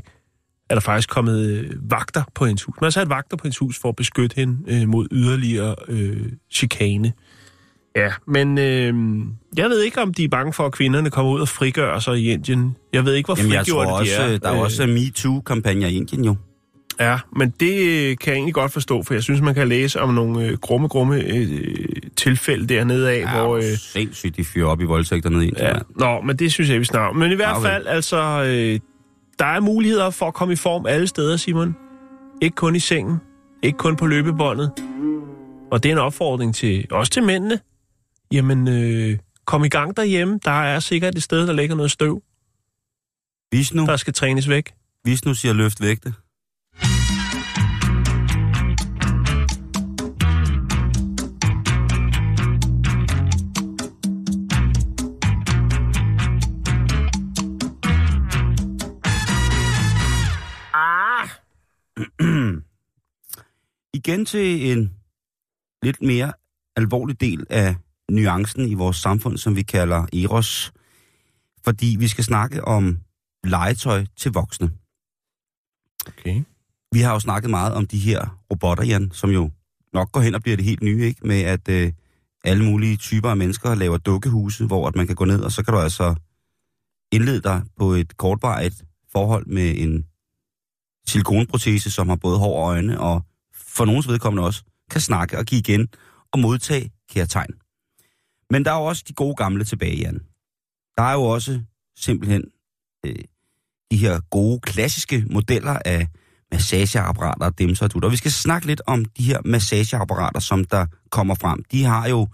er 0.69 0.75
der 0.75 0.81
faktisk 0.81 1.09
kommet 1.09 1.49
øh, 1.49 1.91
vagter 1.91 2.23
på 2.35 2.45
hendes 2.45 2.63
hus. 2.63 2.75
Man 2.81 2.85
har 2.85 2.91
sat 2.91 3.09
vagter 3.09 3.37
på 3.37 3.43
hendes 3.43 3.57
hus 3.57 3.79
for 3.79 3.89
at 3.89 3.95
beskytte 3.95 4.35
hende 4.35 4.57
øh, 4.67 4.87
mod 4.87 5.07
yderligere 5.11 5.75
øh, 5.87 6.31
chikane. 6.51 7.13
Ja, 7.95 8.09
men 8.27 8.57
øh, 8.57 8.93
jeg 9.57 9.69
ved 9.69 9.81
ikke, 9.81 10.01
om 10.01 10.13
de 10.13 10.23
er 10.23 10.27
bange 10.29 10.53
for, 10.53 10.65
at 10.65 10.71
kvinderne 10.71 11.09
kommer 11.09 11.31
ud 11.31 11.39
og 11.41 11.47
frigør 11.47 11.99
sig 11.99 12.17
i 12.17 12.31
Indien. 12.31 12.75
Jeg 12.93 13.05
ved 13.05 13.13
ikke, 13.13 13.27
hvor 13.27 13.37
Jamen, 13.37 13.51
jeg 13.53 13.59
frigjorte 13.59 13.89
de 13.89 13.93
også, 13.93 14.21
er. 14.21 14.37
der 14.37 14.49
er 14.49 14.55
jo 14.55 14.61
også 14.61 14.87
MeToo-kampagner 14.87 15.87
i 15.87 15.95
Indien 15.95 16.25
jo. 16.25 16.35
Ja, 16.99 17.19
men 17.35 17.53
det 17.59 17.73
øh, 17.79 18.17
kan 18.17 18.27
jeg 18.27 18.33
egentlig 18.35 18.53
godt 18.53 18.71
forstå, 18.71 19.03
for 19.03 19.13
jeg 19.13 19.23
synes, 19.23 19.41
man 19.41 19.55
kan 19.55 19.67
læse 19.67 19.99
om 20.01 20.13
nogle 20.13 20.45
øh, 20.45 20.57
grumme, 20.57 20.87
grumme 20.87 21.15
øh, 21.23 21.47
tilfælde 22.17 22.67
dernede 22.67 23.11
af, 23.11 23.19
Ja, 23.19 23.41
hvor... 23.41 23.57
Øh, 23.57 23.63
sindssygt, 23.77 24.37
de 24.37 24.43
fyrer 24.45 24.67
op 24.67 24.81
i 24.81 24.83
voldtægter 24.83 25.29
nede 25.29 25.45
i 25.45 25.47
Indien. 25.47 25.65
Ja, 25.67 25.73
nå, 25.95 26.21
men 26.21 26.35
det 26.39 26.51
synes 26.51 26.69
jeg, 26.69 26.79
vi 26.79 26.85
snakker. 26.85 27.19
Men 27.19 27.31
i 27.31 27.35
hvert 27.35 27.57
Okay. 27.57 27.69
fald, 27.69 27.87
altså, 27.87 28.17
øh, 28.47 28.79
der 29.39 29.45
er 29.45 29.59
muligheder 29.59 30.09
for 30.09 30.25
at 30.25 30.33
komme 30.33 30.53
i 30.53 30.57
form 30.57 30.85
alle 30.85 31.07
steder, 31.07 31.37
Simon. 31.37 31.75
Ikke 32.41 32.55
kun 32.55 32.75
i 32.75 32.79
sengen, 32.79 33.17
ikke 33.63 33.77
kun 33.77 33.95
på 33.95 34.07
løbebåndet. 34.07 34.71
Og 35.71 35.83
det 35.83 35.89
er 35.89 35.93
en 35.93 35.99
opfordring 35.99 36.55
til, 36.55 36.85
også 36.91 37.11
til 37.11 37.23
mændene. 37.23 37.59
Jamen, 38.31 38.67
øh, 38.67 39.17
kom 39.45 39.63
i 39.63 39.69
gang 39.69 39.97
derhjemme. 39.97 40.39
Der 40.45 40.51
er 40.51 40.79
sikkert 40.79 41.15
et 41.15 41.23
sted, 41.23 41.47
der 41.47 41.53
ligger 41.53 41.75
noget 41.75 41.91
støv, 41.91 42.21
Vishnu, 43.51 43.85
der 43.85 43.95
skal 43.97 44.13
trænes 44.13 44.49
væk. 44.49 44.73
Vishnu 45.05 45.33
siger 45.33 45.53
løft 45.53 45.81
vægte. 45.81 46.13
igen 63.93 64.25
til 64.25 64.71
en 64.71 64.93
lidt 65.83 66.01
mere 66.01 66.33
alvorlig 66.75 67.21
del 67.21 67.45
af 67.49 67.75
nuancen 68.11 68.67
i 68.67 68.73
vores 68.73 68.97
samfund, 68.97 69.37
som 69.37 69.55
vi 69.55 69.61
kalder 69.61 70.05
Eros. 70.13 70.73
Fordi 71.63 71.95
vi 71.99 72.07
skal 72.07 72.23
snakke 72.23 72.65
om 72.65 72.97
legetøj 73.43 74.05
til 74.17 74.31
voksne. 74.31 74.71
Okay. 76.07 76.43
Vi 76.91 76.99
har 76.99 77.13
jo 77.13 77.19
snakket 77.19 77.49
meget 77.49 77.73
om 77.73 77.87
de 77.87 77.99
her 77.99 78.41
robotter, 78.51 78.83
Jan, 78.83 79.11
som 79.13 79.29
jo 79.29 79.51
nok 79.93 80.11
går 80.11 80.21
hen 80.21 80.35
og 80.35 80.41
bliver 80.41 80.57
det 80.57 80.65
helt 80.65 80.83
nye, 80.83 81.05
ikke? 81.05 81.27
Med 81.27 81.41
at 81.41 81.69
øh, 81.69 81.93
alle 82.43 82.65
mulige 82.65 82.97
typer 82.97 83.29
af 83.29 83.37
mennesker 83.37 83.75
laver 83.75 83.97
dukkehuse, 83.97 84.65
hvor 84.65 84.87
at 84.87 84.95
man 84.95 85.07
kan 85.07 85.15
gå 85.15 85.25
ned, 85.25 85.41
og 85.41 85.51
så 85.51 85.63
kan 85.63 85.73
du 85.73 85.79
altså 85.79 86.15
indlede 87.11 87.41
dig 87.41 87.61
på 87.77 87.91
et 87.91 88.17
kortvarigt 88.17 88.83
forhold 89.11 89.45
med 89.45 89.75
en 89.77 90.05
silikonprotese, 91.07 91.91
som 91.91 92.09
har 92.09 92.15
både 92.15 92.37
hår 92.37 92.63
og 92.63 92.73
øjne, 92.73 92.99
og 92.99 93.25
for 93.53 93.85
nogens 93.85 94.07
vedkommende 94.07 94.45
også 94.45 94.63
kan 94.91 95.01
snakke 95.01 95.37
og 95.37 95.45
give 95.45 95.59
igen 95.59 95.87
og 96.31 96.39
modtage 96.39 96.91
kærtegn. 97.09 97.60
Men 98.51 98.65
der 98.65 98.71
er 98.71 98.75
jo 98.75 98.83
også 98.83 99.03
de 99.07 99.13
gode 99.13 99.35
gamle 99.35 99.63
tilbage, 99.63 99.97
Jan. 99.97 100.19
Der 100.97 101.03
er 101.03 101.13
jo 101.13 101.23
også 101.23 101.61
simpelthen 101.97 102.43
øh, 103.05 103.15
de 103.91 103.97
her 103.97 104.19
gode, 104.29 104.59
klassiske 104.59 105.25
modeller 105.29 105.79
af 105.85 106.07
massageapparater 106.51 107.45
og 107.45 107.57
du. 107.99 107.99
og. 107.99 108.11
Vi 108.11 108.17
skal 108.17 108.31
snakke 108.31 108.67
lidt 108.67 108.81
om 108.87 109.05
de 109.05 109.23
her 109.23 109.39
massageapparater, 109.45 110.39
som 110.39 110.63
der 110.63 110.85
kommer 111.09 111.35
frem. 111.35 111.63
De 111.71 111.83
har 111.83 112.09
jo 112.09 112.27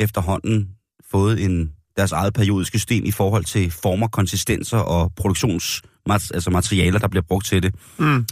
efterhånden 0.00 0.68
fået 1.10 1.44
en 1.44 1.72
deres 1.96 2.12
eget 2.12 2.34
periodiske 2.34 2.78
system 2.78 3.04
i 3.04 3.10
forhold 3.10 3.44
til 3.44 3.70
former, 3.70 4.08
konsistenser 4.08 4.78
og 4.78 5.12
produktions 5.16 5.82
altså 6.30 6.50
materialer, 6.50 6.98
der 6.98 7.08
bliver 7.08 7.22
brugt 7.22 7.46
til 7.46 7.62
det. 7.62 7.74
Mm. 7.98 8.26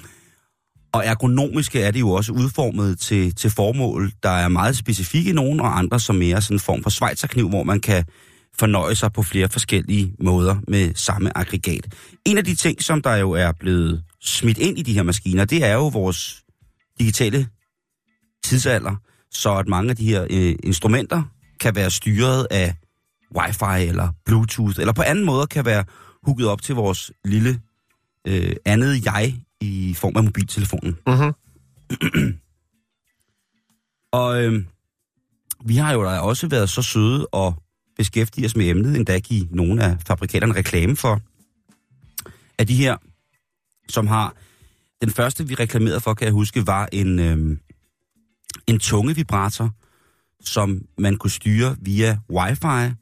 Og 0.97 1.07
ergonomiske 1.07 1.81
er 1.81 1.91
det 1.91 2.01
jo 2.01 2.11
også 2.11 2.33
udformet 2.33 2.99
til, 2.99 3.35
til 3.35 3.51
formål, 3.51 4.13
der 4.23 4.31
er 4.31 4.49
meget 4.49 4.77
specifikke 4.77 5.31
i 5.31 5.33
nogen, 5.33 5.61
og 5.61 5.79
andre 5.79 6.01
som 6.01 6.17
mere 6.17 6.43
sådan 6.43 6.55
en 6.55 6.61
form 6.61 6.83
for 6.83 6.91
svejserkniv, 6.91 7.49
hvor 7.49 7.63
man 7.63 7.81
kan 7.81 8.05
fornøje 8.59 8.95
sig 8.95 9.13
på 9.13 9.23
flere 9.23 9.49
forskellige 9.49 10.15
måder 10.21 10.57
med 10.69 10.95
samme 10.95 11.39
aggregat. 11.39 11.95
En 12.25 12.39
af 12.39 12.45
de 12.45 12.55
ting, 12.55 12.83
som 12.83 13.03
der 13.03 13.17
jo 13.17 13.31
er 13.31 13.53
blevet 13.61 14.03
smidt 14.21 14.59
ind 14.59 14.79
i 14.79 14.83
de 14.83 14.93
her 14.93 15.03
maskiner, 15.03 15.45
det 15.45 15.65
er 15.65 15.75
jo 15.75 15.89
vores 15.89 16.43
digitale 16.99 17.49
tidsalder, 18.45 18.97
så 19.31 19.55
at 19.55 19.69
mange 19.69 19.91
af 19.91 19.97
de 19.97 20.05
her 20.05 20.27
øh, 20.31 20.55
instrumenter 20.65 21.23
kan 21.61 21.75
være 21.75 21.91
styret 21.91 22.47
af 22.51 22.75
wifi 23.37 23.89
eller 23.89 24.09
bluetooth, 24.27 24.81
eller 24.81 24.93
på 24.93 25.03
anden 25.03 25.25
måde 25.25 25.47
kan 25.47 25.65
være 25.65 25.85
hugget 26.23 26.49
op 26.49 26.63
til 26.63 26.75
vores 26.75 27.11
lille 27.25 27.61
øh, 28.27 28.57
andet 28.65 29.05
jeg 29.05 29.35
i 29.61 29.95
form 29.95 30.17
af 30.17 30.25
mobiltelefonen. 30.25 30.97
Mm-hmm. 31.07 31.33
Og 34.13 34.45
øh, 34.45 34.65
vi 35.65 35.77
har 35.77 35.93
jo 35.93 36.05
da 36.05 36.19
også 36.19 36.49
været 36.49 36.71
så 36.71 36.83
søde 36.83 37.27
og 37.27 37.63
beskæftige 37.97 38.47
os 38.47 38.57
med 38.57 38.67
emnet, 38.67 38.97
endda 38.97 39.19
give 39.19 39.49
nogle 39.51 39.85
af 39.85 39.97
fabrikaterne 40.07 40.55
reklame 40.55 40.97
for, 40.97 41.21
at 42.59 42.69
de 42.69 42.75
her, 42.75 42.97
som 43.89 44.07
har... 44.07 44.35
Den 45.01 45.11
første, 45.11 45.49
vi 45.49 45.55
reklamerede 45.55 46.01
for, 46.01 46.15
kan 46.15 46.25
jeg 46.25 46.33
huske, 46.33 46.67
var 46.67 46.89
en, 46.93 47.19
øh, 47.19 47.59
en 48.67 48.79
tunge 48.79 49.15
vibrator, 49.15 49.71
som 50.41 50.83
man 50.99 51.17
kunne 51.17 51.31
styre 51.31 51.77
via 51.81 52.19
wifi, 52.31 52.95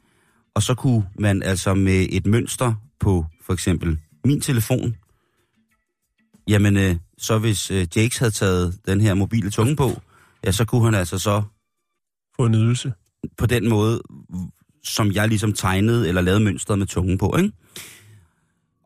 og 0.54 0.62
så 0.62 0.74
kunne 0.74 1.06
man 1.18 1.42
altså 1.42 1.74
med 1.74 2.06
et 2.10 2.26
mønster 2.26 2.74
på 3.00 3.26
for 3.42 3.52
eksempel 3.52 3.98
min 4.24 4.40
telefon, 4.40 4.96
jamen 6.48 6.76
øh, 6.76 6.96
så 7.18 7.38
hvis 7.38 7.70
øh, 7.70 7.86
Jakes 7.96 8.18
havde 8.18 8.30
taget 8.32 8.78
den 8.86 9.00
her 9.00 9.14
mobile 9.14 9.50
tunge 9.50 9.76
på, 9.76 10.02
ja, 10.44 10.52
så 10.52 10.64
kunne 10.64 10.84
han 10.84 10.94
altså 10.94 11.18
så 11.18 11.42
Få 12.36 12.46
en 12.46 12.54
ydelse. 12.54 12.92
på 13.38 13.46
den 13.46 13.68
måde, 13.68 14.02
som 14.84 15.12
jeg 15.12 15.28
ligesom 15.28 15.52
tegnede 15.52 16.08
eller 16.08 16.20
lavede 16.20 16.40
mønstret 16.40 16.78
med 16.78 16.86
tungen 16.86 17.18
på, 17.18 17.36
ikke? 17.38 17.52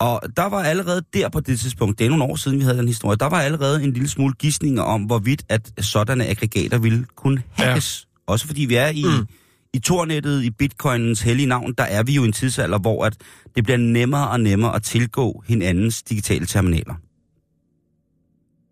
Og 0.01 0.23
der 0.37 0.47
var 0.49 0.63
allerede 0.63 1.03
der 1.15 1.29
på 1.29 1.41
det 1.41 1.61
tidspunkt, 1.61 1.99
det 1.99 2.05
er 2.05 2.09
nogle 2.09 2.25
år 2.25 2.37
siden, 2.37 2.59
vi 2.59 2.65
havde 2.65 2.79
den 2.79 2.89
historie, 2.89 3.17
der 3.17 3.27
var 3.29 3.41
allerede 3.41 3.85
en 3.85 3.93
lille 3.93 4.09
smule 4.09 4.35
gissninger 4.35 4.83
om, 4.83 5.03
hvorvidt 5.03 5.43
at 5.49 5.73
sådanne 5.81 6.27
aggregater 6.27 6.79
ville 6.79 7.07
kunne 7.17 7.43
hackes. 7.53 8.07
Ja. 8.29 8.33
Også 8.33 8.47
fordi 8.47 8.65
vi 8.65 8.75
er 8.75 8.89
i, 8.89 9.05
mm. 9.05 9.27
i 9.75 9.79
tornettet, 9.79 10.43
i 10.43 10.51
bitcoinens 10.51 11.21
hellige 11.21 11.47
navn, 11.47 11.75
der 11.79 11.85
er 11.85 12.03
vi 12.03 12.13
jo 12.13 12.23
i 12.23 12.27
en 12.27 12.33
tidsalder, 12.33 12.79
hvor 12.79 13.05
at 13.05 13.17
det 13.57 13.65
bliver 13.65 13.77
nemmere 13.77 14.29
og 14.29 14.41
nemmere 14.41 14.75
at 14.75 14.83
tilgå 14.83 15.43
hinandens 15.47 16.03
digitale 16.03 16.47
terminaler. 16.47 16.95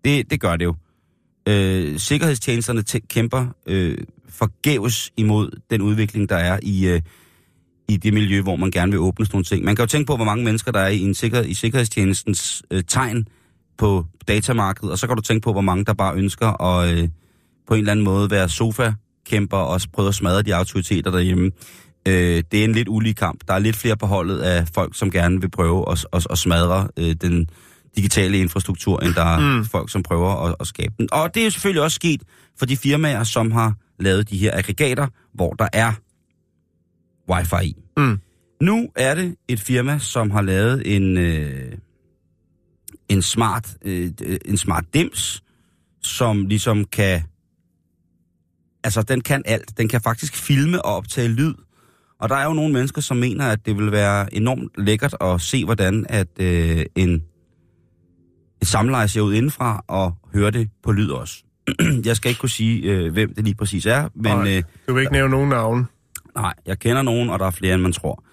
Det, 0.07 0.31
det 0.31 0.40
gør 0.40 0.57
det 0.57 0.64
jo. 0.64 0.75
Øh, 1.49 1.99
sikkerhedstjenesterne 1.99 2.85
t- 2.90 3.07
kæmper 3.09 3.47
øh, 3.66 3.99
forgæves 4.29 5.12
imod 5.16 5.51
den 5.71 5.83
udvikling, 5.83 6.29
der 6.29 6.37
er 6.37 6.59
i, 6.62 6.87
øh, 6.87 7.01
i 7.88 7.97
det 7.97 8.14
miljø, 8.14 8.42
hvor 8.42 8.57
man 8.57 8.71
gerne 8.71 8.92
vil 8.92 9.01
åbne 9.01 9.27
sådan 9.27 9.37
nogle 9.37 9.45
ting. 9.45 9.64
Man 9.64 9.77
kan 9.77 9.83
jo 9.83 9.87
tænke 9.87 10.07
på, 10.07 10.16
hvor 10.16 10.25
mange 10.25 10.45
mennesker 10.45 10.73
der 10.73 10.81
er 10.81 10.88
i, 10.88 11.01
en 11.01 11.14
sikker, 11.14 11.42
i 11.42 11.55
sikkerhedstjenestens 11.55 12.62
øh, 12.71 12.83
tegn 12.88 13.29
på 13.79 14.07
datamarkedet, 14.29 14.90
og 14.90 14.99
så 14.99 15.07
kan 15.07 15.16
du 15.16 15.23
tænke 15.23 15.45
på, 15.45 15.53
hvor 15.53 15.61
mange 15.61 15.85
der 15.85 15.95
bare 15.95 16.16
ønsker 16.16 16.62
at 16.62 16.99
øh, 16.99 17.09
på 17.66 17.75
en 17.75 17.79
eller 17.81 17.92
anden 17.92 18.05
måde 18.05 18.31
være 18.31 18.49
sofa-kæmper 18.49 19.57
og 19.57 19.81
prøve 19.92 20.09
at 20.09 20.14
smadre 20.14 20.42
de 20.42 20.55
autoriteter 20.55 21.11
derhjemme. 21.11 21.51
Øh, 22.09 22.42
det 22.53 22.61
er 22.61 22.64
en 22.64 22.73
lidt 22.73 22.88
ulige 22.88 23.14
kamp. 23.14 23.40
Der 23.49 23.55
er 23.55 23.59
lidt 23.59 23.77
flere 23.77 23.97
på 23.97 24.07
holdet 24.07 24.38
af 24.38 24.69
folk, 24.75 24.97
som 24.97 25.11
gerne 25.11 25.40
vil 25.40 25.51
prøve 25.51 25.90
at, 25.90 26.07
at, 26.12 26.27
at 26.31 26.38
smadre 26.38 26.88
øh, 26.97 27.14
den 27.21 27.51
digitale 27.97 28.39
infrastruktur, 28.39 29.01
end 29.01 29.15
der 29.15 29.25
er 29.25 29.57
mm. 29.59 29.65
folk, 29.65 29.91
som 29.91 30.03
prøver 30.03 30.47
at, 30.49 30.57
at 30.61 30.67
skabe 30.67 30.95
den. 30.99 31.09
Og 31.13 31.35
det 31.35 31.41
er 31.41 31.45
jo 31.45 31.51
selvfølgelig 31.51 31.83
også 31.83 31.95
sket 31.95 32.23
for 32.59 32.67
de 32.67 32.77
firmaer, 32.77 33.25
som 33.25 33.51
har 33.51 33.75
lavet 33.99 34.31
de 34.31 34.39
her 34.39 34.57
aggregater, 34.57 35.07
hvor 35.35 35.53
der 35.53 35.69
er 35.73 35.93
wifi 37.31 37.67
i. 37.67 37.77
Mm. 37.97 38.21
Nu 38.63 38.89
er 38.97 39.15
det 39.15 39.37
et 39.49 39.61
firma, 39.61 39.99
som 39.99 40.31
har 40.31 40.43
lavet 40.43 40.97
en, 40.97 41.19
øh, 41.19 41.73
en, 43.09 43.23
smart, 43.23 43.77
øh, 43.85 44.11
en 44.45 44.57
smart 44.57 44.85
dims, 44.95 45.43
som 46.03 46.47
ligesom 46.47 46.85
kan... 46.85 47.23
Altså, 48.85 49.03
den 49.03 49.21
kan 49.21 49.43
alt. 49.45 49.79
Den 49.79 49.89
kan 49.89 50.01
faktisk 50.01 50.37
filme 50.37 50.85
og 50.85 50.97
optage 50.97 51.29
lyd. 51.29 51.55
Og 52.21 52.29
der 52.29 52.35
er 52.35 52.45
jo 52.45 52.53
nogle 52.53 52.73
mennesker, 52.73 53.01
som 53.01 53.17
mener, 53.17 53.47
at 53.47 53.67
det 53.67 53.77
vil 53.77 53.93
være 53.93 54.35
enormt 54.35 54.71
lækkert 54.79 55.17
at 55.21 55.41
se, 55.41 55.65
hvordan 55.65 56.07
at 56.09 56.29
øh, 56.41 56.85
en 56.95 57.23
et 58.62 58.66
samleje 58.69 59.09
ser 59.09 59.21
ud 59.21 59.35
indenfra, 59.35 59.85
og 59.88 60.14
høre 60.35 60.51
det 60.51 60.71
på 60.83 60.92
lyd 60.92 61.11
også. 61.11 61.45
jeg 62.05 62.16
skal 62.16 62.29
ikke 62.29 62.38
kunne 62.38 62.49
sige, 62.51 62.83
øh, 62.83 63.12
hvem 63.12 63.35
det 63.35 63.45
lige 63.45 63.55
præcis 63.55 63.87
er, 63.87 64.09
men... 64.14 64.33
Nej, 64.33 64.57
Øh, 64.57 64.62
du 64.88 64.95
vil 64.95 65.01
ikke 65.01 65.12
nævne 65.12 65.31
nogen 65.31 65.49
navn. 65.49 65.87
nej, 66.37 66.55
jeg 66.66 66.79
kender 66.79 67.03
nogen, 67.03 67.31
og 67.31 67.38
der 67.38 67.47
er 67.47 67.51
flere, 67.51 67.75
end 67.75 67.83
man 67.83 67.92
tror. 67.92 68.25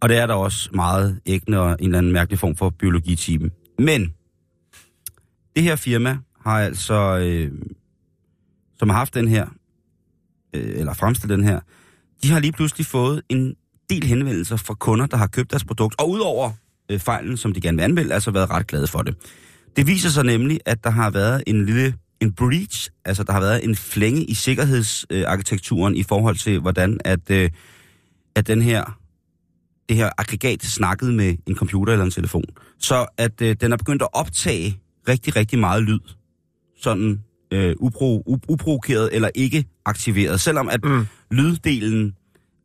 Og 0.00 0.08
det 0.08 0.16
er 0.16 0.26
der 0.26 0.34
også 0.34 0.70
meget 0.74 1.20
ægne 1.26 1.60
og 1.60 1.70
en 1.80 1.84
eller 1.84 1.98
anden 1.98 2.12
mærkelig 2.12 2.38
form 2.38 2.56
for 2.56 2.70
biologiteam. 2.70 3.50
Men 3.78 4.14
det 5.56 5.62
her 5.62 5.76
firma 5.76 6.18
har 6.44 6.60
altså, 6.60 7.18
øh, 7.18 7.52
som 8.78 8.88
har 8.88 8.96
haft 8.96 9.14
den 9.14 9.28
her, 9.28 9.46
øh, 10.54 10.80
eller 10.80 10.94
fremstillet 10.94 11.38
den 11.38 11.46
her, 11.46 11.60
de 12.22 12.30
har 12.30 12.40
lige 12.40 12.52
pludselig 12.52 12.86
fået 12.86 13.22
en 13.28 13.54
del 13.90 14.04
henvendelser 14.04 14.56
fra 14.56 14.74
kunder, 14.74 15.06
der 15.06 15.16
har 15.16 15.26
købt 15.26 15.50
deres 15.50 15.64
produkt, 15.64 15.94
og 16.00 16.10
udover 16.10 16.50
øh, 16.90 16.98
fejlen, 16.98 17.36
som 17.36 17.52
de 17.52 17.60
gerne 17.60 17.76
vil 17.76 17.84
anmelde, 17.84 18.14
altså 18.14 18.30
været 18.30 18.50
ret 18.50 18.66
glade 18.66 18.86
for 18.86 19.02
det. 19.02 19.14
Det 19.76 19.86
viser 19.86 20.08
sig 20.08 20.24
nemlig, 20.24 20.60
at 20.66 20.84
der 20.84 20.90
har 20.90 21.10
været 21.10 21.42
en 21.46 21.66
lille 21.66 21.94
en 22.20 22.32
breach, 22.32 22.90
altså 23.04 23.24
der 23.24 23.32
har 23.32 23.40
været 23.40 23.64
en 23.64 23.76
flænge 23.76 24.24
i 24.24 24.34
sikkerhedsarkitekturen 24.34 25.94
øh, 25.94 26.00
i 26.00 26.02
forhold 26.02 26.36
til, 26.36 26.60
hvordan 26.60 27.00
at, 27.04 27.30
øh, 27.30 27.50
at 28.34 28.46
den 28.46 28.62
her, 28.62 28.98
det 29.88 29.96
her 29.96 30.10
aggregat 30.18 30.62
snakkede 30.62 31.12
med 31.12 31.36
en 31.46 31.56
computer 31.56 31.92
eller 31.92 32.04
en 32.04 32.10
telefon. 32.10 32.44
Så 32.78 33.06
at 33.16 33.42
øh, 33.42 33.56
den 33.60 33.72
er 33.72 33.76
begyndt 33.76 34.02
at 34.02 34.08
optage 34.12 34.80
rigtig, 35.08 35.36
rigtig 35.36 35.58
meget 35.58 35.82
lyd. 35.82 36.00
Sådan 36.80 37.20
øh, 37.50 37.74
upro, 37.78 38.22
up, 38.26 38.40
uprovokeret 38.48 39.08
eller 39.12 39.30
ikke 39.34 39.64
aktiveret. 39.84 40.40
Selvom 40.40 40.68
at 40.68 40.84
mm. 40.84 41.06
lyddelen, 41.30 42.14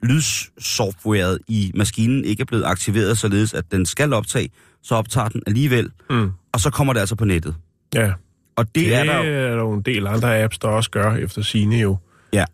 lydsoftwaret 0.03 1.39
i 1.47 1.71
maskinen 1.75 2.25
ikke 2.25 2.41
er 2.41 2.45
blevet 2.45 2.63
aktiveret, 2.65 3.17
således 3.17 3.53
at 3.53 3.71
den 3.71 3.85
skal 3.85 4.13
optage, 4.13 4.49
så 4.83 4.95
optager 4.95 5.27
den 5.29 5.41
alligevel, 5.47 5.89
Mm. 6.09 6.29
og 6.53 6.59
så 6.59 6.69
kommer 6.69 6.93
det 6.93 6.99
altså 6.99 7.15
på 7.15 7.25
nettet. 7.25 7.55
Ja, 7.95 8.11
Og 8.55 8.65
det, 8.65 8.75
det 8.75 8.93
er 8.95 9.03
der 9.03 9.17
jo... 9.17 9.23
er 9.23 9.49
der 9.55 9.61
jo 9.61 9.73
en 9.73 9.81
del 9.81 10.07
andre 10.07 10.43
apps, 10.43 10.59
der 10.59 10.67
også 10.67 10.89
gør 10.91 11.15
efter 11.15 11.41
sine 11.41 11.77
jo. 11.79 11.97
Ja. 12.33 12.45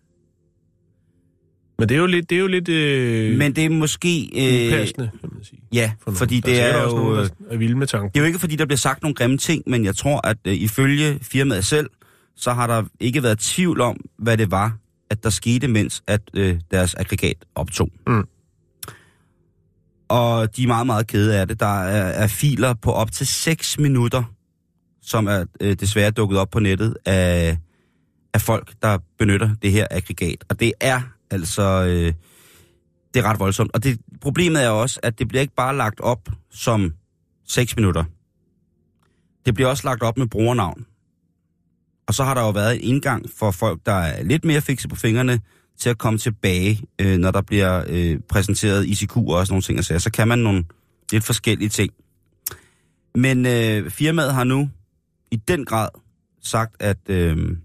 Men 1.79 1.89
det 1.89 1.95
er 1.95 1.99
jo 1.99 2.05
lidt, 2.05 2.29
det 2.29 2.35
er 2.35 2.39
jo 2.39 2.47
lidt 2.47 2.69
øh, 2.69 3.37
Men 3.37 3.55
det 3.55 3.65
er 3.65 3.69
måske... 3.69 4.29
Øh, 4.35 4.67
upassende, 4.67 5.09
kan 5.21 5.29
man 5.33 5.43
sige. 5.43 5.59
ja, 5.73 5.91
for 6.03 6.11
nogen. 6.11 6.17
fordi 6.17 6.39
Der 6.39 6.51
det 6.51 6.61
er 6.61 6.75
også 6.81 6.95
jo... 6.97 7.03
nogen, 7.03 7.19
øh, 7.19 7.29
er 7.53 7.57
vilde 7.57 7.75
med 7.75 7.87
tanken. 7.87 8.09
Det 8.09 8.17
er 8.17 8.21
jo 8.21 8.25
ikke, 8.27 8.39
fordi 8.39 8.55
der 8.55 8.65
bliver 8.65 8.77
sagt 8.77 9.01
nogle 9.03 9.15
grimme 9.15 9.37
ting, 9.37 9.63
men 9.67 9.85
jeg 9.85 9.95
tror, 9.95 10.27
at 10.27 10.37
øh, 10.45 10.53
ifølge 10.53 11.19
firmaet 11.21 11.65
selv, 11.65 11.89
så 12.35 12.53
har 12.53 12.67
der 12.67 12.83
ikke 12.99 13.23
været 13.23 13.39
tvivl 13.39 13.81
om, 13.81 13.97
hvad 14.17 14.37
det 14.37 14.51
var, 14.51 14.77
at 15.09 15.23
der 15.23 15.29
skete, 15.29 15.67
mens 15.67 16.03
at 16.07 16.21
øh, 16.33 16.59
deres 16.71 16.95
aggregat 16.95 17.45
optog. 17.55 17.89
Mm. 18.07 18.23
Og 20.09 20.55
de 20.55 20.63
er 20.63 20.67
meget, 20.67 20.85
meget 20.85 21.07
kede 21.07 21.39
af 21.39 21.47
det. 21.47 21.59
Der 21.59 21.81
er, 21.83 22.23
er 22.23 22.27
filer 22.27 22.73
på 22.73 22.91
op 22.91 23.11
til 23.11 23.27
6 23.27 23.79
minutter, 23.79 24.23
som 25.01 25.27
er 25.27 25.45
øh, 25.61 25.75
desværre 25.79 26.11
dukket 26.11 26.39
op 26.39 26.49
på 26.49 26.59
nettet 26.59 26.97
af, 27.05 27.57
af 28.33 28.41
folk, 28.41 28.73
der 28.81 28.97
benytter 29.19 29.55
det 29.61 29.71
her 29.71 29.87
aggregat. 29.91 30.43
Og 30.49 30.59
det 30.59 30.73
er 30.79 31.01
altså... 31.31 31.85
Øh, 31.85 32.13
det 33.13 33.25
er 33.25 33.29
ret 33.29 33.39
voldsomt. 33.39 33.71
Og 33.73 33.83
det, 33.83 33.99
problemet 34.21 34.63
er 34.63 34.69
også, 34.69 34.99
at 35.03 35.19
det 35.19 35.27
bliver 35.27 35.41
ikke 35.41 35.55
bare 35.55 35.77
lagt 35.77 35.99
op 35.99 36.29
som 36.51 36.93
6 37.47 37.75
minutter. 37.75 38.03
Det 39.45 39.55
bliver 39.55 39.69
også 39.69 39.87
lagt 39.87 40.03
op 40.03 40.17
med 40.17 40.27
brugernavn. 40.27 40.85
Og 42.07 42.13
så 42.13 42.23
har 42.23 42.33
der 42.33 42.41
jo 42.41 42.49
været 42.49 42.75
en 42.75 42.81
indgang 42.81 43.25
for 43.37 43.51
folk, 43.51 43.79
der 43.85 43.93
er 43.93 44.23
lidt 44.23 44.45
mere 44.45 44.61
fikse 44.61 44.87
på 44.87 44.95
fingrene, 44.95 45.39
til 45.79 45.89
at 45.89 45.97
komme 45.97 46.19
tilbage, 46.19 46.81
øh, 47.01 47.17
når 47.17 47.31
der 47.31 47.41
bliver 47.41 47.83
øh, 47.87 48.19
præsenteret 48.29 48.85
ICQ 48.85 49.17
og 49.17 49.27
også 49.27 49.53
nogle 49.53 49.61
ting. 49.61 49.85
Så, 49.85 49.99
så 49.99 50.11
kan 50.11 50.27
man 50.27 50.39
nogle 50.39 50.65
lidt 51.11 51.23
forskellige 51.23 51.69
ting. 51.69 51.93
Men 53.15 53.45
øh, 53.45 53.89
firmaet 53.89 54.33
har 54.33 54.43
nu 54.43 54.69
i 55.31 55.35
den 55.35 55.65
grad 55.65 55.89
sagt, 56.43 56.75
at 56.79 56.97
øh, 57.09 57.57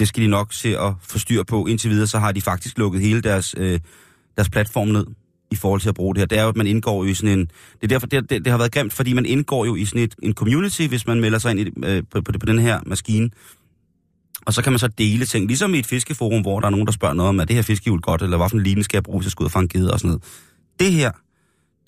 det 0.00 0.08
skal 0.08 0.22
de 0.22 0.28
nok 0.28 0.52
se 0.52 0.78
at 0.78 0.94
få 1.02 1.18
styr 1.18 1.42
på. 1.42 1.66
Indtil 1.66 1.90
videre, 1.90 2.06
så 2.06 2.18
har 2.18 2.32
de 2.32 2.40
faktisk 2.40 2.78
lukket 2.78 3.02
hele 3.02 3.20
deres, 3.20 3.54
øh, 3.58 3.80
deres 4.36 4.50
platform 4.50 4.88
ned 4.88 5.06
i 5.54 5.56
forhold 5.56 5.80
til 5.80 5.88
at 5.88 5.94
bruge 5.94 6.14
det 6.14 6.20
her. 6.20 6.26
Det 6.26 6.38
er 6.38 6.42
jo, 6.42 6.48
at 6.48 6.56
man 6.56 6.66
indgår 6.66 7.04
i 7.04 7.14
sådan 7.14 7.38
en... 7.38 7.46
Det 7.46 7.82
er 7.82 7.86
derfor, 7.86 8.06
det, 8.06 8.30
det, 8.30 8.44
det 8.44 8.50
har 8.50 8.58
været 8.58 8.72
grimt, 8.72 8.92
fordi 8.92 9.12
man 9.12 9.26
indgår 9.26 9.64
jo 9.64 9.74
i 9.74 9.84
sådan 9.84 10.02
et, 10.02 10.14
en 10.22 10.34
community, 10.34 10.82
hvis 10.82 11.06
man 11.06 11.20
melder 11.20 11.38
sig 11.38 11.50
ind 11.50 11.60
i, 11.60 11.70
øh, 11.84 12.02
på, 12.10 12.22
på, 12.22 12.32
på 12.40 12.46
den 12.46 12.58
her 12.58 12.80
maskine. 12.86 13.30
Og 14.46 14.54
så 14.54 14.62
kan 14.62 14.72
man 14.72 14.78
så 14.78 14.88
dele 14.88 15.26
ting, 15.26 15.46
ligesom 15.46 15.74
i 15.74 15.78
et 15.78 15.86
fiskeforum, 15.86 16.42
hvor 16.42 16.60
der 16.60 16.66
er 16.66 16.70
nogen, 16.70 16.86
der 16.86 16.92
spørger 16.92 17.14
noget 17.14 17.28
om, 17.28 17.40
er 17.40 17.44
det 17.44 17.56
her 17.56 17.62
fiskehjul 17.62 18.00
godt, 18.00 18.22
eller 18.22 18.36
hvorfor 18.36 18.56
en 18.56 18.62
line 18.62 18.84
skal 18.84 18.96
jeg 18.96 19.02
bruge 19.02 19.22
til 19.22 19.28
at 19.28 19.32
skulle 19.32 19.44
ud 19.44 19.48
og 19.48 19.52
fange 19.52 19.68
gedder 19.68 19.92
og 19.92 20.00
sådan 20.00 20.08
noget. 20.08 20.22
Det 20.80 20.92
her, 20.92 21.10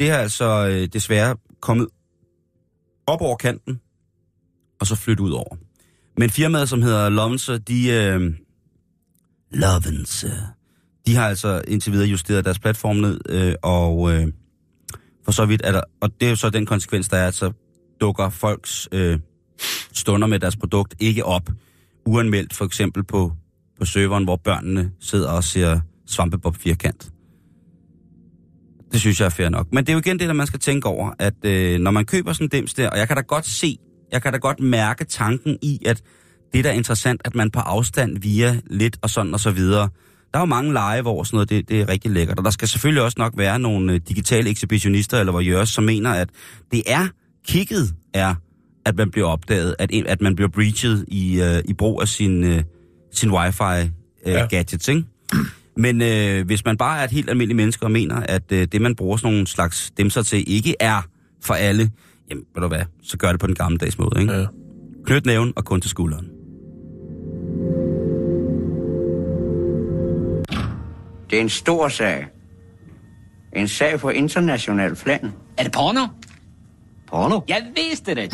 det 0.00 0.10
er 0.10 0.16
altså 0.16 0.68
øh, 0.68 0.88
desværre 0.92 1.36
kommet 1.60 1.86
op 3.06 3.20
over 3.20 3.36
kanten, 3.36 3.80
og 4.80 4.86
så 4.86 4.96
flyttet 4.96 5.24
ud 5.24 5.30
over. 5.30 5.56
Men 6.18 6.30
firmaet, 6.30 6.68
som 6.68 6.82
hedder 6.82 7.08
Lovense, 7.08 7.58
de... 7.58 7.88
Øh, 7.88 8.32
Lovense. 9.50 10.32
De 11.06 11.14
har 11.14 11.28
altså 11.28 11.62
indtil 11.68 11.92
videre 11.92 12.08
justeret 12.08 12.44
deres 12.44 12.58
platform 12.58 12.96
ned, 12.96 13.20
øh, 13.28 13.54
og 13.62 14.12
øh, 14.14 14.28
for 15.24 15.32
så 15.32 15.46
vidt 15.46 15.60
er 15.64 15.72
der... 15.72 15.80
Og 16.00 16.10
det 16.20 16.26
er 16.26 16.30
jo 16.30 16.36
så 16.36 16.50
den 16.50 16.66
konsekvens, 16.66 17.08
der 17.08 17.16
er, 17.16 17.28
at 17.28 17.34
så 17.34 17.52
dukker 18.00 18.28
folks 18.28 18.88
øh, 18.92 19.18
stunder 19.92 20.26
med 20.28 20.40
deres 20.40 20.56
produkt 20.56 20.94
ikke 21.00 21.24
op 21.24 21.50
uanmeldt, 22.06 22.54
for 22.54 22.64
eksempel 22.64 23.04
på, 23.04 23.32
på 23.78 23.84
serveren, 23.84 24.24
hvor 24.24 24.36
børnene 24.36 24.90
sidder 25.00 25.30
og 25.30 25.44
ser 25.44 25.80
svampebob 26.06 26.56
firkant. 26.56 27.10
Det 28.92 29.00
synes 29.00 29.20
jeg 29.20 29.26
er 29.26 29.30
fair 29.30 29.48
nok. 29.48 29.66
Men 29.72 29.84
det 29.84 29.88
er 29.88 29.92
jo 29.92 29.98
igen 29.98 30.18
det, 30.18 30.28
der 30.28 30.34
man 30.34 30.46
skal 30.46 30.60
tænke 30.60 30.88
over, 30.88 31.10
at 31.18 31.34
øh, 31.44 31.80
når 31.80 31.90
man 31.90 32.04
køber 32.04 32.32
sådan 32.32 32.44
en 32.44 32.48
dims 32.48 32.74
der, 32.74 32.90
og 32.90 32.98
jeg 32.98 33.06
kan 33.06 33.16
da 33.16 33.22
godt 33.22 33.46
se, 33.46 33.78
jeg 34.12 34.22
kan 34.22 34.32
da 34.32 34.38
godt 34.38 34.60
mærke 34.60 35.04
tanken 35.04 35.58
i, 35.62 35.80
at 35.86 36.02
det 36.52 36.64
der 36.64 36.70
er 36.70 36.74
interessant, 36.74 37.20
at 37.24 37.34
man 37.34 37.50
på 37.50 37.60
afstand 37.60 38.18
via 38.18 38.60
lidt 38.70 38.98
og 39.02 39.10
sådan 39.10 39.34
og 39.34 39.40
så 39.40 39.50
videre. 39.50 39.88
Der 40.36 40.40
er 40.40 40.44
jo 40.44 40.46
mange 40.46 40.72
lege, 40.72 41.02
hvor 41.02 41.22
sådan 41.22 41.36
noget, 41.36 41.50
det, 41.50 41.68
det 41.68 41.80
er 41.80 41.88
rigtig 41.88 42.10
lækkert. 42.10 42.38
Og 42.38 42.44
der 42.44 42.50
skal 42.50 42.68
selvfølgelig 42.68 43.02
også 43.02 43.14
nok 43.18 43.32
være 43.36 43.58
nogle 43.58 43.92
øh, 43.92 44.00
digitale 44.08 44.50
ekshibitionister 44.50 45.20
eller 45.20 45.32
voyeurs, 45.32 45.68
som 45.68 45.84
mener, 45.84 46.10
at 46.10 46.28
det 46.72 46.82
er, 46.86 47.08
kigget 47.48 47.94
er, 48.14 48.34
at 48.84 48.96
man 48.96 49.10
bliver 49.10 49.26
opdaget, 49.26 49.74
at, 49.78 49.90
at 50.06 50.20
man 50.20 50.36
bliver 50.36 50.48
breachet 50.48 51.04
i, 51.08 51.40
uh, 51.40 51.70
i 51.70 51.74
brug 51.74 52.02
af 52.02 52.08
sin, 52.08 52.44
uh, 52.44 52.58
sin 53.12 53.30
wifi-gadgets, 53.30 54.88
uh, 54.88 54.94
ja. 54.94 54.98
ikke? 54.98 55.08
Men 55.76 56.02
øh, 56.02 56.46
hvis 56.46 56.64
man 56.64 56.76
bare 56.76 57.00
er 57.00 57.04
et 57.04 57.10
helt 57.10 57.30
almindeligt 57.30 57.56
menneske 57.56 57.86
og 57.86 57.90
mener, 57.90 58.16
at 58.16 58.52
øh, 58.52 58.68
det, 58.72 58.80
man 58.80 58.94
bruger 58.94 59.16
sådan 59.16 59.32
nogle 59.32 59.46
slags 59.46 59.92
demser 59.96 60.22
til, 60.22 60.44
ikke 60.46 60.74
er 60.80 61.08
for 61.42 61.54
alle, 61.54 61.90
jamen, 62.30 62.44
ved 62.54 62.62
du 62.62 62.68
hvad, 62.68 62.82
så 63.02 63.16
gør 63.16 63.30
det 63.30 63.40
på 63.40 63.46
den 63.46 63.54
gammeldags 63.54 63.98
måde, 63.98 64.20
ikke? 64.20 64.32
Ja. 64.32 64.46
Knyt 65.04 65.26
næven 65.26 65.52
og 65.56 65.64
kun 65.64 65.80
til 65.80 65.90
skulderen. 65.90 66.26
Det 71.30 71.36
er 71.36 71.40
en 71.40 71.48
stor 71.48 71.88
sag. 71.88 72.26
En 73.56 73.68
sag 73.68 74.00
på 74.00 74.10
international 74.10 74.96
plan. 74.96 75.32
Er 75.58 75.62
det 75.62 75.72
porno? 75.72 76.06
Porno? 77.06 77.40
Jeg 77.48 77.66
vidste 77.74 78.14
det. 78.14 78.32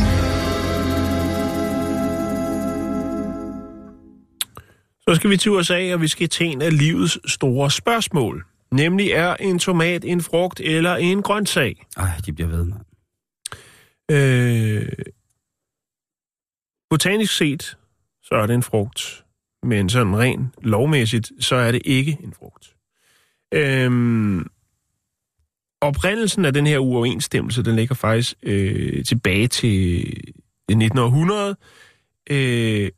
Så 5.09 5.15
skal 5.15 5.31
vi 5.31 5.37
til 5.37 5.51
USA, 5.51 5.95
og 5.95 6.01
vi 6.01 6.09
skal 6.09 6.29
til 6.29 6.47
en 6.47 6.63
af 6.63 6.79
livets 6.79 7.33
store 7.33 7.71
spørgsmål. 7.71 8.45
Nemlig 8.73 9.11
er 9.11 9.35
en 9.35 9.59
tomat 9.59 10.05
en 10.05 10.23
frugt 10.23 10.61
eller 10.61 10.97
en 10.97 11.23
grøntsag? 11.23 11.87
Ej, 11.97 12.11
de 12.27 12.33
bliver 12.33 12.49
ved, 12.49 12.65
mand. 12.65 12.83
Øh, 14.11 14.89
botanisk 16.91 17.37
set, 17.37 17.79
så 18.23 18.35
er 18.35 18.47
det 18.47 18.55
en 18.55 18.63
frugt. 18.63 19.25
Men 19.63 19.89
sådan 19.89 20.19
rent 20.19 20.47
lovmæssigt, 20.63 21.33
så 21.41 21.57
er 21.57 21.73
det 21.73 21.83
ikke 21.85 22.19
en 22.25 22.33
frugt. 22.39 22.72
Øhm, 23.53 24.47
oprindelsen 25.81 26.45
af 26.45 26.53
den 26.53 26.67
her 26.67 26.79
uoverensstemmelse, 26.79 27.63
den 27.63 27.77
ligger 27.77 27.95
faktisk 27.95 28.35
øh, 28.43 29.05
tilbage 29.05 29.49
til 29.49 30.01
1900. 30.69 31.57
Øh, 32.31 32.91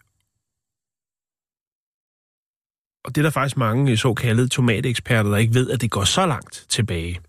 og 3.05 3.15
det 3.15 3.21
er 3.21 3.23
der 3.23 3.31
faktisk 3.31 3.57
mange 3.57 3.93
øh, 3.93 3.99
såkaldte 3.99 4.49
tomateksperter, 4.49 5.31
der 5.31 5.37
ikke 5.37 5.55
ved, 5.55 5.71
at 5.71 5.81
det 5.81 5.91
går 5.91 6.05
så 6.05 6.27
langt 6.27 6.67
tilbage. 6.69 7.21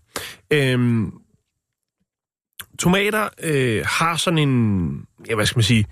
Øhm, 0.50 1.12
tomater 2.78 3.28
øh, 3.42 3.84
har 3.86 4.16
sådan 4.16 4.38
en, 4.38 5.06
ja, 5.28 5.34
hvad 5.34 5.46
skal 5.46 5.58
man 5.58 5.64
sige, 5.64 5.86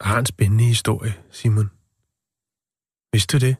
har 0.00 0.18
en 0.18 0.26
spændende 0.26 0.64
historie, 0.64 1.14
Simon. 1.30 1.70
Vidste 3.12 3.38
du 3.38 3.46
det? 3.46 3.56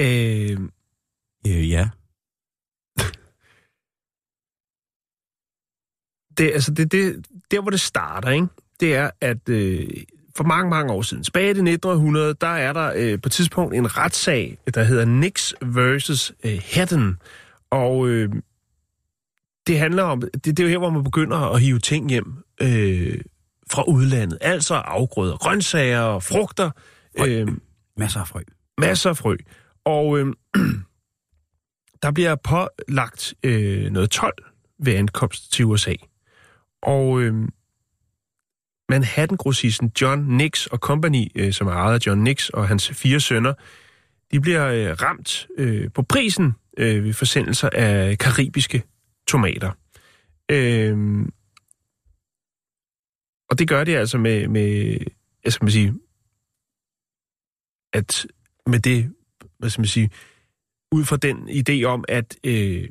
Øh, 0.00 0.58
øh, 1.46 1.70
ja. 1.70 1.88
det, 6.38 6.52
altså 6.52 6.74
det, 6.74 6.92
det, 6.92 7.26
der, 7.50 7.60
hvor 7.60 7.70
det 7.70 7.80
starter, 7.80 8.30
ikke? 8.30 8.46
det 8.80 8.94
er, 8.94 9.10
at 9.20 9.48
øh, 9.48 9.88
for 10.36 10.44
mange, 10.44 10.70
mange 10.70 10.92
år 10.92 11.02
siden, 11.02 11.22
tilbage 11.24 11.46
i 11.46 11.50
1900, 11.50 12.34
der 12.40 12.46
er 12.46 12.72
der 12.72 12.92
øh, 12.96 13.20
på 13.20 13.28
et 13.28 13.32
tidspunkt 13.32 13.74
en 13.74 13.96
retssag, 13.96 14.58
der 14.74 14.84
hedder 14.84 15.04
Nix 15.04 15.52
versus 15.62 16.32
øh, 16.44 16.60
Haddon. 16.72 17.18
Og 17.70 18.08
øh, 18.08 18.32
det 19.66 19.78
handler 19.78 20.02
om, 20.02 20.20
det, 20.20 20.44
det 20.44 20.60
er 20.60 20.64
jo 20.64 20.68
her, 20.70 20.78
hvor 20.78 20.90
man 20.90 21.04
begynder 21.04 21.36
at 21.36 21.60
hive 21.60 21.78
ting 21.78 22.10
hjem 22.10 22.34
øh, 22.62 23.20
fra 23.70 23.82
udlandet. 23.88 24.38
Altså 24.40 24.74
afgrøder, 24.74 25.36
grøntsager, 25.36 26.18
frugter. 26.18 26.70
Øh, 27.26 27.48
masser 27.96 28.20
af 28.20 28.28
frø. 28.28 28.40
Masser 28.78 29.10
af 29.10 29.16
frø. 29.16 29.36
Og 29.84 30.18
øh, 30.18 30.26
der 32.02 32.10
bliver 32.10 32.34
pålagt 32.34 33.34
øh, 33.42 33.90
noget 33.90 34.10
12 34.10 34.34
ved 34.78 34.94
ankomst 34.94 35.52
til 35.52 35.64
USA. 35.64 35.94
Og 36.82 37.20
øh, 37.20 37.48
Manhattan-grossisten 38.88 39.92
John 40.00 40.36
Nix 40.36 40.66
og 40.66 40.78
Company, 40.78 41.32
øh, 41.34 41.52
som 41.52 41.66
er 41.66 41.72
ejet 41.72 41.94
af 41.94 42.06
John 42.06 42.22
Nix 42.22 42.48
og 42.48 42.68
hans 42.68 42.88
fire 42.88 43.20
sønner, 43.20 43.54
de 44.32 44.40
bliver 44.40 44.66
øh, 44.66 44.96
ramt 45.02 45.48
øh, 45.58 45.90
på 45.92 46.02
prisen 46.02 46.52
øh, 46.78 47.04
ved 47.04 47.12
forsendelser 47.12 47.68
af 47.72 48.18
karibiske 48.18 48.82
tomater. 49.28 49.70
Øh, 50.50 51.26
og 53.50 53.58
det 53.58 53.68
gør 53.68 53.84
de 53.84 53.96
altså 53.96 54.18
med, 54.18 54.48
med 54.48 54.98
jeg 55.44 55.52
skal 55.52 55.64
man 55.64 55.72
sige, 55.72 55.94
at 57.92 58.26
med 58.66 58.78
det, 58.78 59.12
hvad 59.64 59.70
skal 59.70 59.80
man 59.80 59.88
sige, 59.88 60.10
ud 60.92 61.04
fra 61.04 61.16
den 61.16 61.48
idé 61.48 61.84
om, 61.84 62.04
at 62.08 62.36
øh, 62.44 62.88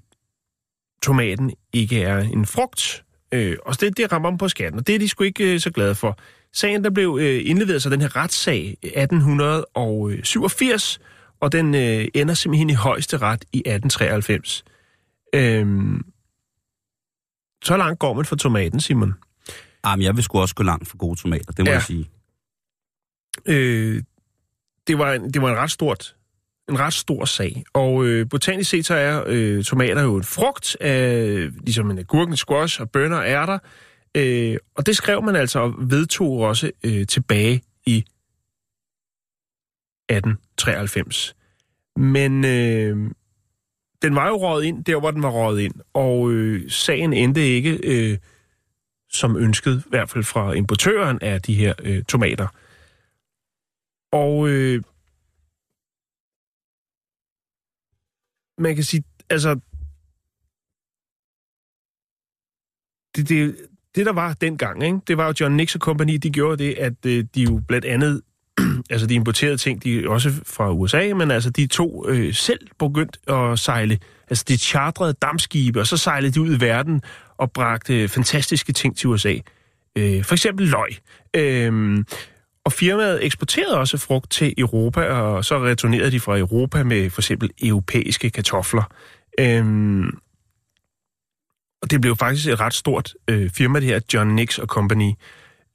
tomaten 1.02 1.52
ikke 1.74 2.02
er 2.02 2.20
en 2.20 2.46
frugt, 2.46 3.04
Øh, 3.34 3.58
og 3.66 3.82
det, 3.82 3.98
det 3.98 4.12
rammer 4.12 4.30
dem 4.30 4.38
på 4.38 4.50
skatten, 4.50 4.80
og 4.80 4.88
det 4.88 4.96
er 4.96 5.00
de 5.00 5.10
sgu 5.10 5.24
ikke 5.24 5.54
øh, 5.54 5.60
så 5.60 5.72
glade 5.72 5.96
for. 5.96 6.18
Sagen 6.54 6.84
der 6.84 6.90
blev 6.90 7.18
øh, 7.22 7.42
indleveret 7.46 7.82
sig 7.82 7.92
den 7.92 8.02
her 8.02 8.16
retssag 8.16 8.78
1887, 8.82 11.00
og 11.40 11.52
den 11.52 11.76
øh, 11.76 12.08
ender 12.14 12.34
simpelthen 12.34 12.70
i 12.70 12.74
højeste 12.74 13.18
ret 13.18 13.46
i 13.54 13.58
1893. 13.58 14.64
Øh, 15.36 16.00
så 17.64 17.78
langt 17.78 18.00
går 18.00 18.14
man 18.14 18.26
for 18.26 18.36
tomaten, 18.36 18.80
Simon. 18.80 19.14
Jamen, 19.86 20.04
jeg 20.04 20.16
vil 20.16 20.24
sgu 20.24 20.40
også 20.40 20.56
gå 20.56 20.64
langt 20.64 20.88
for 20.88 20.98
gode 20.98 21.22
tomater, 21.22 21.52
det 21.52 21.60
må 21.60 21.66
ja. 21.66 21.74
jeg 21.74 21.84
sige. 21.84 22.10
Øh, 23.46 24.04
det, 24.88 24.98
var 24.98 25.14
en, 25.14 25.34
det 25.34 25.42
var 25.42 25.50
en 25.50 25.58
ret 25.58 25.72
stort 25.72 26.16
en 26.70 26.80
ret 26.80 26.94
stor 26.94 27.26
sag. 27.26 27.64
Og 27.74 28.06
øh, 28.06 28.30
botanisk 28.30 28.70
set 28.70 28.86
så 28.86 28.96
er 28.96 29.24
øh, 29.28 29.64
tomater 29.64 30.04
jo 30.04 30.16
en 30.16 30.24
frugt, 30.24 30.78
af, 30.82 31.50
ligesom 31.52 31.92
en 31.92 32.00
agurken, 32.00 32.38
squash 32.38 32.82
og 32.82 32.90
bønner 32.90 33.18
er 33.18 33.42
ærter. 33.42 33.60
Øh, 34.18 34.58
og 34.76 34.86
det 34.86 34.98
skrev 34.98 35.24
man 35.24 35.36
altså 35.36 35.60
og 35.60 35.74
vedtog 35.78 36.40
også 36.40 36.72
øh, 36.84 37.08
tilbage 37.08 37.62
i 37.86 37.98
1893. 40.10 41.36
Men 41.96 42.46
øh, 42.46 43.12
den 44.02 44.16
var 44.16 44.28
jo 44.28 44.36
røget 44.36 44.64
ind 44.64 44.84
der, 44.84 45.00
hvor 45.00 45.12
den 45.12 45.24
var 45.24 45.30
røget 45.30 45.62
ind. 45.62 45.74
Og 45.94 46.32
øh, 46.32 46.70
sagen 46.72 47.14
endte 47.14 47.48
ikke 47.48 47.80
øh, 47.84 48.18
som 49.10 49.38
ønsket, 49.38 49.84
i 49.86 49.90
hvert 49.90 50.10
fald 50.10 50.24
fra 50.24 50.54
importøren 50.54 51.20
af 51.22 51.42
de 51.42 51.54
her 51.54 51.74
øh, 51.84 52.04
tomater. 52.04 52.48
Og 54.12 54.50
øh, 54.50 54.82
man 58.58 58.76
kan 58.76 58.84
sige, 58.84 59.04
altså, 59.30 59.60
det, 63.16 63.30
det, 63.30 63.56
det 63.96 64.06
der 64.06 64.14
var 64.14 64.34
dengang, 64.34 64.84
ikke? 64.84 65.00
det 65.08 65.18
var 65.18 65.28
jo 65.28 65.34
John 65.40 65.56
Nixon 65.56 65.80
Company, 65.80 66.14
de 66.24 66.30
gjorde 66.30 66.64
det, 66.64 66.74
at 66.74 67.06
øh, 67.06 67.26
de 67.36 67.42
jo 67.42 67.62
blandt 67.68 67.86
andet, 67.86 68.22
altså 68.90 69.08
de 69.08 69.14
importerede 69.14 69.58
ting, 69.58 69.84
de 69.84 70.10
også 70.10 70.32
fra 70.46 70.72
USA, 70.72 71.14
men 71.14 71.32
altså 71.32 71.50
de 71.50 71.68
to 71.68 72.10
øh, 72.10 72.34
selv 72.34 72.68
begyndt 72.80 73.18
at 73.28 73.60
sejle, 73.60 74.00
altså 74.30 74.46
de 74.48 74.58
chartrede 74.58 75.14
dammskibe, 75.14 75.80
og 75.80 75.88
så 75.88 75.98
sejlede 75.98 76.34
de 76.34 76.42
ud 76.42 76.56
i 76.56 76.62
verden 76.62 77.02
og 77.38 77.52
bragte 77.52 78.02
øh, 78.02 78.10
fantastiske 78.10 78.74
ting 78.74 78.98
til 78.98 79.10
USA. 79.10 79.36
Øh, 79.98 80.24
for 80.24 80.34
eksempel 80.34 80.68
løg. 80.68 80.90
Øh, 81.34 82.04
og 82.66 82.74
firmaet 82.74 83.26
eksporterede 83.26 83.80
også 83.80 83.98
frugt 83.98 84.32
til 84.32 84.54
Europa, 84.58 85.02
og 85.02 85.46
så 85.46 85.60
returnerede 85.60 86.12
de 86.12 86.20
fra 86.20 86.38
Europa 86.38 86.84
med 86.84 87.10
for 87.10 87.22
eksempel 87.22 87.50
europæiske 87.62 88.30
kartofler. 88.30 88.84
Øhm, 89.40 90.18
og 91.82 91.92
det 91.92 92.02
blev 92.02 92.16
faktisk 92.16 92.48
et 92.48 92.60
ret 92.60 92.74
stort 92.74 93.14
øh, 93.28 93.50
firma, 93.50 93.80
det 93.80 93.88
her 93.88 94.00
John 94.14 94.36
Nix 94.36 94.58
og 94.58 94.68
Company, 94.68 95.12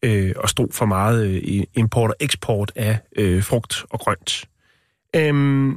øh, 0.03 0.33
og 0.37 0.49
stod 0.49 0.69
for 0.73 0.87
meget 0.87 1.27
øh, 1.27 1.63
import 1.75 2.11
og 2.11 2.17
eksport 2.21 2.73
af 2.77 2.99
øh, 3.17 3.45
frugt 3.45 3.85
og 3.91 4.01
grønt. 4.01 4.45
Øhm, 5.17 5.71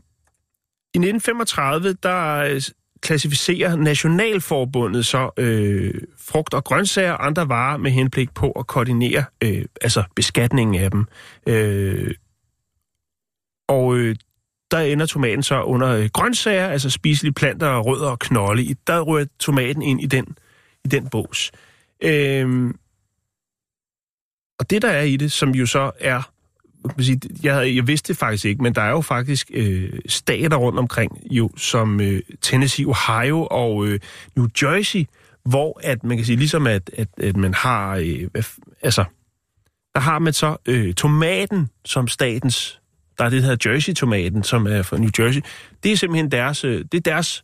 I 0.93 0.97
1935, 0.97 1.93
der 1.93 2.43
klassificerer 3.01 3.75
Nationalforbundet 3.75 5.05
så 5.05 5.29
øh, 5.37 5.93
frugt 6.17 6.53
og 6.53 6.63
grøntsager 6.63 7.11
og 7.11 7.25
andre 7.25 7.49
varer 7.49 7.77
med 7.77 7.91
henblik 7.91 8.33
på 8.33 8.51
at 8.51 8.67
koordinere 8.67 9.23
øh, 9.43 9.65
altså 9.81 10.03
beskatningen 10.15 10.83
af 10.83 10.91
dem. 10.91 11.05
Øh, 11.47 12.15
og 13.67 13.97
øh, 13.97 14.15
der 14.71 14.79
ender 14.79 15.05
tomaten 15.05 15.43
så 15.43 15.61
under 15.61 15.89
øh, 15.89 16.09
grøntsager, 16.13 16.67
altså 16.67 16.89
spiselige 16.89 17.33
planter, 17.33 17.79
rødder 17.79 18.09
og 18.09 18.19
knolde. 18.19 18.63
I, 18.63 18.75
der 18.87 19.01
rører 19.01 19.25
tomaten 19.39 19.81
ind 19.81 20.01
i 20.01 20.05
den, 20.05 20.37
i 20.85 20.87
den 20.87 21.09
bås. 21.09 21.51
Øh, 22.03 22.73
og 24.59 24.69
det, 24.69 24.81
der 24.81 24.89
er 24.89 25.01
i 25.01 25.17
det, 25.17 25.31
som 25.31 25.49
jo 25.49 25.65
så 25.65 25.91
er 25.99 26.31
jeg, 27.43 27.75
jeg 27.75 27.87
vidste 27.87 28.07
det 28.07 28.17
faktisk 28.17 28.45
ikke, 28.45 28.63
men 28.63 28.75
der 28.75 28.81
er 28.81 28.89
jo 28.89 29.01
faktisk 29.01 29.51
øh, 29.53 29.93
stater 30.07 30.57
rundt 30.57 30.79
omkring, 30.79 31.21
jo, 31.31 31.49
som 31.57 32.01
øh, 32.01 32.21
Tennessee, 32.41 32.85
Ohio 32.87 33.47
og 33.51 33.85
øh, 33.87 33.99
New 34.35 34.47
Jersey, 34.61 35.05
hvor 35.43 35.79
at 35.83 36.03
man 36.03 36.17
kan 36.17 36.25
sige, 36.25 36.35
ligesom 36.35 36.67
at, 36.67 36.89
at, 36.97 37.07
at 37.17 37.37
man 37.37 37.53
har, 37.53 37.95
øh, 37.95 38.43
altså, 38.81 39.03
der 39.93 39.99
har 39.99 40.19
man 40.19 40.33
så 40.33 40.57
øh, 40.65 40.93
tomaten 40.93 41.69
som 41.85 42.07
statens, 42.07 42.79
der 43.17 43.25
er 43.25 43.29
det, 43.29 43.41
der 43.43 43.47
hedder 43.49 43.69
Jersey-tomaten, 43.69 44.43
som 44.43 44.67
er 44.67 44.81
fra 44.81 44.97
New 44.97 45.09
Jersey. 45.19 45.41
Det 45.83 45.91
er 45.91 45.95
simpelthen 45.95 46.31
deres, 46.31 46.63
øh, 46.63 46.85
det 46.91 46.93
er 46.93 47.11
deres 47.11 47.43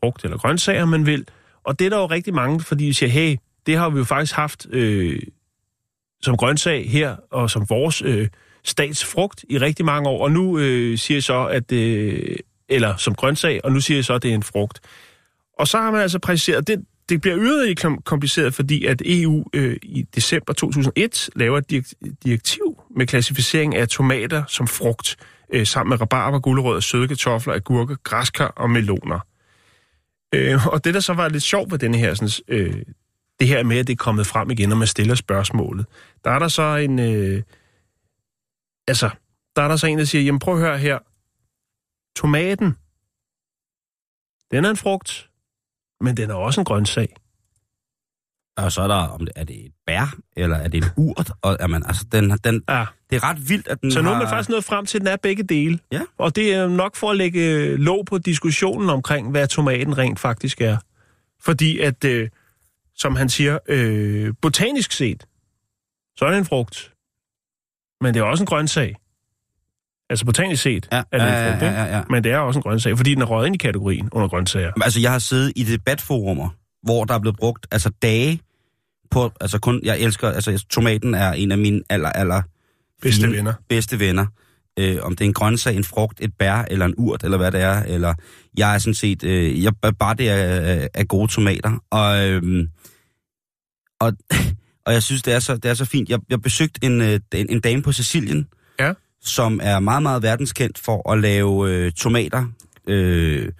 frugt 0.00 0.24
eller 0.24 0.38
grøntsager, 0.38 0.84
man 0.84 1.06
vil. 1.06 1.26
Og 1.64 1.78
det 1.78 1.84
er 1.84 1.90
der 1.90 1.98
jo 1.98 2.06
rigtig 2.06 2.34
mange, 2.34 2.60
fordi 2.60 2.86
de 2.86 2.94
siger, 2.94 3.10
hey, 3.10 3.36
det 3.66 3.76
har 3.76 3.90
vi 3.90 3.98
jo 3.98 4.04
faktisk 4.04 4.34
haft 4.34 4.66
øh, 4.70 5.22
som 6.22 6.36
grøntsag 6.36 6.90
her, 6.90 7.16
og 7.30 7.50
som 7.50 7.66
vores 7.68 8.02
øh, 8.02 8.28
statsfrugt 8.68 9.44
i 9.48 9.58
rigtig 9.58 9.84
mange 9.84 10.08
år, 10.08 10.22
og 10.22 10.32
nu 10.32 10.58
øh, 10.58 10.98
siger 10.98 11.16
jeg 11.16 11.22
så, 11.22 11.46
at 11.46 11.70
det, 11.70 12.40
eller 12.68 12.96
som 12.96 13.14
grøntsag, 13.14 13.60
og 13.64 13.72
nu 13.72 13.80
siger 13.80 13.98
jeg 13.98 14.04
så, 14.04 14.14
at 14.14 14.22
det 14.22 14.30
er 14.30 14.34
en 14.34 14.42
frugt. 14.42 14.80
Og 15.58 15.68
så 15.68 15.78
har 15.78 15.90
man 15.90 16.00
altså 16.00 16.18
præciseret, 16.18 16.66
det, 16.68 16.84
det 17.08 17.20
bliver 17.20 17.36
yderligere 17.38 17.96
kompliceret, 18.04 18.54
fordi 18.54 18.84
at 18.84 19.02
EU 19.04 19.44
øh, 19.52 19.76
i 19.82 20.02
december 20.14 20.52
2001 20.52 21.30
laver 21.36 21.58
et 21.58 21.94
direktiv 22.24 22.78
med 22.96 23.06
klassificering 23.06 23.76
af 23.76 23.88
tomater 23.88 24.42
som 24.48 24.66
frugt, 24.66 25.16
øh, 25.52 25.66
sammen 25.66 25.90
med 25.90 26.00
rabarber, 26.00 26.38
gulerødder, 26.38 26.80
søde 26.80 27.08
kartofler, 27.08 27.54
agurker, 27.54 27.96
græskar 28.02 28.52
og 28.56 28.70
meloner. 28.70 29.20
Øh, 30.34 30.66
og 30.66 30.84
det, 30.84 30.94
der 30.94 31.00
så 31.00 31.12
var 31.12 31.28
lidt 31.28 31.42
sjovt 31.42 31.72
ved 31.72 31.78
denne 31.78 31.98
her, 31.98 32.14
sådan, 32.14 32.30
øh, 32.48 32.82
det 33.40 33.48
her 33.48 33.62
med, 33.62 33.78
at 33.78 33.86
det 33.86 33.92
er 33.92 33.96
kommet 33.96 34.26
frem 34.26 34.50
igen, 34.50 34.68
når 34.68 34.76
man 34.76 34.86
stiller 34.86 35.14
spørgsmålet, 35.14 35.86
der 36.24 36.30
er 36.30 36.38
der 36.38 36.48
så 36.48 36.76
en... 36.76 36.98
Øh, 36.98 37.42
altså, 38.88 39.10
der 39.56 39.62
er 39.62 39.68
der 39.68 39.76
så 39.76 39.86
en, 39.86 39.98
der 39.98 40.04
siger, 40.04 40.22
jamen 40.22 40.38
prøv 40.38 40.54
at 40.54 40.60
høre 40.60 40.78
her. 40.78 40.98
Tomaten, 42.16 42.76
den 44.50 44.64
er 44.64 44.70
en 44.70 44.76
frugt, 44.76 45.30
men 46.00 46.16
den 46.16 46.30
er 46.30 46.34
også 46.34 46.60
en 46.60 46.64
grøntsag. 46.64 47.16
Og 48.56 48.72
så 48.72 48.82
er 48.82 48.88
der, 48.88 48.94
om 48.94 49.20
det, 49.20 49.32
er 49.36 49.44
det 49.44 49.66
et 49.66 49.72
bær, 49.86 50.16
eller 50.36 50.56
er 50.56 50.68
det 50.68 50.84
en 50.84 50.90
urt? 50.96 51.30
Og, 51.42 51.56
jamen, 51.60 51.82
altså, 51.86 52.06
den, 52.12 52.30
den, 52.30 52.62
ja. 52.68 52.86
Det 53.10 53.16
er 53.16 53.24
ret 53.24 53.48
vildt, 53.48 53.68
at 53.68 53.80
den 53.82 53.90
Så 53.90 54.02
nu 54.02 54.08
har... 54.08 54.14
er 54.14 54.18
man 54.18 54.28
faktisk 54.28 54.48
nået 54.48 54.64
frem 54.64 54.86
til, 54.86 54.98
at 54.98 55.00
den 55.00 55.08
er 55.08 55.16
begge 55.16 55.42
dele. 55.42 55.78
Ja. 55.92 56.00
Og 56.18 56.36
det 56.36 56.54
er 56.54 56.68
nok 56.68 56.96
for 56.96 57.10
at 57.10 57.16
lægge 57.16 57.76
låg 57.76 58.06
på 58.06 58.18
diskussionen 58.18 58.90
omkring, 58.90 59.30
hvad 59.30 59.48
tomaten 59.48 59.98
rent 59.98 60.20
faktisk 60.20 60.60
er. 60.60 60.76
Fordi 61.40 61.78
at, 61.78 62.04
øh, 62.04 62.28
som 62.94 63.16
han 63.16 63.28
siger, 63.28 63.58
øh, 63.68 64.34
botanisk 64.42 64.92
set, 64.92 65.26
så 66.16 66.24
er 66.24 66.30
det 66.30 66.38
en 66.38 66.44
frugt. 66.44 66.94
Men 68.00 68.14
det 68.14 68.20
er 68.20 68.24
også 68.24 68.42
en 68.42 68.46
grøntsag. 68.46 68.94
Altså 70.10 70.24
botanisk 70.24 70.62
set 70.62 70.88
ja, 70.92 71.02
er 71.12 71.18
det 71.18 71.24
ja, 71.24 71.46
en 71.46 71.52
frugt, 71.52 71.62
ja, 71.62 71.84
ja, 71.84 71.96
ja. 71.96 72.02
Men 72.10 72.24
det 72.24 72.32
er 72.32 72.38
også 72.38 72.58
en 72.58 72.62
grøntsag, 72.62 72.96
fordi 72.96 73.14
den 73.14 73.22
er 73.22 73.26
røget 73.26 73.46
ind 73.46 73.54
i 73.54 73.58
kategorien 73.58 74.08
under 74.12 74.28
grøntsager. 74.28 74.72
Altså, 74.82 75.00
jeg 75.00 75.12
har 75.12 75.18
siddet 75.18 75.52
i 75.56 75.64
debatforumer, 75.64 76.48
hvor 76.82 77.04
der 77.04 77.14
er 77.14 77.18
blevet 77.18 77.36
brugt 77.36 77.66
altså 77.70 77.90
dage 78.02 78.40
på, 79.10 79.32
altså 79.40 79.58
kun, 79.58 79.80
jeg 79.84 80.00
elsker, 80.00 80.28
altså 80.28 80.66
tomaten 80.70 81.14
er 81.14 81.32
en 81.32 81.52
af 81.52 81.58
mine 81.58 81.82
aller, 81.90 82.08
aller 82.08 82.42
bedste 83.02 83.22
fine, 83.22 83.36
venner. 83.36 83.52
Bedste 83.68 84.00
venner. 84.00 84.26
Øh, 84.78 84.98
om 85.02 85.16
det 85.16 85.24
er 85.24 85.28
en 85.28 85.34
grøntsag, 85.34 85.76
en 85.76 85.84
frugt, 85.84 86.20
et 86.20 86.34
bær 86.38 86.62
eller 86.70 86.86
en 86.86 86.94
urt, 86.98 87.24
eller 87.24 87.36
hvad 87.36 87.52
det 87.52 87.60
er. 87.60 87.82
Eller, 87.82 88.14
jeg 88.58 88.74
er 88.74 88.78
sådan 88.78 88.94
set, 88.94 89.24
øh, 89.24 89.62
jeg, 89.64 89.72
bare 89.98 90.14
det 90.14 90.28
er, 90.28 90.88
er 90.94 91.04
gode 91.04 91.28
tomater. 91.28 91.84
Og, 91.90 92.28
øh, 92.28 92.68
og 94.00 94.12
Og 94.88 94.94
jeg 94.94 95.02
synes, 95.02 95.22
det 95.22 95.34
er 95.34 95.38
så, 95.38 95.56
det 95.56 95.70
er 95.70 95.74
så 95.74 95.84
fint. 95.84 96.08
Jeg, 96.08 96.18
jeg 96.30 96.42
besøgte 96.42 96.84
en, 96.84 97.00
øh, 97.00 97.20
en, 97.34 97.46
en 97.50 97.60
dame 97.60 97.82
på 97.82 97.92
Sicilien, 97.92 98.48
ja. 98.80 98.92
som 99.20 99.60
er 99.62 99.80
meget, 99.80 100.02
meget 100.02 100.22
verdenskendt 100.22 100.78
for 100.78 101.12
at 101.12 101.20
lave 101.20 101.70
øh, 101.70 101.92
tomater 101.92 102.46
øh, 102.86 103.52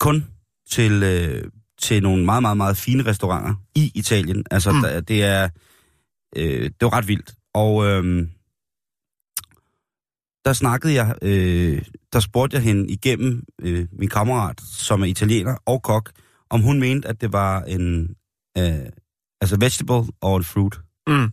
kun 0.00 0.26
til, 0.70 1.02
øh, 1.02 1.44
til 1.80 2.02
nogle 2.02 2.24
meget, 2.24 2.42
meget, 2.42 2.56
meget 2.56 2.76
fine 2.76 3.06
restauranter 3.06 3.54
i 3.74 3.92
Italien. 3.94 4.44
Altså, 4.50 4.72
mm. 4.72 4.82
der, 4.82 5.00
det 5.00 5.24
er 5.24 5.48
øh, 6.36 6.62
det 6.62 6.82
var 6.82 6.92
ret 6.92 7.08
vildt. 7.08 7.34
Og 7.54 7.86
øh, 7.86 8.28
der 10.44 10.52
snakkede 10.52 10.94
jeg, 10.94 11.14
øh, 11.22 11.82
der 12.12 12.20
spurgte 12.20 12.54
jeg 12.54 12.62
hende 12.62 12.92
igennem 12.92 13.44
øh, 13.62 13.86
min 13.92 14.08
kammerat, 14.08 14.60
som 14.60 15.02
er 15.02 15.06
italiener 15.06 15.56
og 15.66 15.82
kok, 15.82 16.10
om 16.50 16.60
hun 16.60 16.80
mente, 16.80 17.08
at 17.08 17.20
det 17.20 17.32
var 17.32 17.62
en... 17.62 18.14
Øh, 18.58 18.88
Altså 19.40 19.56
vegetable 19.60 20.12
or 20.20 20.42
fruit. 20.42 20.74
Mm. 21.06 21.32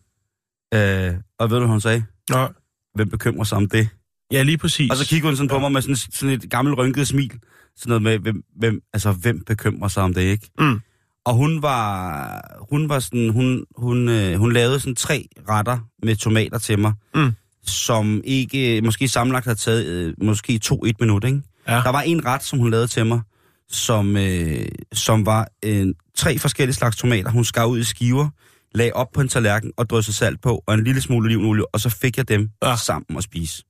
Øh, 0.73 1.13
og 1.39 1.49
ved 1.49 1.57
du, 1.57 1.59
hvad 1.59 1.67
hun 1.67 1.81
sagde? 1.81 2.03
Nej. 2.29 2.51
Hvem 2.95 3.09
bekymrer 3.09 3.43
sig 3.43 3.57
om 3.57 3.69
det? 3.69 3.89
Ja, 4.31 4.43
lige 4.43 4.57
præcis. 4.57 4.91
Og 4.91 4.97
så 4.97 5.05
kiggede 5.07 5.27
hun 5.27 5.35
sådan 5.35 5.49
på 5.49 5.59
mig 5.59 5.71
med 5.71 5.81
sådan, 5.81 5.95
sådan 5.95 6.35
et 6.35 6.49
gammelt 6.49 6.77
rynket 6.77 7.07
smil. 7.07 7.31
Sådan 7.77 7.89
noget 7.89 8.01
med, 8.01 8.19
hvem, 8.19 8.43
hvem, 8.55 8.81
altså, 8.93 9.11
hvem 9.11 9.43
bekymrer 9.45 9.87
sig 9.87 10.03
om 10.03 10.13
det, 10.13 10.21
ikke? 10.21 10.49
Mm. 10.59 10.79
Og 11.25 11.33
hun 11.33 11.61
var, 11.61 12.65
hun 12.69 12.89
var 12.89 12.99
sådan, 12.99 13.29
hun, 13.29 13.65
hun, 13.77 14.09
øh, 14.09 14.35
hun 14.35 14.53
lavede 14.53 14.79
sådan 14.79 14.95
tre 14.95 15.27
retter 15.49 15.79
med 16.03 16.15
tomater 16.15 16.57
til 16.57 16.79
mig, 16.79 16.93
mm. 17.15 17.31
som 17.65 18.21
ikke, 18.23 18.81
måske 18.81 19.07
sammenlagt 19.07 19.45
havde 19.45 19.59
taget, 19.59 19.85
øh, 19.85 20.13
måske 20.21 20.57
to 20.57 20.83
et 20.85 20.99
minut, 20.99 21.23
ikke? 21.23 21.41
Ja. 21.67 21.73
Der 21.73 21.89
var 21.89 22.01
en 22.01 22.25
ret, 22.25 22.43
som 22.43 22.59
hun 22.59 22.71
lavede 22.71 22.87
til 22.87 23.05
mig, 23.05 23.21
som, 23.69 24.17
øh, 24.17 24.65
som 24.93 25.25
var 25.25 25.47
øh, 25.65 25.87
tre 26.15 26.39
forskellige 26.39 26.75
slags 26.75 26.97
tomater. 26.97 27.31
Hun 27.31 27.45
skar 27.45 27.65
ud 27.65 27.79
i 27.79 27.83
skiver, 27.83 28.29
lagde 28.71 28.93
op 28.93 29.07
på 29.13 29.21
en 29.21 29.27
tallerken 29.27 29.71
og 29.77 29.89
dryssede 29.89 30.17
salt 30.17 30.41
på, 30.41 30.63
og 30.67 30.73
en 30.73 30.83
lille 30.83 31.01
smule 31.01 31.25
olivenolie, 31.25 31.65
og 31.73 31.79
så 31.79 31.89
fik 31.89 32.17
jeg 32.17 32.27
dem 32.27 32.49
ja. 32.63 32.75
sammen 32.75 33.17
og 33.17 33.23
spise. 33.23 33.63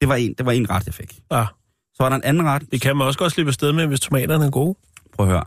Det 0.00 0.08
var, 0.08 0.14
en, 0.14 0.34
det 0.38 0.46
var 0.46 0.52
en 0.52 0.70
ret, 0.70 0.86
jeg 0.86 0.94
fik. 0.94 1.20
Ja. 1.32 1.46
Så 1.94 2.02
var 2.02 2.08
der 2.08 2.16
en 2.16 2.24
anden 2.24 2.44
ret. 2.44 2.62
Det 2.72 2.80
kan 2.80 2.96
man 2.96 3.06
også 3.06 3.18
godt 3.18 3.32
slippe 3.32 3.50
afsted 3.50 3.72
med, 3.72 3.86
hvis 3.86 4.00
tomaterne 4.00 4.44
er 4.44 4.50
gode. 4.50 4.78
Prøv 5.12 5.26
at 5.26 5.32
høre. 5.32 5.44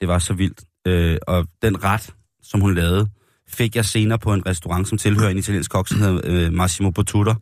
Det 0.00 0.08
var 0.08 0.18
så 0.18 0.34
vildt. 0.34 0.64
Øh, 0.86 1.18
og 1.26 1.46
den 1.62 1.84
ret, 1.84 2.14
som 2.42 2.60
hun 2.60 2.74
lavede, 2.74 3.08
fik 3.48 3.76
jeg 3.76 3.84
senere 3.84 4.18
på 4.18 4.32
en 4.32 4.46
restaurant, 4.46 4.88
som 4.88 4.98
tilhører 4.98 5.30
en 5.30 5.38
italiensk 5.38 5.70
kok, 5.70 5.88
som 5.88 6.00
hedder 6.00 6.20
øh, 6.24 6.52
Massimo 6.52 6.90
Bottura. 6.90 7.34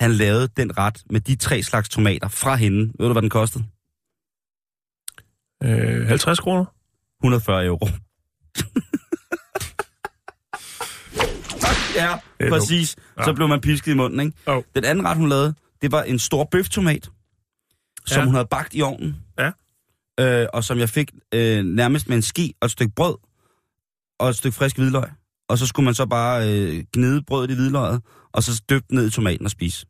Han 0.00 0.12
lavede 0.12 0.48
den 0.56 0.78
ret 0.78 1.02
med 1.10 1.20
de 1.20 1.36
tre 1.36 1.62
slags 1.62 1.88
tomater 1.88 2.28
fra 2.28 2.54
hende. 2.54 2.92
Ved 2.98 3.06
du, 3.06 3.12
hvad 3.12 3.22
den 3.22 3.30
kostede? 3.30 3.64
Øh, 5.62 6.06
50 6.06 6.40
kroner? 6.40 6.64
140 7.26 7.64
euro. 7.64 7.88
ja, 11.96 12.18
præcis. 12.50 12.96
Ja. 13.18 13.24
Så 13.24 13.32
blev 13.32 13.48
man 13.48 13.60
pisket 13.60 13.92
i 13.92 13.94
munden, 13.94 14.20
ikke? 14.20 14.32
Oh. 14.46 14.62
Den 14.74 14.84
anden 14.84 15.04
ret, 15.04 15.16
hun 15.16 15.28
lavede, 15.28 15.54
det 15.82 15.92
var 15.92 16.02
en 16.02 16.18
stor 16.18 16.44
bøftomat, 16.44 17.10
som 18.06 18.18
ja. 18.18 18.24
hun 18.24 18.34
havde 18.34 18.46
bagt 18.50 18.74
i 18.74 18.82
ovnen. 18.82 19.16
Ja. 19.38 19.50
Øh, 20.20 20.46
og 20.52 20.64
som 20.64 20.78
jeg 20.78 20.88
fik 20.88 21.10
øh, 21.34 21.64
nærmest 21.64 22.08
med 22.08 22.16
en 22.16 22.22
ski 22.22 22.54
og 22.60 22.66
et 22.66 22.72
stykke 22.72 22.94
brød 22.94 23.16
og 24.18 24.28
et 24.28 24.36
stykke 24.36 24.56
frisk 24.56 24.76
hvidløg. 24.76 25.10
Og 25.48 25.58
så 25.58 25.66
skulle 25.66 25.84
man 25.84 25.94
så 25.94 26.06
bare 26.06 26.48
øh, 26.50 26.84
gnide 26.92 27.22
brødet 27.22 27.50
i 27.50 27.54
hvidløget, 27.54 28.02
og 28.32 28.42
så 28.42 28.62
døbe 28.68 28.94
ned 28.94 29.06
i 29.06 29.10
tomaten 29.10 29.44
og 29.46 29.50
spise. 29.50 29.86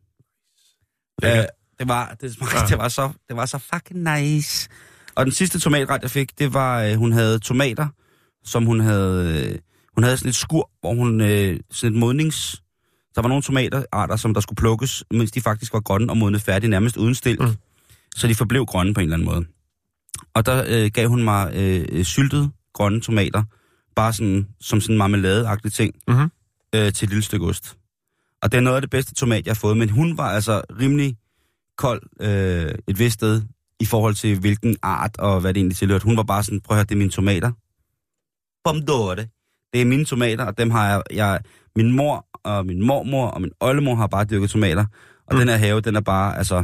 Øh, 1.23 1.29
det 1.79 1.87
var, 1.87 2.15
det, 2.21 2.33
smagte, 2.33 2.57
Ah. 2.63 2.69
det, 2.69 2.77
var 2.77 2.87
så, 2.87 3.11
det 3.27 3.35
var 3.35 3.45
så 3.45 3.57
fucking 3.57 4.03
nice. 4.03 4.69
Og 5.17 5.25
den 5.25 5.31
sidste 5.33 5.59
tomatret, 5.59 6.01
jeg 6.01 6.11
fik, 6.11 6.39
det 6.39 6.53
var, 6.53 6.83
øh, 6.83 6.93
hun 6.93 7.11
havde 7.11 7.39
tomater, 7.39 7.87
som 8.43 8.65
hun 8.65 8.79
havde, 8.79 9.47
øh, 9.51 9.59
hun 9.95 10.03
havde 10.03 10.17
sådan 10.17 10.29
et 10.29 10.35
skur, 10.35 10.69
hvor 10.81 10.93
hun, 10.93 11.21
øh, 11.21 11.59
sådan 11.71 11.93
et 11.95 11.99
modnings, 11.99 12.63
der 13.15 13.21
var 13.21 13.27
nogle 13.29 13.43
tomaterarter, 13.43 14.15
som 14.15 14.33
der 14.33 14.41
skulle 14.41 14.57
plukkes, 14.57 15.03
mens 15.11 15.31
de 15.31 15.41
faktisk 15.41 15.73
var 15.73 15.79
grønne 15.79 16.09
og 16.11 16.17
modne 16.17 16.39
færdige, 16.39 16.69
nærmest 16.69 16.97
uden 16.97 17.15
stilk. 17.15 17.39
Mm. 17.41 17.55
Så 18.15 18.27
de 18.27 18.35
forblev 18.35 18.65
grønne 18.65 18.93
på 18.93 18.99
en 18.99 19.03
eller 19.03 19.15
anden 19.15 19.25
måde. 19.25 19.45
Og 20.33 20.45
der 20.45 20.65
øh, 20.67 20.91
gav 20.93 21.07
hun 21.07 21.23
mig 21.23 21.51
øh, 21.55 22.03
syltede 22.05 22.51
grønne 22.73 23.01
tomater, 23.01 23.43
bare 23.95 24.13
sådan, 24.13 24.47
som 24.61 24.81
sådan 24.81 24.93
en 24.93 24.97
marmeladeagtig 24.97 25.73
ting, 25.73 25.95
Mhm. 26.07 26.31
øh, 26.75 26.93
til 26.93 27.05
et 27.05 27.09
lille 27.09 27.23
stykke 27.23 27.45
ost. 27.45 27.77
Og 28.41 28.51
det 28.51 28.57
er 28.57 28.61
noget 28.61 28.75
af 28.75 28.81
det 28.81 28.89
bedste 28.89 29.13
tomat, 29.13 29.45
jeg 29.45 29.51
har 29.51 29.59
fået, 29.59 29.77
men 29.77 29.89
hun 29.89 30.17
var 30.17 30.29
altså 30.29 30.61
rimelig 30.79 31.17
kold 31.77 32.01
øh, 32.21 32.75
et 32.87 32.99
vist 32.99 33.13
sted 33.13 33.41
i 33.79 33.85
forhold 33.85 34.15
til 34.15 34.39
hvilken 34.39 34.77
art 34.81 35.17
og 35.19 35.41
hvad 35.41 35.53
det 35.53 35.59
egentlig 35.59 35.77
tilhørte. 35.77 36.05
Hun 36.05 36.17
var 36.17 36.23
bare 36.23 36.43
sådan, 36.43 36.61
prøv 36.61 36.75
at 36.75 36.77
høre, 36.77 36.85
det 36.85 36.91
er 36.91 36.97
mine 36.97 37.09
tomater. 37.11 37.51
Pomdore. 38.63 39.15
Det 39.73 39.81
er 39.81 39.85
mine 39.85 40.05
tomater, 40.05 40.43
og 40.45 40.57
dem 40.57 40.71
har 40.71 40.87
jeg, 40.89 41.01
jeg... 41.13 41.39
Min 41.75 41.91
mor 41.95 42.25
og 42.43 42.65
min 42.65 42.81
mormor 42.87 43.27
og 43.27 43.41
min 43.41 43.51
oldemor 43.59 43.95
har 43.95 44.07
bare 44.07 44.25
dyrket 44.25 44.49
tomater. 44.49 44.85
Og 45.27 45.33
Mm. 45.35 45.39
den 45.39 45.49
her 45.49 45.57
have, 45.57 45.81
den 45.81 45.95
er 45.95 46.01
bare, 46.01 46.37
altså... 46.37 46.57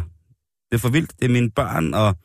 Det 0.72 0.78
er 0.78 0.82
for 0.82 0.90
vildt. 0.90 1.12
Det 1.20 1.26
er 1.26 1.30
mine 1.30 1.52
børn, 1.52 1.94
og 1.94 2.16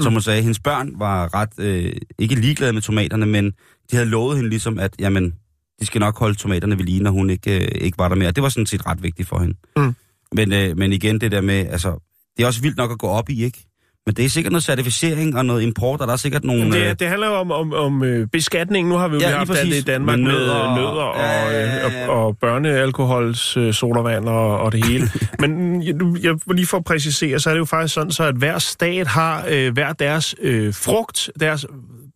som 0.00 0.12
Mm. 0.12 0.14
hun 0.14 0.22
sagde, 0.22 0.42
hendes 0.42 0.60
børn 0.60 0.92
var 0.98 1.34
ret... 1.34 1.58
Øh, 1.58 1.92
ikke 2.18 2.34
ligeglade 2.34 2.72
med 2.72 2.82
tomaterne, 2.82 3.26
men 3.26 3.44
de 3.90 3.96
havde 3.96 4.08
lovet 4.08 4.36
hende 4.36 4.50
ligesom, 4.50 4.78
at 4.78 4.94
jamen, 4.98 5.34
de 5.80 5.86
skal 5.86 5.98
nok 5.98 6.18
holde 6.18 6.34
tomaterne 6.34 6.78
ved 6.78 6.84
lige, 6.84 7.02
når 7.02 7.10
hun 7.10 7.30
ikke, 7.30 7.60
øh, 7.64 7.68
ikke 7.80 7.98
var 7.98 8.08
der 8.08 8.16
mere. 8.16 8.30
Det 8.30 8.42
var 8.42 8.48
sådan 8.48 8.66
set 8.66 8.86
ret 8.86 9.02
vigtigt 9.02 9.28
for 9.28 9.38
hende. 9.38 9.54
Mm. 9.76 9.94
Men, 10.34 10.52
øh, 10.52 10.78
men 10.78 10.92
igen, 10.92 11.20
det 11.20 11.32
der 11.32 11.40
med, 11.40 11.54
altså, 11.66 11.98
det 12.36 12.42
er 12.42 12.46
også 12.46 12.62
vildt 12.62 12.76
nok 12.76 12.90
at 12.90 12.98
gå 12.98 13.06
op 13.06 13.30
i, 13.30 13.44
ikke? 13.44 13.66
Men 14.06 14.14
det 14.14 14.24
er 14.24 14.28
sikkert 14.28 14.52
noget 14.52 14.64
certificering 14.64 15.38
og 15.38 15.46
noget 15.46 15.62
import, 15.62 16.00
og 16.00 16.06
der 16.06 16.12
er 16.12 16.16
sikkert 16.16 16.44
nogle... 16.44 16.64
Men 16.64 16.74
øh, 16.74 16.80
det, 16.88 17.00
det 17.00 17.08
handler 17.08 17.26
jo 17.26 17.34
om, 17.34 17.50
om, 17.50 17.72
om 17.72 18.04
øh, 18.04 18.26
beskatning. 18.26 18.88
Nu 18.88 18.94
har 18.94 19.08
vi 19.08 19.14
jo 19.14 19.20
Ja, 19.20 19.36
haft 19.36 19.50
alt 19.50 19.70
det 19.72 19.76
i. 19.78 19.80
Danmark 19.82 20.18
med 20.18 20.28
nødder, 20.28 20.54
med 20.54 20.62
og- 20.62 20.74
nødder 20.76 21.02
og, 21.02 21.20
Ja, 21.20 21.50
ja, 21.50 21.66
ja, 21.76 21.86
øh, 21.86 21.92
ja. 21.94 22.08
og, 22.08 22.26
og 22.26 22.38
børnealkohols 22.38 23.56
øh, 23.56 23.74
sodavand 23.74 24.28
og, 24.28 24.58
og 24.60 24.72
det 24.72 24.84
hele. 24.86 25.08
Men 25.40 25.82
jeg, 25.82 25.94
nu- 25.94 26.16
jeg 26.22 26.34
vil 26.46 26.56
lige 26.56 26.66
for 26.66 26.76
at 26.76 26.84
præcisere, 26.84 27.40
så 27.40 27.50
er 27.50 27.54
det 27.54 27.58
jo 27.58 27.64
faktisk 27.64 27.94
sådan, 27.94 28.12
så 28.12 28.24
at 28.24 28.34
hver 28.34 28.58
stat 28.58 29.06
har 29.06 29.44
øh, 29.48 29.72
hver 29.72 29.92
deres 29.92 30.34
øh, 30.40 30.74
frugt, 30.74 31.30
deres 31.40 31.66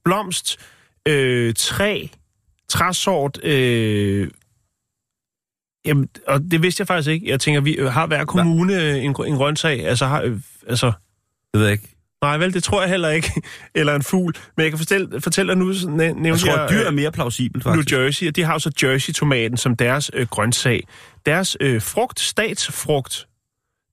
blomst, 0.05 0.57
øh, 1.09 1.55
træ, 1.57 2.07
træsort, 2.69 3.45
øh, 3.45 4.29
Jamen, 5.87 6.09
og 6.27 6.41
det 6.51 6.63
vidste 6.63 6.81
jeg 6.81 6.87
faktisk 6.87 7.11
ikke. 7.11 7.29
Jeg 7.31 7.41
tænker, 7.41 7.61
vi 7.61 7.73
øh, 7.75 7.87
har 7.93 8.07
hver 8.07 8.25
kommune 8.25 8.83
øh, 8.83 9.05
en, 9.05 9.15
en 9.27 9.35
grøntsag. 9.37 9.87
Altså, 9.87 10.07
har, 10.07 10.23
øh, 10.23 10.39
altså, 10.69 10.93
Det 11.57 11.61
ved 11.61 11.67
jeg 11.67 11.73
ikke. 11.73 11.89
nej 12.23 12.39
vel, 12.39 12.55
det 12.55 12.63
tror 12.63 12.83
jeg 12.83 12.91
heller 12.91 13.09
ikke. 13.09 13.33
Eller 13.75 13.95
en 13.95 14.03
fugl. 14.03 14.35
Men 14.57 14.63
jeg 14.63 14.73
kan 14.73 14.79
fortælle, 14.79 15.21
fortælle 15.21 15.53
dig 15.53 15.59
nu, 15.59 15.73
nævnte 15.87 16.29
Jeg 16.29 16.39
tror, 16.39 16.53
jeg, 16.53 16.65
at 16.65 16.71
dyr 16.71 16.81
øh, 16.81 16.87
er 16.87 16.91
mere 16.91 17.13
plausibelt, 17.13 17.65
New 17.67 17.75
faktisk. 17.75 17.93
Jersey, 17.97 18.29
og 18.29 18.37
de 18.37 18.43
har 18.43 18.53
jo 18.53 18.59
så 18.59 18.71
Jersey-tomaten 18.83 19.57
som 19.57 19.77
deres 19.77 20.11
øh, 20.15 20.27
grøntsag. 20.27 20.87
Deres 21.27 21.57
øh, 21.61 21.83
frugt, 21.83 22.21
statsfrugt, 22.21 23.27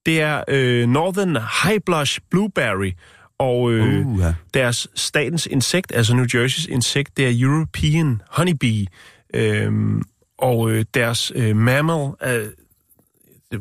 det 0.05 0.21
er 0.21 0.43
øh, 0.47 0.87
Northern 0.89 1.37
High 1.63 1.79
Blush 1.85 2.19
Blueberry. 2.31 2.91
Og 3.39 3.71
øh, 3.71 4.07
Uh, 4.07 4.19
ja. 4.19 4.33
deres 4.53 4.87
statens 4.95 5.45
insekt, 5.51 5.91
altså 5.95 6.15
New 6.15 6.25
Jerseys 6.33 6.65
insekt, 6.65 7.17
det 7.17 7.27
er 7.27 7.47
European 7.47 8.21
Honeybee. 8.29 8.85
Øhm, 9.33 10.01
og 10.37 10.71
øh, 10.71 10.85
deres 10.93 11.31
øh, 11.35 11.55
mammal, 11.55 12.11
øh, 12.25 12.45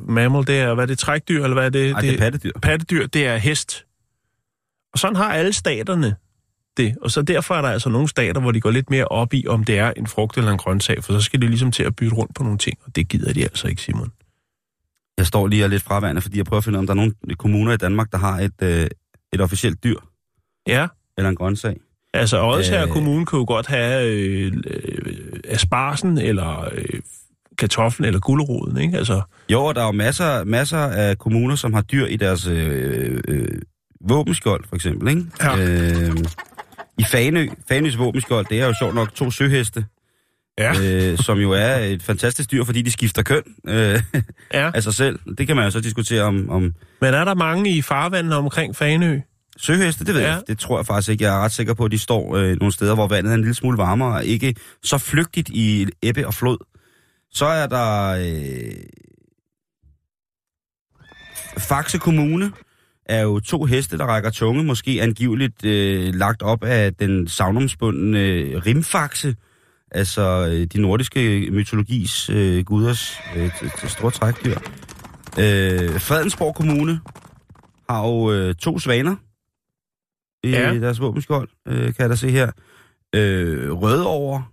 mammal, 0.08 0.46
det 0.46 0.58
er, 0.58 0.74
hvad 0.74 0.84
er 0.84 0.86
det, 0.86 0.98
trækdyr, 0.98 1.42
eller 1.42 1.54
hvad 1.54 1.64
er 1.64 1.70
det? 1.70 1.90
Ej, 1.90 2.00
det 2.00 2.14
er 2.14 2.18
pattedyr. 2.18 2.52
pattedyr, 2.62 3.06
det 3.06 3.26
er 3.26 3.36
hest. 3.36 3.84
Og 4.92 4.98
sådan 4.98 5.16
har 5.16 5.32
alle 5.32 5.52
staterne 5.52 6.16
det. 6.76 6.96
Og 7.02 7.10
så 7.10 7.22
derfor 7.22 7.54
er 7.54 7.62
der 7.62 7.68
altså 7.68 7.88
nogle 7.88 8.08
stater, 8.08 8.40
hvor 8.40 8.50
de 8.52 8.60
går 8.60 8.70
lidt 8.70 8.90
mere 8.90 9.04
op 9.04 9.34
i, 9.34 9.46
om 9.48 9.64
det 9.64 9.78
er 9.78 9.92
en 9.96 10.06
frugt 10.06 10.36
eller 10.38 10.50
en 10.50 10.58
grøntsag, 10.58 11.04
for 11.04 11.12
så 11.12 11.20
skal 11.20 11.42
de 11.42 11.46
ligesom 11.48 11.72
til 11.72 11.82
at 11.82 11.96
bytte 11.96 12.16
rundt 12.16 12.34
på 12.34 12.42
nogle 12.42 12.58
ting, 12.58 12.78
og 12.84 12.96
det 12.96 13.08
gider 13.08 13.32
de 13.32 13.42
altså 13.42 13.68
ikke, 13.68 13.82
Simon. 13.82 14.12
Jeg 15.18 15.26
står 15.26 15.46
lige 15.46 15.62
og 15.62 15.64
er 15.64 15.68
lidt 15.70 15.82
fraværende, 15.82 16.22
fordi 16.22 16.36
jeg 16.36 16.44
prøver 16.44 16.58
at 16.58 16.64
finde 16.64 16.76
ud 16.76 16.78
af, 16.78 16.82
om 16.82 16.86
der 16.86 16.92
er 16.92 16.96
nogle 16.96 17.14
kommuner 17.38 17.72
i 17.72 17.76
Danmark, 17.76 18.12
der 18.12 18.18
har 18.18 18.38
et, 18.40 18.62
øh, 18.62 18.86
et 19.32 19.40
officielt 19.40 19.84
dyr 19.84 19.96
Ja, 20.66 20.86
eller 21.18 21.28
en 21.28 21.36
grøntsag. 21.36 21.76
altså 22.14 22.42
Odsherre 22.42 22.86
Øh. 22.86 22.92
Kommune 22.92 23.26
kunne 23.26 23.38
jo 23.38 23.44
godt 23.44 23.66
have 23.66 24.12
øh, 24.16 24.52
øh, 24.66 25.40
asparsen, 25.48 26.18
eller 26.18 26.68
øh, 26.72 27.00
kartoflen, 27.58 28.06
eller 28.06 28.20
guleroden, 28.20 28.76
ikke? 28.76 28.98
Altså, 28.98 29.22
Jo, 29.50 29.64
og 29.64 29.74
der 29.74 29.80
er 29.80 29.86
jo 29.86 29.92
masser, 29.92 30.44
masser 30.44 30.78
af 30.78 31.18
kommuner, 31.18 31.54
som 31.56 31.72
har 31.72 31.82
dyr 31.82 32.06
i 32.06 32.16
deres 32.16 32.46
øh, 32.46 33.20
øh, 33.28 33.62
våbenskjold, 34.08 34.64
for 34.68 34.76
eksempel. 34.76 35.08
Ikke? 35.08 35.24
Ja. 35.42 35.56
Øh, 35.58 36.16
I 36.98 37.04
Fanø, 37.04 37.48
Fanøs 37.68 37.98
våbenskjold, 37.98 38.46
det 38.50 38.60
er 38.60 38.66
jo 38.66 38.74
sjovt 38.80 38.94
nok 38.94 39.14
to 39.14 39.30
søheste, 39.30 39.84
ja, 40.58 40.72
øh, 40.82 41.18
som 41.18 41.38
jo 41.38 41.50
er 41.50 41.74
et 41.76 42.02
fantastisk 42.02 42.50
dyr, 42.50 42.64
fordi 42.64 42.82
de 42.82 42.90
skifter 42.90 43.22
køn 43.22 43.42
øh, 43.68 44.02
ja. 44.54 44.70
af 44.74 44.82
sig 44.82 44.94
selv. 44.94 45.18
Det 45.38 45.46
kan 45.46 45.56
man 45.56 45.64
jo 45.64 45.70
så 45.70 45.80
diskutere 45.80 46.22
om, 46.22 46.50
om 46.50 46.74
Men 47.00 47.14
er 47.14 47.24
der 47.24 47.34
mange 47.34 47.70
i 47.70 47.82
farvandene 47.82 48.36
omkring 48.36 48.76
Fanø? 48.76 49.20
søheste, 49.56 50.04
det 50.04 50.14
ved 50.14 50.20
Ja. 50.20 50.30
jeg. 50.32 50.42
Det 50.48 50.58
tror 50.58 50.78
jeg 50.78 50.86
faktisk 50.86 51.08
ikke. 51.08 51.24
Jeg 51.24 51.34
er 51.36 51.44
ret 51.44 51.52
sikker 51.52 51.74
på, 51.74 51.84
at 51.84 51.90
de 51.92 51.98
står 51.98 52.36
øh, 52.36 52.56
nogle 52.60 52.72
steder, 52.72 52.94
hvor 52.94 53.08
vandet 53.08 53.30
er 53.30 53.34
en 53.34 53.40
lille 53.40 53.54
smule 53.54 53.78
varmere, 53.78 54.14
og 54.14 54.24
ikke 54.24 54.54
så 54.82 54.98
flygtigt 54.98 55.48
i 55.48 55.86
ebbe 56.02 56.26
og 56.26 56.34
flod. 56.34 56.58
Så 57.30 57.46
er 57.46 57.66
der 57.66 58.08
øh, 58.10 58.72
Faxe 61.58 61.98
Kommune 61.98 62.52
er 63.12 63.20
jo 63.22 63.40
to 63.40 63.64
heste, 63.64 63.98
der 63.98 64.04
rækker 64.04 64.30
tunge, 64.30 64.64
måske 64.64 64.98
angiveligt 65.02 65.64
øh, 65.64 66.14
lagt 66.14 66.42
op 66.42 66.64
af 66.64 66.94
den 66.94 67.28
savnomsbundne 67.28 68.18
øh, 68.20 68.66
rimfaxe, 68.66 69.36
altså 69.90 70.48
øh, 70.52 70.66
de 70.66 70.80
nordiske 70.80 71.48
mytologis 71.52 72.30
øh, 72.30 72.64
guders 72.64 73.16
øh, 73.36 73.50
store 73.88 74.10
trækdyr. 74.10 74.58
Øh, 75.38 76.00
Fredensborg 76.00 76.54
Kommune 76.54 77.00
har 77.90 78.06
jo 78.06 78.32
øh, 78.32 78.54
to 78.54 78.78
svaner 78.78 79.16
i 80.44 80.50
Ja. 80.50 80.74
deres 80.78 81.00
våbenskjold, 81.00 81.48
øh, 81.68 81.84
kan 81.84 81.94
jeg 81.98 82.10
da 82.10 82.16
se 82.16 82.30
her. 82.30 82.50
Øh, 83.14 83.72
Rødovre, 83.72 84.44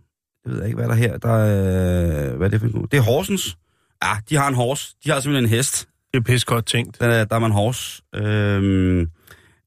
jeg 0.45 0.53
ved 0.53 0.65
ikke, 0.65 0.75
hvad 0.75 0.85
der 0.87 0.91
er 0.93 0.97
her. 0.97 1.17
Der 1.17 1.33
er, 1.35 2.35
hvad 2.35 2.47
er 2.47 2.51
det 2.51 2.59
for 2.59 2.67
en? 2.67 2.87
Det 2.91 2.97
er 2.97 3.01
Horsens. 3.01 3.57
Ja, 4.03 4.09
de 4.29 4.35
har 4.35 4.47
en 4.47 4.55
hors. 4.55 4.93
De 5.05 5.09
har 5.09 5.19
simpelthen 5.19 5.45
en 5.45 5.49
hest. 5.49 5.88
Det 6.13 6.19
er 6.19 6.23
pis 6.23 6.45
godt 6.45 6.65
tænkt. 6.65 6.99
Der, 6.99 7.07
er- 7.07 7.21
øh, 7.21 7.27
der 7.29 7.35
er 7.35 7.39
man 7.39 7.51
hors. 7.51 8.01
Øh, 8.15 9.07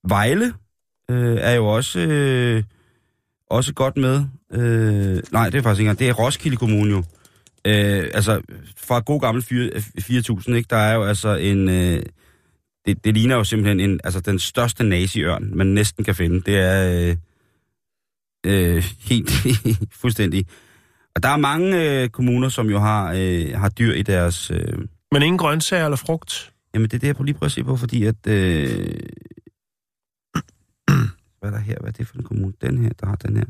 Vejle 0.08 0.52
øh, 1.10 1.36
er 1.40 1.52
jo 1.52 1.66
også, 1.66 1.98
øh, 2.00 2.62
også 3.50 3.72
godt 3.74 3.96
med. 3.96 4.24
Øh, 4.52 5.22
nej, 5.32 5.50
det 5.50 5.58
er 5.58 5.62
faktisk 5.62 5.80
ikke 5.80 5.88
engang. 5.90 5.98
Det 5.98 6.08
er 6.08 6.12
Roskilde 6.12 6.56
Kommune 6.56 6.90
jo. 6.90 6.98
Øh, 7.64 8.10
altså, 8.14 8.40
fra 8.76 9.00
god 9.00 9.20
gammel 9.20 9.42
4.000, 9.42 10.54
ikke? 10.54 10.66
Der 10.70 10.76
er 10.76 10.94
jo 10.94 11.02
altså 11.04 11.34
en... 11.36 11.68
Øh, 11.68 12.02
det, 12.86 13.04
det 13.04 13.14
ligner 13.14 13.36
jo 13.36 13.44
simpelthen 13.44 13.80
en, 13.80 14.00
altså 14.04 14.20
den 14.20 14.38
største 14.38 14.84
naziørn, 14.84 15.50
man 15.56 15.66
næsten 15.66 16.04
kan 16.04 16.14
finde. 16.14 16.40
Det 16.40 16.56
er 16.58 17.08
øh, 17.10 17.16
øh, 18.76 18.84
helt 19.00 19.30
fuldstændig. 20.00 20.46
Og 21.14 21.22
der 21.22 21.28
er 21.28 21.36
mange 21.36 22.00
øh, 22.02 22.08
kommuner, 22.08 22.48
som 22.48 22.70
jo 22.70 22.78
har, 22.78 23.12
øh, 23.16 23.50
har 23.54 23.68
dyr 23.68 23.92
i 23.94 24.02
deres... 24.02 24.50
Øh, 24.50 24.78
men 25.12 25.22
ingen 25.22 25.38
grøntsager 25.38 25.84
eller 25.84 25.96
frugt? 25.96 26.54
Jamen, 26.74 26.90
det 26.90 26.94
er 26.94 26.98
det, 26.98 27.06
jeg 27.06 27.24
lige 27.24 27.34
prøver 27.34 27.48
at 27.48 27.52
se 27.52 27.64
på, 27.64 27.76
fordi 27.76 28.04
at... 28.04 28.26
Øh... 28.26 28.98
Hvad 31.38 31.50
er 31.50 31.50
der 31.50 31.58
her? 31.58 31.76
Hvad 31.80 31.88
er 31.88 31.92
det 31.92 32.06
for 32.06 32.16
en 32.16 32.24
kommune? 32.24 32.52
Den 32.60 32.78
her, 32.78 32.90
der 33.00 33.06
har 33.06 33.16
den 33.16 33.36
her. 33.36 33.44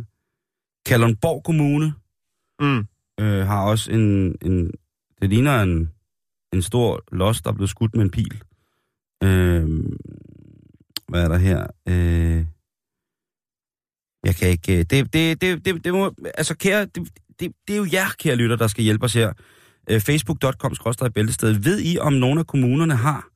Kalundborg 0.87 1.43
Kommune 1.45 1.95
Mm. 2.61 2.87
øh, 3.21 3.47
har 3.47 3.65
også 3.65 3.93
en, 3.93 4.37
en... 4.43 4.71
Det 5.23 5.29
ligner 5.31 5.63
en, 5.63 5.91
en 6.53 6.63
stor 6.63 7.05
los, 7.13 7.43
der 7.43 7.51
er 7.51 7.55
blevet 7.55 7.71
skudt 7.71 7.95
med 7.95 8.05
en 8.05 8.11
pil. 8.11 8.43
Øh... 9.23 9.69
Hvad 11.09 11.25
er 11.25 11.29
der 11.29 11.37
her? 11.37 11.67
Øh... 11.89 12.47
Jeg 14.25 14.37
kan 14.37 14.49
ikke... 14.49 14.79
øh, 14.79 14.85
Det, 14.91 15.13
det, 15.13 15.41
det, 15.41 15.65
det, 15.65 15.85
det 15.85 15.93
må... 15.93 16.15
Altså, 16.35 16.57
kære... 16.57 16.87
Det, 16.87 17.09
det, 17.41 17.53
det 17.69 17.75
er 17.75 17.79
jo 17.79 17.87
jer, 17.93 18.09
kære 18.19 18.37
lytter, 18.37 18.57
der 18.57 18.67
skal 18.67 18.85
hjælpe 18.85 19.05
os 19.05 19.15
her. 19.15 19.33
Øh, 19.91 20.01
Facebook.com 20.01 20.75
bæltested. 21.15 21.53
Ved 21.53 21.81
I, 21.85 21.99
om 21.99 22.13
nogle 22.13 22.41
af 22.41 22.47
kommunerne 22.47 22.95
har 22.97 23.29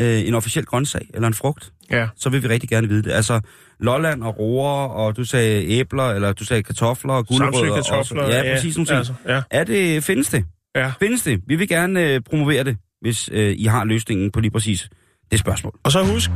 øh, 0.00 0.28
en 0.28 0.34
officiel 0.34 0.64
grøntsag 0.66 1.08
eller 1.14 1.28
en 1.28 1.34
frugt? 1.34 1.72
Ja. 1.90 2.08
Så 2.16 2.30
vil 2.30 2.42
vi 2.42 2.48
rigtig 2.48 2.68
gerne 2.68 2.88
vide 2.88 3.02
det. 3.02 3.10
Altså, 3.12 3.40
Lolland 3.80 4.22
og 4.22 4.38
roer, 4.38 4.88
og 4.88 5.16
du 5.16 5.24
sagde 5.24 5.64
æbler, 5.68 6.04
eller 6.10 6.32
du 6.32 6.44
sagde 6.44 6.62
kartofler 6.62 7.12
og 7.14 7.26
gulerødder. 7.26 7.74
Kartofler. 7.74 8.28
Ja, 8.28 8.54
præcis 8.54 8.76
nogle 8.76 8.86
ting. 8.86 8.98
Altså, 8.98 9.14
ja. 9.28 9.42
Er 9.50 9.64
det, 9.64 10.04
findes 10.04 10.28
det? 10.28 10.44
ja. 10.74 10.92
Findes 11.00 11.22
det? 11.22 11.40
Vi 11.46 11.56
vil 11.56 11.68
gerne 11.68 12.04
øh, 12.14 12.20
promovere 12.20 12.64
det, 12.64 12.76
hvis 13.00 13.28
øh, 13.32 13.54
I 13.58 13.64
har 13.64 13.84
løsningen 13.84 14.30
på 14.30 14.40
lige 14.40 14.50
præcis 14.50 14.88
det 15.30 15.38
spørgsmål. 15.38 15.78
Og 15.82 15.92
så 15.92 16.02
husk, 16.02 16.30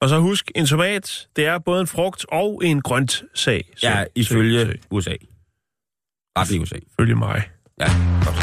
og 0.00 0.08
så 0.08 0.18
husk, 0.18 0.50
en 0.54 0.66
tomat, 0.66 1.28
det 1.36 1.46
er 1.46 1.58
både 1.58 1.80
en 1.80 1.86
frugt 1.86 2.26
og 2.28 2.60
en 2.64 2.82
grønt 2.82 3.22
sag. 3.34 3.64
Ja, 3.82 4.04
ifølge 4.14 4.60
så- 4.66 4.72
USA. 4.90 5.14
Retlig 6.38 6.60
USA. 6.60 6.76
Ifølge 6.92 7.14
mig. 7.14 7.42
Ja, 7.80 7.86
godt. 8.24 8.36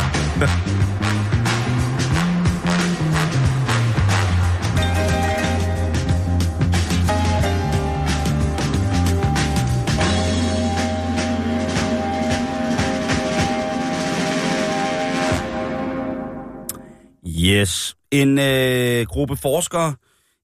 Yes. 17.42 17.96
En 18.12 18.40
øh, 18.40 19.06
gruppe 19.06 19.38
forskere 19.38 19.96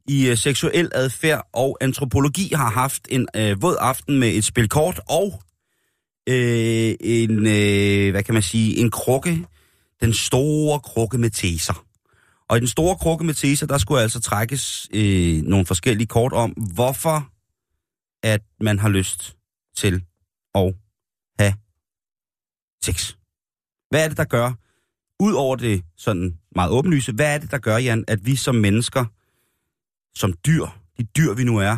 i 0.07 0.27
øh, 0.27 0.37
seksuel 0.37 0.91
adfærd 0.93 1.47
og 1.53 1.77
antropologi 1.81 2.51
har 2.53 2.69
haft 2.69 3.07
en 3.09 3.27
øh, 3.35 3.61
våd 3.61 3.75
aften 3.79 4.19
med 4.19 4.29
et 4.29 4.45
spil 4.45 4.69
kort 4.69 4.99
og 5.09 5.41
øh, 6.27 6.95
en, 6.99 7.31
øh, 7.31 8.11
hvad 8.11 8.23
kan 8.23 8.33
man 8.33 8.43
sige, 8.43 8.77
en 8.77 8.91
krukke, 8.91 9.45
den 10.01 10.13
store 10.13 10.79
krukke 10.79 11.17
med 11.17 11.29
teser. 11.29 11.85
Og 12.49 12.57
i 12.57 12.59
den 12.59 12.67
store 12.67 12.95
krukke 12.95 13.25
med 13.25 13.33
teser, 13.33 13.67
der 13.67 13.77
skulle 13.77 14.01
altså 14.01 14.19
trækkes 14.19 14.87
øh, 14.93 15.41
nogle 15.41 15.65
forskellige 15.65 16.07
kort 16.07 16.33
om, 16.33 16.51
hvorfor 16.51 17.29
at 18.23 18.41
man 18.61 18.79
har 18.79 18.89
lyst 18.89 19.35
til 19.77 20.03
at 20.55 20.73
have 21.39 21.53
sex. 22.83 23.15
Hvad 23.89 24.03
er 24.03 24.07
det, 24.07 24.17
der 24.17 24.23
gør, 24.23 24.53
Udover 25.19 25.55
det 25.55 25.83
sådan 25.95 26.39
meget 26.55 26.71
åbenlyse, 26.71 27.11
hvad 27.11 27.33
er 27.33 27.37
det, 27.37 27.51
der 27.51 27.57
gør, 27.57 27.77
Jan, 27.77 28.05
at 28.07 28.25
vi 28.25 28.35
som 28.35 28.55
mennesker, 28.55 29.05
som 30.15 30.33
dyr, 30.45 30.65
de 30.97 31.03
dyr 31.03 31.33
vi 31.33 31.43
nu 31.43 31.57
er, 31.57 31.77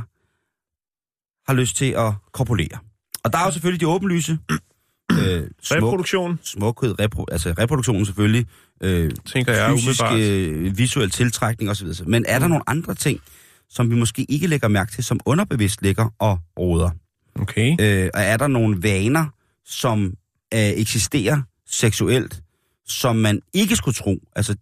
har 1.51 1.53
lyst 1.53 1.75
til 1.75 1.91
at 1.91 2.13
kopulere? 2.31 2.79
Og 3.23 3.33
der 3.33 3.39
er 3.39 3.45
jo 3.45 3.51
selvfølgelig 3.51 3.81
de 3.81 3.87
åbenlyse. 3.87 4.37
Øh, 5.11 5.47
smuk, 5.61 5.77
Reproduktion, 5.77 6.39
smukhed, 6.43 6.99
repro, 6.99 7.25
altså 7.31 7.53
reproduktionen 7.57 8.05
selvfølgelig. 8.05 8.45
Øh, 8.83 9.11
tænker 9.25 9.53
jeg 9.53 9.71
fysisk, 9.79 10.01
øh, 10.17 10.77
visuel 10.77 11.09
tiltrækning 11.09 11.71
osv. 11.71 11.87
Men 12.07 12.25
er 12.27 12.39
der 12.39 12.47
nogle 12.47 12.69
andre 12.69 12.95
ting, 12.95 13.19
som 13.69 13.89
vi 13.91 13.95
måske 13.95 14.25
ikke 14.29 14.47
lægger 14.47 14.67
mærke 14.67 14.91
til, 14.91 15.03
som 15.03 15.19
underbevidst 15.25 15.81
ligger 15.81 16.13
og 16.19 16.39
råder? 16.59 16.89
Okay. 17.41 17.75
Øh, 17.81 18.09
og 18.13 18.21
er 18.21 18.37
der 18.37 18.47
nogle 18.47 18.83
vaner, 18.83 19.25
som 19.65 20.05
øh, 20.53 20.59
eksisterer 20.59 21.41
seksuelt, 21.67 22.41
som 22.87 23.15
man 23.15 23.41
ikke 23.53 23.75
skulle 23.75 23.95
tro? 23.95 24.17
Altså, 24.35 24.55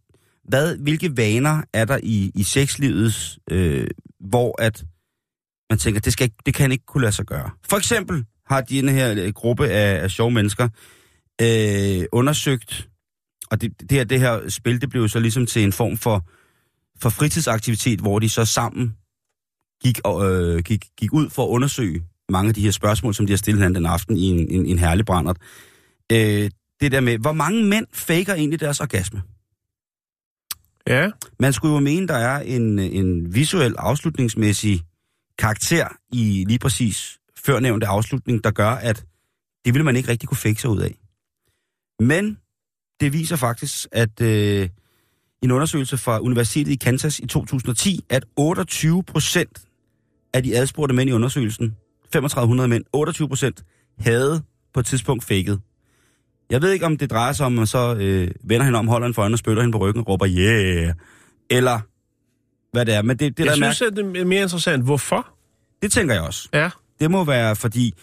hvad, 0.47 0.77
hvilke 0.77 1.17
vaner 1.17 1.61
er 1.73 1.85
der 1.85 1.99
i, 2.03 2.31
i 2.35 2.43
sexlivet, 2.43 3.37
øh, 3.51 3.87
hvor 4.19 4.61
at 4.61 4.83
man 5.69 5.79
tænker, 5.79 6.01
det, 6.01 6.13
skal, 6.13 6.23
ikke- 6.25 6.37
det 6.45 6.53
kan 6.53 6.71
ikke 6.71 6.85
kunne 6.85 7.01
lade 7.01 7.11
sig 7.15 7.25
gøre? 7.25 7.49
For 7.69 7.77
eksempel 7.77 8.25
har 8.47 8.61
de 8.61 8.91
her 8.91 9.15
øh, 9.17 9.33
gruppe 9.33 9.67
af, 9.67 10.03
af 10.03 10.11
sjove 10.11 10.31
mennesker 10.31 10.69
øh, 11.41 12.05
undersøgt, 12.11 12.89
og 13.51 13.61
det, 13.61 13.81
det, 13.81 13.91
her, 13.91 14.03
det 14.03 14.19
her 14.19 14.49
spil, 14.49 14.81
det 14.81 14.89
blev 14.89 15.09
så 15.09 15.19
ligesom 15.19 15.45
til 15.45 15.63
en 15.63 15.73
form 15.73 15.97
for, 15.97 16.25
for 17.01 17.09
fritidsaktivitet, 17.09 17.99
hvor 17.99 18.19
de 18.19 18.29
så 18.29 18.45
sammen 18.45 18.95
gik, 19.83 19.99
og, 20.03 20.31
øh, 20.31 20.63
gik, 20.63 20.85
gik 20.97 21.13
ud 21.13 21.29
for 21.29 21.43
at 21.43 21.49
undersøge 21.49 22.03
mange 22.29 22.47
af 22.47 22.55
de 22.55 22.61
her 22.61 22.71
spørgsmål, 22.71 23.13
som 23.13 23.25
de 23.25 23.31
har 23.31 23.37
stillet 23.37 23.59
hinanden 23.59 23.75
den 23.75 23.85
aften 23.85 24.17
i 24.17 24.23
en, 24.23 24.51
en, 24.51 24.65
en 24.65 24.79
herlig 24.79 25.05
brændert. 25.05 25.37
Øh, 26.11 26.51
det 26.81 26.91
der 26.91 26.99
med, 26.99 27.17
hvor 27.17 27.31
mange 27.31 27.63
mænd 27.63 27.85
faker 27.93 28.33
egentlig 28.33 28.59
deres 28.59 28.79
orgasme? 28.79 29.21
Ja, 30.87 31.09
Man 31.39 31.53
skulle 31.53 31.73
jo 31.73 31.79
mene, 31.79 32.07
der 32.07 32.13
er 32.13 32.39
en, 32.39 32.79
en 32.79 33.35
visuel 33.35 33.75
afslutningsmæssig 33.77 34.81
karakter 35.37 35.87
i 36.11 36.45
lige 36.47 36.59
præcis 36.59 37.17
førnævnte 37.47 37.87
afslutning, 37.87 38.43
der 38.43 38.51
gør, 38.51 38.69
at 38.69 39.05
det 39.65 39.73
vil 39.73 39.85
man 39.85 39.95
ikke 39.95 40.09
rigtig 40.09 40.29
kunne 40.29 40.55
sig 40.55 40.69
ud 40.69 40.79
af. 40.79 40.95
Men 41.99 42.37
det 42.99 43.13
viser 43.13 43.35
faktisk, 43.35 43.87
at 43.91 44.21
øh, 44.21 44.69
en 45.41 45.51
undersøgelse 45.51 45.97
fra 45.97 46.19
Universitetet 46.19 46.71
i 46.71 46.75
Kansas 46.75 47.19
i 47.19 47.27
2010, 47.27 48.05
at 48.09 48.25
28 48.35 49.03
procent 49.03 49.61
af 50.33 50.43
de 50.43 50.57
adspurgte 50.57 50.95
mænd 50.95 51.09
i 51.09 51.13
undersøgelsen, 51.13 51.75
3500 52.13 52.67
mænd, 52.67 52.83
28 52.93 53.27
procent 53.27 53.63
havde 53.99 54.43
på 54.73 54.79
et 54.79 54.85
tidspunkt 54.85 55.23
faked. 55.23 55.57
Jeg 56.49 56.61
ved 56.61 56.71
ikke, 56.71 56.85
om 56.85 56.97
det 56.97 57.11
drejer 57.11 57.33
sig 57.33 57.45
om, 57.45 57.53
at 57.53 57.57
man 57.57 57.67
så 57.67 57.95
øh, 57.95 58.31
vender 58.43 58.63
hende 58.63 58.79
om, 58.79 58.87
holder 58.87 59.07
hende 59.07 59.15
for 59.15 59.21
øjnene 59.21 59.35
og 59.35 59.39
spytter 59.39 59.63
hende 59.63 59.71
på 59.71 59.77
ryggen 59.77 60.01
og 60.01 60.07
råber, 60.07 60.27
yeah, 60.27 60.93
eller 61.49 61.79
hvad 62.71 62.85
det 62.85 62.93
er. 62.93 63.01
Men 63.01 63.19
det, 63.19 63.37
det, 63.37 63.45
jeg 63.45 63.57
der 63.57 63.65
er 63.65 63.71
synes, 63.73 63.81
at 63.81 63.97
det 63.97 64.17
er 64.17 64.25
mere 64.25 64.41
interessant. 64.41 64.83
Hvorfor? 64.83 65.37
det 65.81 65.91
tænker 65.91 66.13
jeg 66.13 66.23
også. 66.23 66.49
Ja. 66.53 66.69
Det 66.99 67.11
må 67.11 67.23
være, 67.23 67.55
fordi 67.55 67.93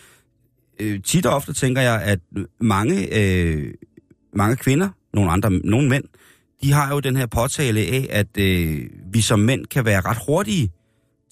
øh, 0.81 1.03
tit 1.03 1.27
og 1.27 1.35
ofte 1.35 1.53
tænker 1.53 1.83
jeg, 1.83 2.03
at 2.03 2.19
mange, 2.61 3.19
øh, 3.21 3.75
mange 4.33 4.57
kvinder, 4.57 4.89
nogle 5.15 5.31
andre, 5.31 5.51
nogle 5.51 5.89
mænd, 5.89 6.05
de 6.63 6.73
har 6.73 6.95
jo 6.95 7.01
den 7.01 7.17
her 7.17 7.27
påtale 7.27 7.81
af, 7.81 8.07
at 8.11 8.39
øh, 8.39 8.81
vi 9.13 9.21
som 9.21 9.39
mænd 9.39 9.67
kan 9.67 9.85
være 9.85 10.01
ret 10.01 10.19
hurtige 10.27 10.71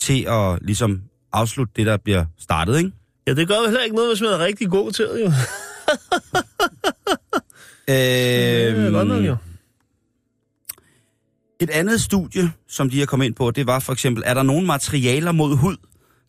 til 0.01 0.27
at 0.29 0.59
ligesom 0.63 1.03
afslutte 1.33 1.73
det, 1.77 1.87
der 1.87 1.97
bliver 1.97 2.25
startet, 2.39 2.79
ikke? 2.79 2.91
Ja, 3.27 3.35
det 3.35 3.49
gør 3.49 3.55
jo 3.55 3.65
heller 3.65 3.83
ikke 3.83 3.97
noget, 3.97 4.11
hvis 4.11 4.21
man 4.21 4.31
er 4.31 4.39
rigtig 4.39 4.69
god 4.69 4.93
til 4.93 5.05
det, 5.05 5.21
jo. 5.21 5.33
Øh, 7.89 8.87
Øh, 8.87 8.93
godt 8.93 9.09
nok, 9.09 9.25
jo. 9.25 9.37
Et 11.61 11.71
andet 11.71 12.01
studie, 12.01 12.53
som 12.69 12.91
de 12.91 12.99
har 12.99 13.07
kommet 13.07 13.27
ind 13.27 13.35
på, 13.35 13.51
det 13.51 13.67
var 13.67 13.79
for 13.79 13.93
eksempel, 13.93 14.23
er 14.27 14.35
der 14.35 14.43
nogle 14.43 14.67
materialer 14.67 15.33
mod 15.33 15.57
hud, 15.57 15.77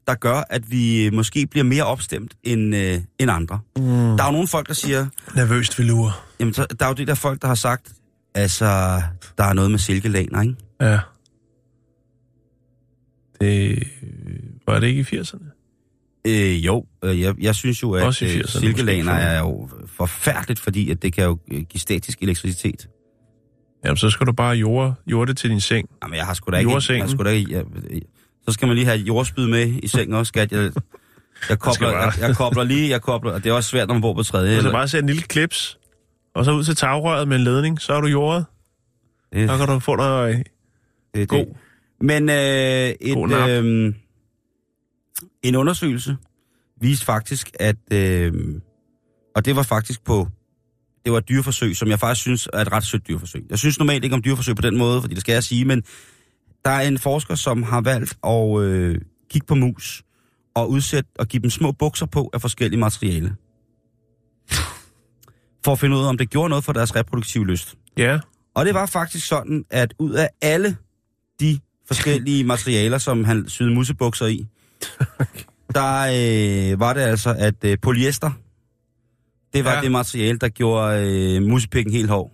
der 0.08 0.16
gør, 0.16 0.44
at 0.50 0.72
vi 0.72 1.10
måske 1.14 1.48
bliver 1.48 1.64
mere 1.64 1.84
opstemt 1.84 2.34
end, 2.44 2.76
øh, 2.76 3.02
end 3.20 3.32
andre? 3.32 3.60
Mm. 3.78 3.84
Der 3.84 4.24
er 4.24 4.26
jo 4.26 4.32
nogle 4.32 4.48
folk, 4.48 4.68
der 4.68 4.74
siger, 4.74 5.08
Nervøst 5.36 5.80
velur. 5.80 6.26
jamen 6.40 6.54
så, 6.54 6.66
der 6.80 6.86
er 6.86 6.90
jo 6.90 6.96
det 6.96 7.08
der 7.08 7.16
folk, 7.16 7.42
der 7.42 7.48
har 7.48 7.56
sagt, 7.56 7.92
altså, 8.36 9.02
der 9.38 9.44
er 9.44 9.54
noget 9.54 9.72
med 9.72 9.80
silkelaner, 9.80 10.42
ikke? 10.42 10.56
Ja. 10.82 11.00
Det 13.42 13.88
var 14.68 14.80
det 14.80 14.88
ikke 14.88 15.00
i 15.12 15.20
80'erne? 15.20 15.54
Øh, 16.28 16.66
jo, 16.66 16.86
øh, 17.04 17.22
jeg, 17.22 17.36
jeg 17.40 17.56
synes 17.56 17.84
jo, 17.84 17.92
at 17.92 18.04
øh, 18.04 18.10
80'erne 18.10 18.60
silkelaner 18.60 19.14
er 19.14 19.40
jo 19.40 19.70
forfærdeligt, 19.88 20.60
fordi 20.60 20.90
at 20.90 21.02
det 21.02 21.14
kan 21.14 21.24
jo 21.24 21.38
øh, 21.52 21.62
give 21.62 21.82
statisk 21.82 22.22
elektricitet. 22.22 22.90
Jamen, 23.86 23.98
så 23.98 24.10
skal 24.10 24.28
du 24.28 24.32
bare 24.32 24.56
jorde, 24.56 24.94
jorde 25.08 25.30
det 25.30 25.38
til 25.38 25.50
din 25.50 25.62
seng. 25.62 25.90
Jamen, 26.04 26.18
jeg 26.18 26.26
har 26.26 26.34
sgu 26.34 26.52
da 26.52 26.58
ikke... 26.58 26.72
Jordsengen. 26.72 27.00
Jeg 27.00 27.06
har 27.06 27.12
sgu 27.12 27.24
da 27.24 27.30
ikke 27.30 27.52
jeg, 27.52 27.66
jeg, 27.92 28.02
så 28.48 28.52
skal 28.54 28.68
man 28.68 28.76
lige 28.76 28.86
have 28.86 28.98
jordspyd 28.98 29.48
med 29.48 29.68
i 29.84 29.88
sengen 29.88 30.14
også, 30.16 30.28
skat. 30.30 30.52
Jeg, 30.52 30.72
jeg, 31.50 31.60
kobler, 31.60 31.90
jeg, 31.90 32.14
jeg 32.20 32.36
kobler 32.36 32.64
lige, 32.64 32.90
jeg 32.90 33.02
kobler, 33.02 33.32
og 33.32 33.44
det 33.44 33.50
er 33.50 33.54
også 33.54 33.70
svært, 33.70 33.88
når 33.88 33.96
man 33.96 34.02
bor 34.02 34.14
på 34.14 34.24
tredje. 34.24 34.52
Skal 34.52 34.58
eller- 34.58 34.72
bare 34.72 34.88
sætte 34.88 35.04
en 35.04 35.08
lille 35.10 35.22
klips, 35.24 35.78
og 36.36 36.46
så 36.46 36.52
ud 36.52 36.64
til 36.64 36.76
tagrøret 36.76 37.28
med 37.28 37.38
en 37.38 37.44
ledning, 37.44 37.82
så 37.82 37.94
er 37.94 38.02
du 38.02 38.08
jordet. 38.08 38.46
det, 39.34 39.50
Så 39.50 39.58
kan 39.58 39.68
du 39.68 39.80
få 39.80 39.96
dig 39.96 40.36
det, 40.38 40.46
det. 41.16 41.30
god. 41.30 41.46
Men 42.02 42.30
øh, 42.30 42.36
God 43.16 43.24
et, 43.24 43.30
nap. 43.30 43.50
øh, 43.50 43.94
en 45.44 45.56
undersøgelse 45.56 46.18
viste 46.82 47.06
faktisk, 47.06 47.52
at... 47.60 47.76
Øh, 47.92 48.34
og 49.36 49.46
det 49.46 49.56
var 49.56 49.64
faktisk 49.64 50.04
på... 50.04 50.28
Det 51.06 51.12
var 51.12 51.18
et 51.18 51.30
dyreforsøg, 51.30 51.76
som 51.76 51.88
jeg 51.90 52.00
faktisk 52.00 52.22
synes 52.22 52.50
er 52.54 52.60
et 52.62 52.72
ret 52.72 52.84
sødt 52.86 53.08
dyreforsøg. 53.08 53.46
Jeg 53.50 53.60
synes 53.60 53.80
normalt 53.80 54.04
ikke 54.04 54.14
om 54.16 54.22
dyreforsøg 54.24 54.56
på 54.56 54.62
den 54.62 54.78
måde, 54.78 55.02
fordi 55.02 55.14
det 55.14 55.22
skal 55.22 55.34
jeg 55.34 55.44
sige, 55.44 55.66
men 55.66 55.84
der 56.66 56.72
er 56.72 56.88
en 56.88 56.98
forsker, 57.00 57.36
som 57.36 57.64
har 57.64 57.82
valgt 57.82 58.18
at 58.24 58.60
øh, 58.62 59.02
kigge 59.30 59.48
på 59.48 59.56
mus 59.56 60.04
og 60.56 60.70
udsætte 60.70 61.10
og 61.20 61.28
give 61.28 61.42
dem 61.42 61.50
små 61.50 61.72
bukser 61.72 62.06
på 62.06 62.30
af 62.34 62.42
forskellige 62.42 62.80
materiale. 62.80 63.36
For 65.66 65.72
at 65.72 65.80
finde 65.80 65.96
ud 65.98 66.02
af, 66.04 66.10
om 66.10 66.18
det 66.18 66.30
gjorde 66.30 66.50
noget 66.50 66.64
for 66.64 66.74
deres 66.74 66.96
reproduktive 66.96 67.48
lyst. 67.48 67.76
Ja, 67.98 68.20
Og 68.56 68.66
det 68.66 68.74
var 68.74 68.86
faktisk 68.86 69.28
sådan, 69.28 69.66
at 69.70 69.94
ud 70.00 70.12
af 70.12 70.30
alle 70.42 70.78
de 71.40 71.60
forskellige 71.88 72.44
materialer, 72.54 72.98
som 72.98 73.24
han 73.24 73.50
syede 73.50 73.74
musebukser 73.74 74.26
i, 74.26 74.46
der 75.76 76.00
øh, 76.74 76.80
var 76.80 76.94
det 76.94 77.02
altså, 77.02 77.36
at 77.38 77.56
øh, 77.66 77.78
polyester, 77.82 78.32
det 79.54 79.66
var 79.66 79.74
Ja. 79.76 79.82
det 79.82 79.92
materiale, 79.92 80.38
der 80.40 80.50
gjorde 80.50 81.10
øh, 81.36 81.42
musepikken 81.44 81.94
helt 81.94 82.10
hård. 82.10 82.32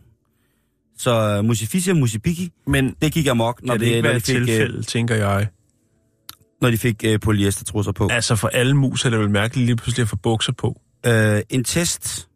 Så 0.99 1.11
øh, 1.37 1.45
musifissia, 1.45 1.93
musipiki, 1.93 2.51
men 2.67 2.95
det 3.01 3.13
gik 3.13 3.27
amok, 3.27 3.63
når, 3.63 3.73
kan 3.73 3.79
det 3.79 3.85
ikke 3.87 4.01
når, 4.01 4.09
være 4.09 4.19
de 4.19 4.23
fik, 4.23 4.35
øh, 4.35 4.45
tilfælde, 4.45 4.83
tænker 4.83 5.15
jeg? 5.15 5.47
når 6.61 6.69
de 6.69 6.77
fik 6.77 7.03
øh, 7.05 7.19
polyestertrusser 7.19 7.91
på. 7.91 8.07
Altså, 8.11 8.35
for 8.35 8.47
alle 8.47 8.73
mus 8.73 9.05
er 9.05 9.09
det 9.09 9.19
vel 9.19 9.29
mærkeligt 9.29 9.65
lige 9.65 9.75
pludselig 9.75 10.03
at 10.03 10.09
få 10.09 10.15
bukser 10.15 10.53
på. 10.53 10.81
Øh, 11.05 11.41
en 11.49 11.63
test, 11.63 12.29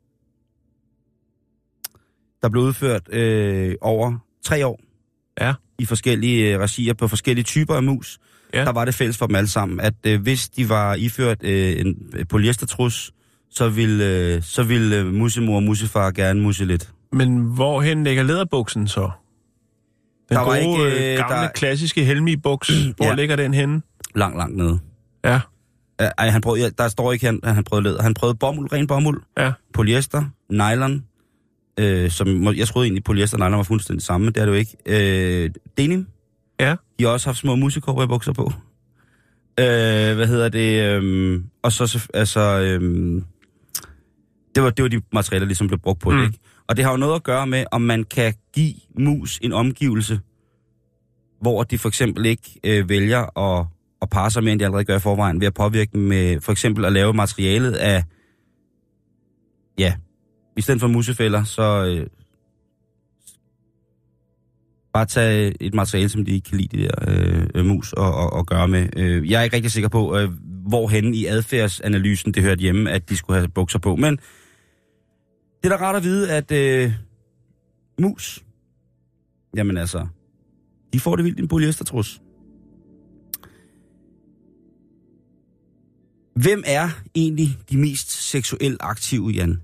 der 2.42 2.50
blev 2.50 2.64
udført 2.64 3.14
øh, 3.14 3.76
over 3.82 4.18
tre 4.46 4.68
år 4.68 4.80
Ja. 5.42 5.54
i 5.80 5.86
forskellige 5.86 6.54
øh, 6.54 6.60
regier 6.60 6.94
på 6.94 7.08
forskellige 7.08 7.44
typer 7.44 7.76
af 7.76 7.84
mus. 7.84 8.20
Ja. 8.54 8.66
Der 8.66 8.72
var 8.72 8.86
det 8.86 8.96
fælles 8.96 9.18
for 9.18 9.28
dem 9.28 9.36
alle 9.36 9.48
sammen, 9.48 9.80
at 9.80 9.94
øh, 10.06 10.22
hvis 10.22 10.50
de 10.50 10.70
var 10.70 10.96
iført 10.96 11.44
øh, 11.44 11.80
en 11.80 11.96
øh, 12.14 12.26
polyestertrus, 12.28 13.12
så 13.52 13.70
ville, 13.70 14.06
øh, 14.06 14.44
så 14.44 14.64
ville 14.64 15.00
øh, 15.00 15.14
musemor 15.14 15.56
og 15.56 15.64
musefar 15.64 16.12
gerne 16.12 16.42
musse 16.42 16.66
lidt. 16.66 16.92
Men 17.14 17.38
hvorhen 17.42 18.04
ligger 18.04 18.24
læderbuksen 18.24 18.88
så? 18.88 19.10
Den 20.30 20.38
Der 20.38 20.44
gode, 20.44 20.60
ikke, 20.60 20.84
øh, 20.84 21.12
øh, 21.14 21.18
gamle, 21.18 21.36
der- 21.36 21.48
klassiske 21.56 22.06
Helmi-buks. 22.06 22.72
Hvor 22.98 23.06
Ja. 23.06 23.16
ligger 23.16 23.36
den 23.36 23.54
henne? 23.54 23.82
Langt, 24.16 24.38
langt 24.38 24.58
nede. 24.58 24.80
Ja, 25.26 25.40
Ej, 26.18 26.30
han 26.30 26.42
prøvede, 26.42 26.72
der 26.78 26.88
står 26.88 27.12
ikke, 27.14 27.26
han, 27.26 27.40
han 27.44 27.64
prøvede 27.64 27.84
læder. 27.84 28.02
Han 28.02 28.14
prøvede 28.14 28.38
bomuld, 28.38 28.74
ren 28.74 28.88
bomuld, 28.88 29.22
ja. 29.38 29.52
polyester, 29.74 30.24
nylon, 30.52 31.04
øh, 31.80 32.10
som 32.12 32.56
jeg 32.58 32.68
troede 32.68 32.86
egentlig, 32.86 33.04
polyester 33.04 33.38
og 33.38 33.40
nylon 33.50 33.58
var 33.58 33.64
fuldstændig 33.64 34.04
samme, 34.04 34.26
men 34.26 34.34
det 34.34 34.42
er 34.42 34.46
det 34.46 34.52
jo 34.52 34.58
ikke. 34.58 34.78
Øh, 34.86 35.50
denim, 35.78 36.08
Ja. 36.60 36.76
De 37.00 37.04
har 37.04 37.12
også 37.12 37.28
haft 37.28 37.38
små 37.38 37.56
musikkorper 37.56 38.04
i 38.04 38.08
bukser 38.08 38.34
på. 38.34 38.52
Øh, 39.60 40.16
hvad 40.16 40.28
hedder 40.28 40.50
det? 40.50 40.84
Øh, 41.04 41.42
og 41.64 41.72
så, 41.72 41.88
så 41.88 42.08
altså, 42.14 42.60
øh, 42.60 43.22
Det 44.56 44.64
var, 44.64 44.70
det 44.70 44.84
var 44.84 44.90
de 44.90 45.02
materialer, 45.14 45.40
der 45.40 45.48
ligesom 45.48 45.68
blev 45.68 45.80
brugt 45.80 46.00
på 46.02 46.10
mm. 46.10 46.18
det, 46.18 46.26
ikke? 46.26 46.40
Og 46.68 46.78
det 46.78 46.86
har 46.86 46.92
jo 46.92 46.98
noget 46.98 47.16
at 47.16 47.24
gøre 47.24 47.48
med, 47.48 47.66
om 47.72 47.82
man 47.82 48.04
kan 48.04 48.34
give 48.54 48.74
mus 49.00 49.40
en 49.42 49.54
omgivelse, 49.54 50.20
hvor 51.42 51.64
de 51.64 51.78
for 51.78 51.88
eksempel 51.88 52.26
ikke 52.26 52.60
øh, 52.64 52.90
vælger 52.90 53.40
at, 53.40 53.66
at 54.02 54.10
parre 54.10 54.32
sig 54.32 54.44
mere, 54.44 54.52
end 54.52 54.60
de 54.60 54.66
allerede 54.66 54.86
gør 54.86 54.98
i 54.98 55.00
forvejen, 55.00 55.40
ved 55.40 55.48
at 55.48 55.54
påvirke 55.54 55.92
dem 55.94 56.02
med 56.02 56.42
for 56.42 56.52
eksempel 56.52 56.86
at 56.86 56.94
lave 56.94 57.14
materialet 57.14 57.74
af, 57.74 58.04
ja, 59.78 59.96
i 60.58 60.62
stedet 60.62 60.82
for 60.82 60.88
musefælder, 60.88 61.44
så 61.44 61.86
øh, 61.86 62.08
bare 64.94 65.06
tage 65.06 65.64
et 65.64 65.74
materiale, 65.74 66.10
som 66.10 66.26
de 66.26 66.32
ikke 66.32 66.50
kan 66.50 66.58
lide, 66.58 66.78
de 66.78 66.84
der 66.84 66.92
øh, 67.08 67.48
øh 67.56 67.66
mus, 67.66 67.94
og, 67.94 68.16
og, 68.16 68.34
og 68.34 68.46
gøre 68.46 68.68
med. 68.68 68.90
Øh, 68.98 69.32
jeg 69.32 69.40
er 69.40 69.44
ikke 69.44 69.56
rigtig 69.56 69.72
sikker 69.72 69.90
på, 69.90 70.18
øh, 70.18 70.30
hvorhen 70.68 71.14
i 71.14 71.26
adfærdsanalysen 71.26 72.34
det 72.34 72.44
hørte 72.44 72.62
hjemme, 72.62 72.92
at 72.92 73.10
de 73.10 73.18
skulle 73.18 73.40
have 73.40 73.50
bukser 73.50 73.80
på, 73.80 73.96
men 73.96 74.20
det 75.64 75.72
er 75.72 75.78
da 75.78 75.84
rart 75.84 75.96
at 75.96 76.04
vide, 76.04 76.32
at 76.32 76.52
øh, 76.52 76.94
mus, 78.00 78.44
jamen 79.56 79.78
altså, 79.78 80.08
de 80.94 81.00
får 81.00 81.16
det 81.16 81.26
vildt 81.26 81.40
i 81.40 81.42
en 81.42 81.48
polyestertrus. 81.48 82.22
Hvem 86.36 86.64
er 86.66 86.90
egentlig 87.16 87.58
de 87.70 87.78
mest 87.78 88.12
seksuelt 88.12 88.78
aktive, 88.80 89.30
Jan? 89.30 89.62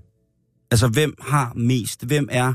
Altså, 0.70 0.88
hvem 0.88 1.14
har 1.20 1.52
mest? 1.54 2.04
Hvem 2.06 2.28
er... 2.30 2.54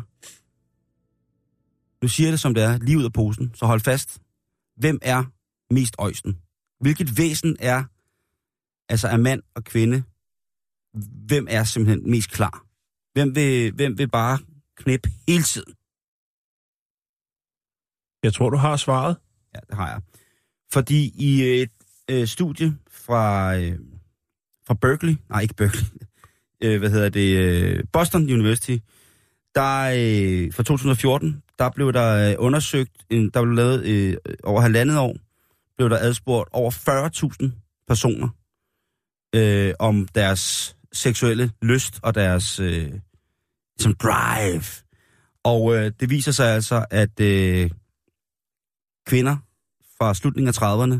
Nu 2.01 2.07
siger 2.07 2.27
jeg 2.27 2.31
det 2.31 2.39
som 2.39 2.53
det 2.53 2.63
er, 2.63 2.77
lige 2.77 2.97
ud 2.97 3.03
af 3.03 3.13
posen, 3.13 3.51
så 3.55 3.65
hold 3.65 3.79
fast. 3.79 4.21
Hvem 4.77 4.99
er 5.01 5.23
mest 5.73 5.95
øjsten? 5.99 6.37
Hvilket 6.79 7.17
væsen 7.17 7.57
er, 7.59 7.83
altså 8.89 9.07
er 9.07 9.17
mand 9.17 9.41
og 9.55 9.63
kvinde, 9.63 10.03
hvem 11.27 11.47
er 11.49 11.63
simpelthen 11.63 12.11
mest 12.11 12.31
klar? 12.31 12.64
Hvem 13.15 13.35
vil, 13.35 13.71
hvem 13.71 13.97
vil 13.97 14.07
bare 14.07 14.39
knæppe 14.77 15.09
hele 15.27 15.43
tiden? 15.43 15.73
Jeg 18.23 18.33
tror, 18.33 18.49
du 18.49 18.57
har 18.57 18.77
svaret. 18.77 19.17
Ja, 19.55 19.59
det 19.69 19.75
har 19.77 19.89
jeg. 19.89 20.01
Fordi 20.73 21.13
i 21.15 21.41
et 21.61 21.71
øh, 22.09 22.27
studie 22.27 22.77
fra, 22.91 23.55
øh, 23.57 23.79
fra 24.67 24.73
Berkeley, 24.73 25.15
nej 25.29 25.41
ikke 25.41 25.53
Berkeley, 25.53 25.85
øh, 26.63 26.79
hvad 26.79 26.89
hedder 26.89 27.09
det, 27.09 27.37
øh, 27.37 27.83
Boston 27.93 28.21
University, 28.21 28.77
der 29.55 29.81
øh, 29.83 30.53
fra 30.53 30.63
2014, 30.63 31.43
der 31.59 31.69
blev 31.69 31.93
der 31.93 32.29
øh, 32.29 32.35
undersøgt, 32.39 33.05
en, 33.09 33.29
der 33.29 33.41
blev 33.41 33.53
lavet 33.53 33.85
øh, 33.85 34.17
over 34.43 34.61
halvandet 34.61 34.97
år, 34.97 35.17
blev 35.77 35.89
der 35.89 35.97
adspurgt 35.97 36.49
over 36.51 36.71
40.000 36.71 37.85
personer 37.87 38.29
øh, 39.35 39.73
om 39.79 40.07
deres 40.07 40.75
seksuelle 40.93 41.51
lyst 41.61 41.99
og 42.03 42.15
deres 42.15 42.59
øh, 42.59 42.91
som 43.79 43.93
drive. 43.93 44.63
Og 45.43 45.75
øh, 45.75 45.91
det 45.99 46.09
viser 46.09 46.31
sig 46.31 46.47
altså, 46.47 46.85
at 46.91 47.19
øh, 47.19 47.71
kvinder 49.07 49.37
fra 49.97 50.13
slutningen 50.13 50.47
af 50.47 50.57
30'erne 50.61 50.95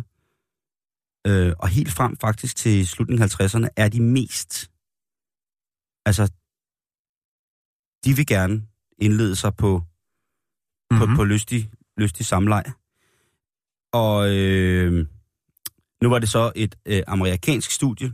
øh, 1.28 1.54
og 1.60 1.68
helt 1.68 1.92
frem 1.92 2.18
faktisk 2.18 2.56
til 2.56 2.88
slutningen 2.88 3.24
af 3.24 3.42
50'erne 3.42 3.68
er 3.78 3.90
de 3.90 4.02
mest 4.02 4.72
altså, 6.06 6.32
de 8.06 8.16
vil 8.16 8.28
gerne 8.28 8.68
indlede 8.98 9.36
sig 9.36 9.56
på, 9.56 9.78
mm-hmm. 9.78 11.00
på, 11.00 11.06
Mhm. 11.06 11.16
på 11.16 11.24
lystig, 11.24 11.72
lystig 11.98 12.26
samleje. 12.26 12.74
Og 13.94 14.36
øh, 14.36 15.08
nu 16.02 16.10
var 16.10 16.20
det 16.20 16.30
så 16.30 16.52
et 16.56 16.76
øh, 16.86 17.04
amerikansk 17.08 17.72
studie, 17.72 18.14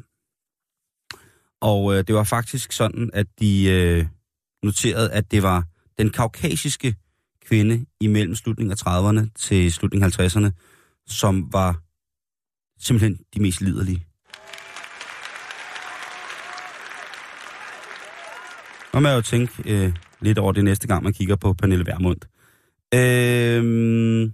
og 1.61 1.93
øh, 1.93 2.03
det 2.07 2.15
var 2.15 2.23
faktisk 2.23 2.71
sådan, 2.71 3.09
at 3.13 3.27
de 3.39 3.69
øh, 3.69 4.05
noteret, 4.63 5.09
at 5.09 5.31
det 5.31 5.43
var 5.43 5.65
den 5.97 6.09
kaukasiske 6.09 6.95
kvinde 7.45 7.85
imellem 7.99 8.35
slutningen 8.35 8.71
af 8.71 8.87
30'erne 8.87 9.29
til 9.35 9.73
slutningen 9.73 10.05
af 10.05 10.19
50'erne, 10.19 10.51
som 11.07 11.53
var 11.53 11.81
simpelthen 12.79 13.19
de 13.33 13.41
mest 13.41 13.61
liderlige. 13.61 14.05
Og 18.93 19.01
man 19.01 19.15
jo 19.15 19.21
tænke 19.21 19.53
øh, 19.65 19.93
lidt 20.21 20.37
over 20.37 20.51
det 20.51 20.63
næste 20.63 20.87
gang, 20.87 21.03
man 21.03 21.13
kigger 21.13 21.35
på 21.35 21.53
Pernille 21.53 21.85
Vermund. 21.85 22.21
Øhm, 22.93 24.33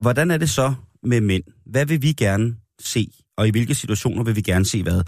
hvordan 0.00 0.30
er 0.30 0.38
det 0.38 0.50
så 0.50 0.74
med 1.02 1.20
mænd? 1.20 1.44
Hvad 1.66 1.86
vil 1.86 2.02
vi 2.02 2.12
gerne 2.12 2.56
se, 2.80 3.12
og 3.38 3.48
i 3.48 3.50
hvilke 3.50 3.74
situationer 3.74 4.22
vil 4.22 4.36
vi 4.36 4.40
gerne 4.40 4.64
se 4.64 4.82
hvad? 4.82 5.02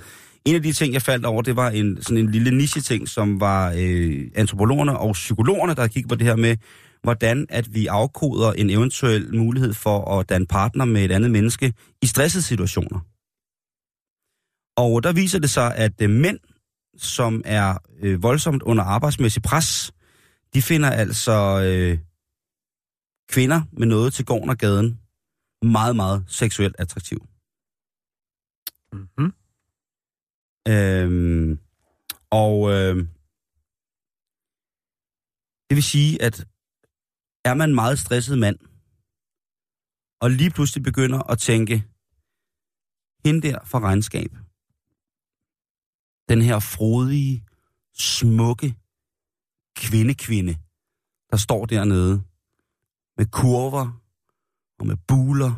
En 0.44 0.54
af 0.54 0.62
de 0.62 0.72
ting, 0.72 0.94
jeg 0.94 1.02
faldt 1.02 1.26
over, 1.26 1.42
det 1.42 1.56
var 1.56 1.70
en, 1.70 2.02
sådan 2.02 2.18
en 2.18 2.30
lille 2.30 2.50
niche-ting, 2.50 3.08
som 3.08 3.40
var 3.40 3.74
øh, 3.78 4.30
antropologerne 4.34 4.98
og 4.98 5.12
psykologerne, 5.12 5.74
der 5.74 5.86
kiggede 5.86 6.08
på 6.08 6.14
det 6.14 6.26
her 6.26 6.36
med, 6.36 6.56
hvordan 7.02 7.46
at 7.48 7.74
vi 7.74 7.86
afkoder 7.86 8.52
en 8.52 8.70
eventuel 8.70 9.36
mulighed 9.36 9.74
for 9.74 10.18
at 10.18 10.28
danne 10.28 10.46
partner 10.46 10.84
med 10.84 11.04
et 11.04 11.12
andet 11.12 11.30
menneske 11.30 11.72
i 12.02 12.06
stressede 12.06 12.42
situationer. 12.42 13.00
Og 14.76 15.02
der 15.02 15.12
viser 15.12 15.38
det 15.38 15.50
sig, 15.50 15.76
at 15.76 15.92
øh, 16.02 16.10
mænd, 16.10 16.38
som 16.98 17.42
er 17.44 17.78
øh, 18.02 18.22
voldsomt 18.22 18.62
under 18.62 18.84
arbejdsmæssig 18.84 19.42
pres, 19.42 19.92
de 20.54 20.62
finder 20.62 20.90
altså 20.90 21.62
øh, 21.64 21.98
kvinder 23.30 23.60
med 23.72 23.86
noget 23.86 24.12
til 24.12 24.24
gården 24.24 24.50
og 24.50 24.58
gaden 24.58 24.98
meget, 25.62 25.96
meget 25.96 26.24
seksuelt 26.28 26.76
attraktiv. 26.78 27.29
Mm-hmm. 28.92 29.32
Øhm, 30.68 31.58
og 32.30 32.70
øh, 32.70 32.96
det 35.68 35.74
vil 35.76 35.82
sige, 35.82 36.22
at 36.22 36.46
er 37.44 37.54
man 37.54 37.68
en 37.68 37.74
meget 37.74 37.98
stresset 37.98 38.38
mand, 38.38 38.58
og 40.20 40.30
lige 40.30 40.50
pludselig 40.50 40.82
begynder 40.84 41.30
at 41.32 41.38
tænke, 41.38 41.84
hende 43.24 43.42
der 43.48 43.64
for 43.64 43.80
regnskab, 43.80 44.30
den 46.28 46.42
her 46.42 46.58
frodige, 46.58 47.44
smukke 47.94 48.76
kvinde-kvinde, 49.76 50.54
der 51.30 51.36
står 51.36 51.66
dernede 51.66 52.22
med 53.16 53.26
kurver 53.26 54.02
og 54.78 54.86
med 54.86 54.96
buler, 55.08 55.52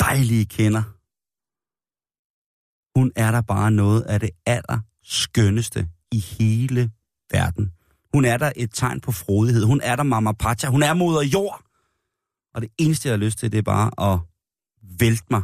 dejlige 0.00 0.46
kender. 0.46 0.97
Hun 2.98 3.12
er 3.16 3.30
der 3.30 3.40
bare 3.40 3.70
noget 3.70 4.02
af 4.02 4.20
det 4.20 4.30
aller 4.46 4.80
skønneste 5.02 5.88
i 6.12 6.18
hele 6.18 6.90
verden. 7.32 7.72
Hun 8.14 8.24
er 8.24 8.36
der 8.36 8.52
et 8.56 8.70
tegn 8.72 9.00
på 9.00 9.12
frodighed. 9.12 9.64
Hun 9.64 9.80
er 9.80 9.96
der 9.96 10.02
mamma 10.02 10.32
pacha. 10.32 10.68
Hun 10.68 10.82
er 10.82 10.94
moder 10.94 11.22
jord. 11.22 11.62
Og 12.54 12.62
det 12.62 12.70
eneste, 12.78 13.08
jeg 13.08 13.12
har 13.12 13.24
lyst 13.24 13.38
til, 13.38 13.52
det 13.52 13.58
er 13.58 13.62
bare 13.62 14.12
at 14.12 14.20
vælte 15.00 15.24
mig 15.30 15.42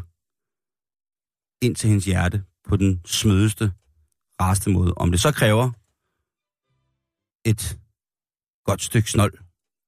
ind 1.62 1.76
til 1.76 1.88
hendes 1.88 2.04
hjerte 2.04 2.44
på 2.68 2.76
den 2.76 3.00
smødeste, 3.04 3.72
rareste 4.40 4.70
måde. 4.70 4.94
Om 4.96 5.10
det 5.10 5.20
så 5.20 5.32
kræver 5.32 5.70
et 7.44 7.78
godt 8.64 8.82
stykke 8.82 9.10
snold, 9.10 9.32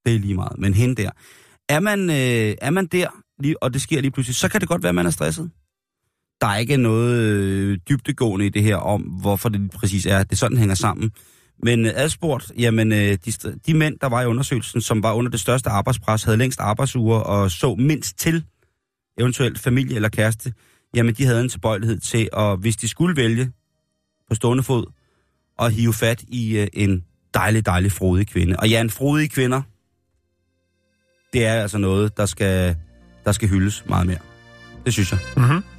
det 0.04 0.14
er 0.14 0.18
lige 0.18 0.34
meget. 0.34 0.58
Men 0.58 0.74
hende 0.74 1.02
der. 1.02 1.10
Er 1.68 1.80
man, 1.80 2.10
øh, 2.10 2.56
er 2.60 2.70
man 2.70 2.86
der, 2.86 3.10
lige, 3.42 3.62
og 3.62 3.72
det 3.72 3.82
sker 3.82 4.00
lige 4.00 4.10
pludselig, 4.10 4.36
så 4.36 4.48
kan 4.48 4.60
det 4.60 4.68
godt 4.68 4.82
være, 4.82 4.88
at 4.88 4.94
man 4.94 5.06
er 5.06 5.10
stresset. 5.10 5.50
Der 6.40 6.46
er 6.46 6.56
ikke 6.56 6.76
noget 6.76 7.14
øh, 7.14 7.78
dybtegående 7.88 8.46
i 8.46 8.48
det 8.48 8.62
her 8.62 8.76
om, 8.76 9.00
hvorfor 9.02 9.48
det 9.48 9.70
præcis 9.70 10.06
er, 10.06 10.22
det 10.22 10.38
sådan 10.38 10.58
hænger 10.58 10.74
sammen. 10.74 11.10
Men 11.62 11.86
øh, 11.86 11.92
adspurgt, 11.94 12.52
jamen 12.58 12.92
øh, 12.92 13.18
de, 13.24 13.32
de 13.66 13.74
mænd, 13.74 13.98
der 14.00 14.06
var 14.06 14.22
i 14.22 14.26
undersøgelsen, 14.26 14.80
som 14.80 15.02
var 15.02 15.12
under 15.12 15.30
det 15.30 15.40
største 15.40 15.70
arbejdspres, 15.70 16.22
havde 16.22 16.38
længst 16.38 16.60
arbejdsuger 16.60 17.18
og 17.18 17.50
så 17.50 17.74
mindst 17.74 18.18
til 18.18 18.44
eventuelt 19.18 19.58
familie 19.58 19.96
eller 19.96 20.08
kæreste, 20.08 20.52
jamen 20.94 21.14
de 21.14 21.24
havde 21.24 21.40
en 21.40 21.48
tilbøjelighed 21.48 22.00
til, 22.00 22.28
at 22.32 22.58
hvis 22.58 22.76
de 22.76 22.88
skulle 22.88 23.16
vælge 23.16 23.52
på 24.28 24.34
stående 24.34 24.62
fod, 24.62 24.92
at 25.58 25.72
hive 25.72 25.92
fat 25.92 26.22
i 26.28 26.58
øh, 26.58 26.66
en 26.72 27.04
dejlig, 27.34 27.66
dejlig 27.66 27.92
frodig 27.92 28.28
kvinde. 28.28 28.56
Og 28.58 28.68
ja, 28.68 28.80
en 28.80 28.90
frodig 28.90 29.30
kvinder, 29.30 29.62
det 31.32 31.46
er 31.46 31.54
altså 31.54 31.78
noget, 31.78 32.16
der 32.16 32.26
skal, 32.26 32.76
der 33.24 33.32
skal 33.32 33.48
hyldes 33.48 33.84
meget 33.88 34.06
mere. 34.06 34.18
Det 34.84 34.92
synes 34.92 35.12
jeg. 35.12 35.20
Mm-hmm. 35.36 35.75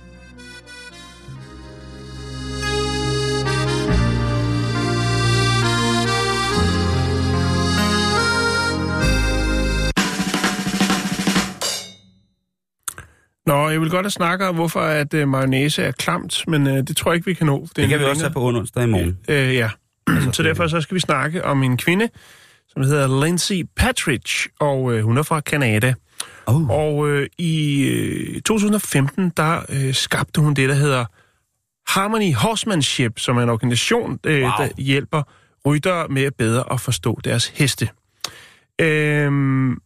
Nå, 13.47 13.69
jeg 13.69 13.81
vil 13.81 13.89
godt 13.89 14.05
have 14.05 14.11
snakket 14.11 14.47
om, 14.47 14.55
hvorfor 14.55 14.79
at 14.79 15.13
øh, 15.13 15.27
mayonnaise 15.27 15.83
er 15.83 15.91
klamt, 15.91 16.43
men 16.47 16.67
øh, 16.67 16.77
det 16.77 16.97
tror 16.97 17.11
jeg 17.11 17.15
ikke, 17.15 17.25
vi 17.25 17.33
kan 17.33 17.47
nå. 17.47 17.67
Det 17.75 17.89
kan 17.89 17.99
vi 17.99 18.03
også 18.03 18.21
tage 18.21 18.33
på 18.33 18.47
onsdag 18.47 18.83
i 18.83 18.87
morgen. 18.87 19.17
Øh, 19.27 19.55
ja. 19.55 19.69
så 20.33 20.43
derfor 20.43 20.67
så 20.67 20.81
skal 20.81 20.95
vi 20.95 20.99
snakke 20.99 21.45
om 21.45 21.63
en 21.63 21.77
kvinde, 21.77 22.09
som 22.67 22.81
hedder 22.83 23.25
Lindsay 23.25 23.63
Patridge, 23.75 24.49
og 24.59 24.93
øh, 24.93 25.03
hun 25.03 25.17
er 25.17 25.23
fra 25.23 25.39
Kanada. 25.39 25.93
Oh. 26.45 26.69
Og 26.69 27.09
øh, 27.09 27.27
i 27.37 27.83
øh, 27.83 28.41
2015, 28.41 29.31
der 29.37 29.61
øh, 29.69 29.93
skabte 29.93 30.41
hun 30.41 30.53
det, 30.53 30.69
der 30.69 30.75
hedder 30.75 31.05
Harmony 31.87 32.33
Horsemanship, 32.33 33.19
som 33.19 33.37
er 33.37 33.43
en 33.43 33.49
organisation, 33.49 34.19
øh, 34.23 34.41
Wow. 34.41 34.51
der 34.57 34.67
hjælper 34.77 35.23
ryttere 35.65 36.07
med 36.07 36.31
bedre 36.31 36.73
at 36.73 36.81
forstå 36.81 37.19
deres 37.23 37.47
heste. 37.47 37.89
Øhm, 38.81 39.77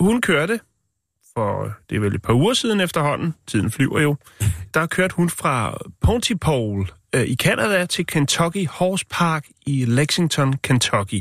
hun 0.00 0.20
kørte 0.20 0.60
for, 1.36 1.64
øh, 1.64 1.70
det 1.90 1.96
er 1.96 2.00
vel 2.00 2.14
et 2.14 2.22
par 2.22 2.32
uger 2.32 2.54
siden 2.54 2.80
efterhånden, 2.80 3.34
tiden 3.46 3.70
flyver 3.70 4.00
jo, 4.00 4.16
der 4.74 4.86
kørte 4.86 5.14
hun 5.14 5.30
fra 5.30 5.78
Pontypool 6.00 6.90
øh, 7.14 7.26
i 7.26 7.36
Canada 7.36 7.86
til 7.86 8.06
Kentucky 8.06 8.66
Horse 8.68 9.06
Park 9.10 9.46
i 9.66 9.84
Lexington, 9.84 10.56
Kentucky, 10.58 11.20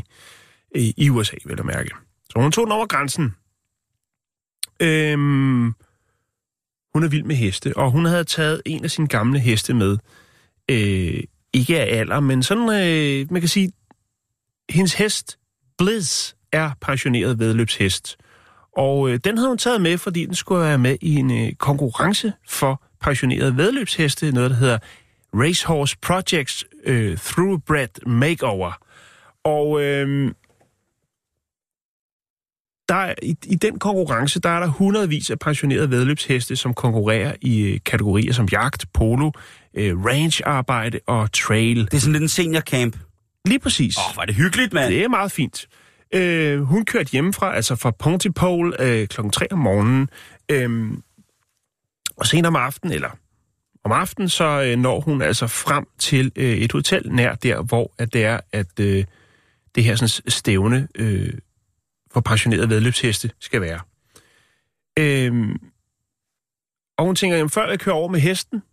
øh, 0.75 0.81
i, 0.81 0.93
i 0.97 1.09
USA, 1.09 1.35
vil 1.45 1.55
jeg 1.57 1.65
mærke. 1.65 1.89
Så 2.29 2.39
hun 2.39 2.51
tog 2.51 2.65
den 2.65 2.71
over 2.71 2.87
grænsen. 2.87 3.35
Øhm, 4.79 5.73
hun 6.93 7.03
er 7.03 7.07
vild 7.07 7.23
med 7.23 7.35
heste, 7.35 7.77
og 7.77 7.91
hun 7.91 8.05
havde 8.05 8.23
taget 8.23 8.61
en 8.65 8.83
af 8.83 8.91
sine 8.91 9.07
gamle 9.07 9.39
heste 9.39 9.73
med. 9.73 9.97
Øh, 10.71 11.23
ikke 11.53 11.79
af 11.79 11.99
alder, 11.99 12.19
men 12.19 12.43
sådan, 12.43 12.69
øh, 12.69 13.31
man 13.31 13.41
kan 13.41 13.49
sige, 13.49 13.71
hendes 14.69 14.93
hest, 14.93 15.39
Blizz, 15.77 16.33
er 16.51 16.71
pensioneret 16.81 17.39
vedløbshest. 17.39 18.17
Og 18.75 19.09
øh, 19.09 19.19
den 19.23 19.37
havde 19.37 19.49
hun 19.49 19.57
taget 19.57 19.81
med, 19.81 19.97
fordi 19.97 20.25
den 20.25 20.35
skulle 20.35 20.61
være 20.61 20.77
med 20.77 20.97
i 21.01 21.15
en 21.15 21.31
øh, 21.31 21.53
konkurrence 21.53 22.33
for 22.47 22.83
pensionerede 23.01 23.57
vedløbsheste, 23.57 24.31
noget 24.31 24.51
der 24.51 24.57
hedder 24.57 24.77
Racehorse 25.33 25.97
Projects 26.01 26.65
øh, 26.83 27.17
Thoroughbred 27.17 28.07
Makeover. 28.07 28.71
Og 29.43 29.81
øh, 29.81 30.31
der 32.89 32.95
er, 32.95 33.13
i, 33.23 33.35
i 33.45 33.55
den 33.55 33.79
konkurrence, 33.79 34.39
der 34.39 34.49
er 34.49 34.59
der 34.59 34.67
hundredvis 34.67 35.29
af 35.29 35.39
pensionerede 35.39 35.89
vedløbsheste, 35.89 36.55
som 36.55 36.73
konkurrerer 36.73 37.35
i 37.41 37.61
øh, 37.61 37.79
kategorier 37.85 38.33
som 38.33 38.47
jagt, 38.51 38.85
polo, 38.93 39.31
øh, 39.73 40.05
rangearbejde 40.05 40.99
og 41.07 41.31
trail. 41.31 41.85
Det 41.85 41.93
er 41.93 41.97
sådan 41.97 42.13
lidt 42.13 42.21
en 42.21 42.29
seniorcamp. 42.29 42.97
Lige 43.45 43.59
præcis. 43.59 43.97
Åh, 43.97 44.09
oh, 44.09 44.17
var 44.17 44.25
det 44.25 44.35
hyggeligt, 44.35 44.73
mand. 44.73 44.93
Det 44.93 45.03
er 45.03 45.07
meget 45.07 45.31
fint. 45.31 45.67
Øh, 46.15 46.61
hun 46.61 46.85
kørte 46.85 47.11
hjemmefra, 47.11 47.55
altså 47.55 47.75
fra 47.75 47.91
Pontypool, 47.91 48.75
øh, 48.79 49.07
klokken 49.07 49.31
3 49.31 49.51
om 49.51 49.59
morgenen. 49.59 50.09
Øh, 50.51 50.91
og 52.17 52.25
senere 52.25 52.47
om 52.47 52.55
aftenen, 52.55 52.93
eller 52.93 53.09
om 53.83 53.91
aftenen, 53.91 54.29
så 54.29 54.63
øh, 54.63 54.79
når 54.79 54.99
hun 54.99 55.21
altså 55.21 55.47
frem 55.47 55.87
til 55.97 56.31
øh, 56.35 56.57
et 56.57 56.71
hotel 56.71 57.11
nær 57.11 57.35
der, 57.35 57.61
hvor 57.61 57.91
at 57.97 58.13
det 58.13 58.25
er, 58.25 58.39
at 58.51 58.79
øh, 58.79 59.05
det 59.75 59.83
her 59.83 59.95
sådan, 59.95 60.31
stævne 60.31 60.87
øh, 60.95 61.33
for 62.11 62.21
passionerede 62.21 62.69
vedløbsheste 62.69 63.31
skal 63.39 63.61
være. 63.61 63.79
Øh, 64.99 65.55
og 66.97 67.05
hun 67.05 67.15
tænker, 67.15 67.37
jamen, 67.37 67.49
før 67.49 67.69
jeg 67.69 67.79
kører 67.79 67.95
over 67.95 68.07
med 68.09 68.19
hesten, 68.19 68.63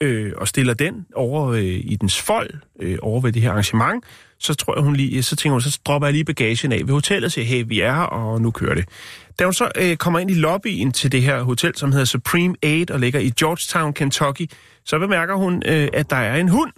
øh, 0.00 0.32
og 0.36 0.48
stiller 0.48 0.74
den 0.74 1.06
over 1.14 1.48
øh, 1.48 1.62
i 1.64 1.96
dens 2.00 2.20
fold, 2.20 2.50
øh, 2.80 2.98
over 3.02 3.20
ved 3.20 3.32
det 3.32 3.42
her 3.42 3.50
arrangement, 3.50 4.04
så 4.38 4.54
tror 4.54 4.76
jeg, 4.76 4.82
hun 4.84 4.96
lige, 4.96 5.16
øh, 5.16 5.22
så 5.22 5.36
tænker 5.36 5.52
hun, 5.52 5.60
så 5.60 5.80
dropper 5.84 6.08
jeg 6.08 6.12
lige 6.12 6.24
bagagen 6.24 6.72
af 6.72 6.80
ved 6.86 6.94
hotellet 6.94 7.24
og 7.24 7.32
siger, 7.32 7.44
hey, 7.44 7.64
vi 7.66 7.80
er 7.80 7.92
her, 7.92 8.02
og 8.02 8.40
nu 8.40 8.50
kører 8.50 8.74
det. 8.74 8.88
Da 9.38 9.44
hun 9.44 9.52
så 9.52 9.70
øh, 9.76 9.96
kommer 9.96 10.18
ind 10.18 10.30
i 10.30 10.34
lobbyen 10.34 10.92
til 10.92 11.12
det 11.12 11.22
her 11.22 11.42
hotel, 11.42 11.76
som 11.76 11.92
hedder 11.92 12.04
Supreme 12.04 12.54
8 12.64 12.92
og 12.92 13.00
ligger 13.00 13.20
i 13.20 13.30
Georgetown, 13.30 13.92
Kentucky, 13.92 14.50
så 14.84 14.98
bemærker 14.98 15.34
hun, 15.34 15.62
øh, 15.66 15.88
at 15.92 16.10
der 16.10 16.16
er 16.16 16.36
en 16.36 16.48
hund 16.48 16.72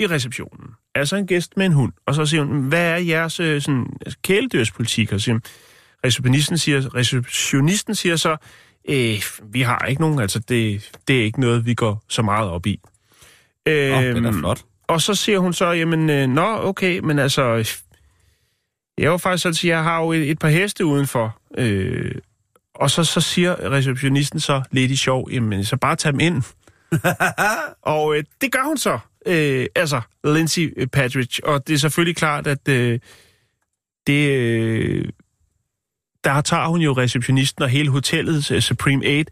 i 0.00 0.06
receptionen. 0.06 0.70
Altså 0.94 1.16
en 1.16 1.26
gæst 1.26 1.56
med 1.56 1.66
en 1.66 1.72
hund. 1.72 1.92
Og 2.06 2.14
så 2.14 2.26
siger 2.26 2.44
hun, 2.44 2.60
hvad 2.60 2.90
er 2.90 2.96
jeres 2.96 3.40
øh, 3.40 3.62
sådan, 3.62 3.86
kæledyrspolitik? 4.22 5.12
Og 5.12 5.20
så 5.20 5.24
siger, 5.24 5.38
receptionisten 6.04 6.58
siger, 6.58 6.94
receptionisten 6.94 7.94
siger 7.94 8.16
så, 8.16 8.36
øh, 8.88 9.22
vi 9.52 9.60
har 9.60 9.86
ikke 9.86 10.00
nogen, 10.00 10.18
altså 10.18 10.38
det, 10.38 10.90
det 11.08 11.20
er 11.20 11.24
ikke 11.24 11.40
noget, 11.40 11.66
vi 11.66 11.74
går 11.74 12.02
så 12.08 12.22
meget 12.22 12.50
op 12.50 12.66
i. 12.66 12.80
Øh, 13.68 13.96
oh, 13.96 14.02
det 14.02 14.26
er 14.26 14.32
flot. 14.32 14.64
og 14.86 15.00
så 15.00 15.14
siger 15.14 15.38
hun 15.38 15.52
så, 15.52 15.66
jamen, 15.66 16.10
øh, 16.10 16.28
nå, 16.28 16.56
okay, 16.62 16.98
men 16.98 17.18
altså, 17.18 17.42
jeg 18.98 19.06
er 19.06 19.10
jo 19.10 19.16
faktisk 19.16 19.46
altså, 19.46 19.66
jeg 19.66 19.82
har 19.82 20.02
jo 20.02 20.12
et, 20.12 20.30
et 20.30 20.38
par 20.38 20.48
heste 20.48 20.84
udenfor. 20.84 21.38
Øh, 21.58 22.14
og 22.74 22.90
så, 22.90 23.04
så 23.04 23.20
siger 23.20 23.70
receptionisten 23.70 24.40
så 24.40 24.62
lidt 24.70 24.90
i 24.90 24.96
sjov, 24.96 25.28
jamen, 25.32 25.64
så 25.64 25.76
bare 25.76 25.96
tag 25.96 26.12
dem 26.12 26.20
ind. 26.20 26.42
og 27.94 28.16
øh, 28.16 28.24
det 28.40 28.52
gør 28.52 28.62
hun 28.62 28.76
så, 28.76 28.98
øh, 29.26 29.66
altså, 29.74 30.00
Lindsay 30.24 30.86
Patridge. 30.92 31.46
Og 31.46 31.68
det 31.68 31.74
er 31.74 31.78
selvfølgelig 31.78 32.16
klart, 32.16 32.46
at 32.46 32.68
øh, 32.68 32.98
det... 34.06 34.28
Øh, 34.28 35.04
der 36.34 36.40
tager 36.40 36.66
hun 36.68 36.80
jo 36.80 36.92
receptionisten 36.92 37.62
og 37.62 37.68
hele 37.68 37.90
hotellets 37.90 38.50
uh, 38.50 38.58
Supreme 38.58 39.04
Aid, 39.06 39.24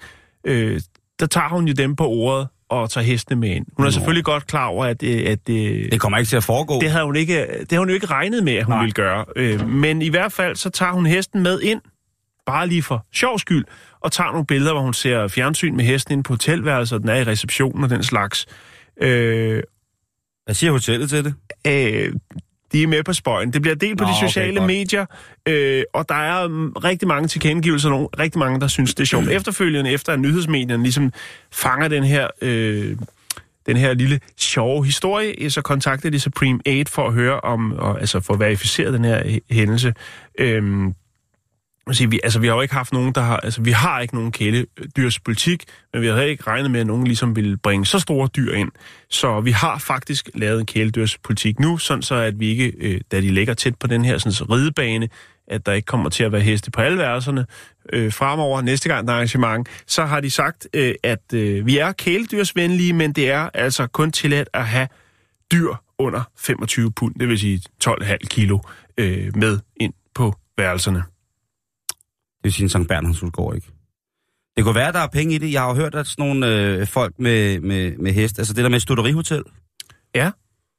øh, 0.45 0.81
der 1.21 1.27
tager 1.27 1.49
hun 1.49 1.67
jo 1.69 1.73
dem 1.73 1.97
på 1.97 2.09
ordet 2.09 2.49
og 2.69 2.91
tager 2.91 3.05
hestene 3.05 3.41
med 3.41 3.49
ind. 3.49 3.67
Hun 3.77 3.85
er 3.85 3.87
Nå. 3.87 3.91
selvfølgelig 3.91 4.25
godt 4.25 4.47
klar 4.47 4.67
over, 4.67 4.85
at, 4.85 5.03
øh, 5.03 5.23
at 5.27 5.49
øh, 5.51 5.91
Det 5.93 6.01
kommer 6.01 6.19
ikke 6.19 6.29
til 6.29 6.37
at 6.37 6.45
foregå. 6.45 6.81
det 6.81 6.91
havde 6.91 7.05
hun 7.05 7.17
ikke, 7.17 7.47
det 7.61 7.67
havde 7.71 7.79
hun 7.79 7.89
jo 7.89 7.95
ikke 7.95 8.07
regnet 8.07 8.45
med, 8.45 8.53
at 8.55 8.65
hun 8.65 8.73
Nej. 8.73 8.81
ville 8.81 8.93
gøre. 8.93 9.25
Øh, 9.37 9.69
men 9.69 10.03
i 10.03 10.09
hvert 10.09 10.33
fald, 10.33 10.57
så 10.57 10.71
tager 10.71 10.93
hun 10.93 11.07
hesten 11.07 11.43
med 11.43 11.61
ind, 11.61 11.81
bare 12.47 12.67
lige 12.69 12.83
for 12.83 13.07
sjov 13.15 13.39
skyld, 13.39 13.65
og 14.01 14.13
tager 14.13 14.31
nogle 14.31 14.47
billeder, 14.47 14.73
hvor 14.73 14.83
hun 14.83 14.95
ser 14.95 15.29
fjernsyn 15.29 15.77
med 15.77 15.85
hesten 15.85 16.13
inde 16.13 16.23
på 16.23 16.33
hotelværelset, 16.33 16.97
og 16.97 17.01
den 17.03 17.09
er 17.11 17.15
i 17.17 17.25
receptionen 17.25 17.85
og 17.85 17.91
den 17.91 18.03
slags. 18.03 18.47
Øh, 19.03 19.63
Hvad 20.45 20.55
siger 20.55 20.73
hotellet 20.73 21.11
til 21.11 21.25
det? 21.25 21.35
øh, 21.67 22.13
de 22.73 22.83
er 22.83 22.87
med 22.87 23.03
på 23.03 23.13
spøjen. 23.13 23.53
Det 23.53 23.63
bliver 23.63 23.75
delt 23.75 23.99
på 23.99 24.05
Nå, 24.05 24.11
de 24.11 24.15
okay, 24.17 24.27
sociale 24.27 24.59
godt. 24.59 24.67
medier, 24.67 25.07
øh, 25.49 25.83
og 25.95 26.09
der 26.09 26.15
er 26.15 26.49
mm, 26.49 26.73
rigtig 26.73 27.09
mange 27.09 27.29
tilkendegivelser, 27.29 27.89
nogle, 27.89 28.09
rigtig 28.19 28.39
mange, 28.39 28.61
der 28.61 28.69
synes, 28.69 28.95
det 28.95 29.03
er 29.03 29.07
sjovt. 29.07 29.29
Efterfølgende, 29.29 29.91
efter 29.91 30.13
at 30.13 30.21
nyhedsmedierne 30.21 30.83
ligesom 30.83 31.13
fanger 31.53 31.89
den 31.89 32.05
her, 32.05 32.29
øh, 32.43 32.97
den 33.67 33.77
her 33.77 33.95
lille 33.95 34.21
sjove 34.37 34.85
historie, 34.85 35.51
så 35.51 35.63
kontakter 35.63 36.11
de 36.11 36.21
Supreme 36.21 36.61
Aid 36.67 36.87
for 36.87 37.07
at 37.07 37.13
høre 37.13 37.41
om, 37.41 37.73
og, 37.73 38.01
altså 38.01 38.21
for 38.21 38.35
at 38.35 38.41
verificere 38.41 38.93
den 38.93 39.05
her 39.05 39.39
hændelse. 39.51 39.95
Øh, 40.39 40.93
sige, 41.95 42.11
vi, 42.11 42.21
altså, 42.25 42.39
vi 42.39 42.47
har 42.47 42.55
jo 42.55 42.61
ikke 42.61 42.75
haft 42.75 42.93
nogen, 42.93 43.13
der 43.15 43.21
har... 43.21 43.37
Altså, 43.37 43.63
vi 43.63 43.71
har 43.71 44.01
ikke 44.01 44.15
nogen 44.15 44.33
kæledyrspolitik, 44.33 45.65
men 45.93 46.03
vi 46.03 46.07
har 46.07 46.21
ikke 46.21 46.43
regnet 46.47 46.71
med, 46.71 46.81
at 46.81 46.87
nogen 46.87 47.07
ligesom 47.07 47.37
ville 47.37 47.57
bringe 47.57 47.87
så 47.87 47.99
store 47.99 48.29
dyr 48.37 48.53
ind. 48.53 48.71
Så 49.11 49.41
vi 49.41 49.51
har 49.51 49.79
faktisk 49.79 50.31
lavet 50.35 50.61
en 50.61 50.67
kæledyrspolitik 50.67 51.61
nu, 51.61 51.79
sådan 51.79 52.03
så 52.03 52.15
at 52.15 52.41
vi 52.41 52.49
ikke, 52.49 52.73
øh, 52.79 53.01
da 53.13 53.21
de 53.21 53.31
ligger 53.31 53.55
tæt 53.55 53.75
på 53.77 53.87
den 53.87 54.05
her 54.05 54.19
sådan, 54.19 54.33
så 54.33 54.45
ridebane, 54.45 55.09
at 55.49 55.67
der 55.67 55.73
ikke 55.73 55.87
kommer 55.87 56.09
til 56.11 56.25
at 56.25 56.33
være 56.33 56.41
heste 56.41 56.71
på 56.71 56.81
alle 56.81 56.99
værelserne 56.99 57.47
øh, 57.93 58.13
fremover 58.13 58.61
næste 58.61 58.89
gang 58.89 59.07
der 59.07 59.13
er 59.13 59.17
arrangement, 59.17 59.69
så 59.87 60.05
har 60.05 60.21
de 60.21 60.31
sagt, 60.31 60.69
øh, 60.75 60.95
at 61.03 61.33
øh, 61.35 61.67
vi 61.67 61.79
er 61.79 61.93
kæledyrsvenlige, 61.93 62.93
men 62.93 63.13
det 63.13 63.31
er 63.31 63.51
altså 63.55 63.87
kun 63.87 64.13
tilladt 64.13 64.49
at 64.55 64.67
have 64.67 64.89
dyr 65.53 65.75
under 65.99 66.23
25 66.39 66.93
pund, 66.93 67.15
det 67.21 67.29
vil 67.29 67.39
sige 67.39 67.61
12,5 67.85 68.17
kilo, 68.17 68.59
øh, 68.99 69.37
med 69.37 69.59
ind 69.77 69.93
på 70.15 70.35
værelserne. 70.59 71.03
Det 72.47 72.51
vil 72.51 72.55
sige 72.55 72.65
en 72.65 72.69
Sankt 72.69 72.89
Bernhards 72.89 73.23
udgår 73.23 73.55
ikke. 73.55 73.67
Det 74.57 74.65
kunne 74.65 74.75
være, 74.75 74.89
at 74.89 74.95
der 74.95 75.01
er 75.01 75.07
penge 75.07 75.35
i 75.35 75.39
det. 75.39 75.53
Jeg 75.53 75.61
har 75.61 75.69
jo 75.69 75.75
hørt, 75.75 75.95
at 75.95 76.07
sådan 76.07 76.27
nogle 76.27 76.47
øh, 76.61 76.87
folk 76.87 77.15
med, 77.19 77.61
med, 77.61 77.97
med 77.97 78.13
hest, 78.13 78.39
altså 78.39 78.55
det 78.55 78.65
der 78.65 78.71
med 78.71 78.81
stutterihotel, 78.81 79.43
Ja. 80.15 80.31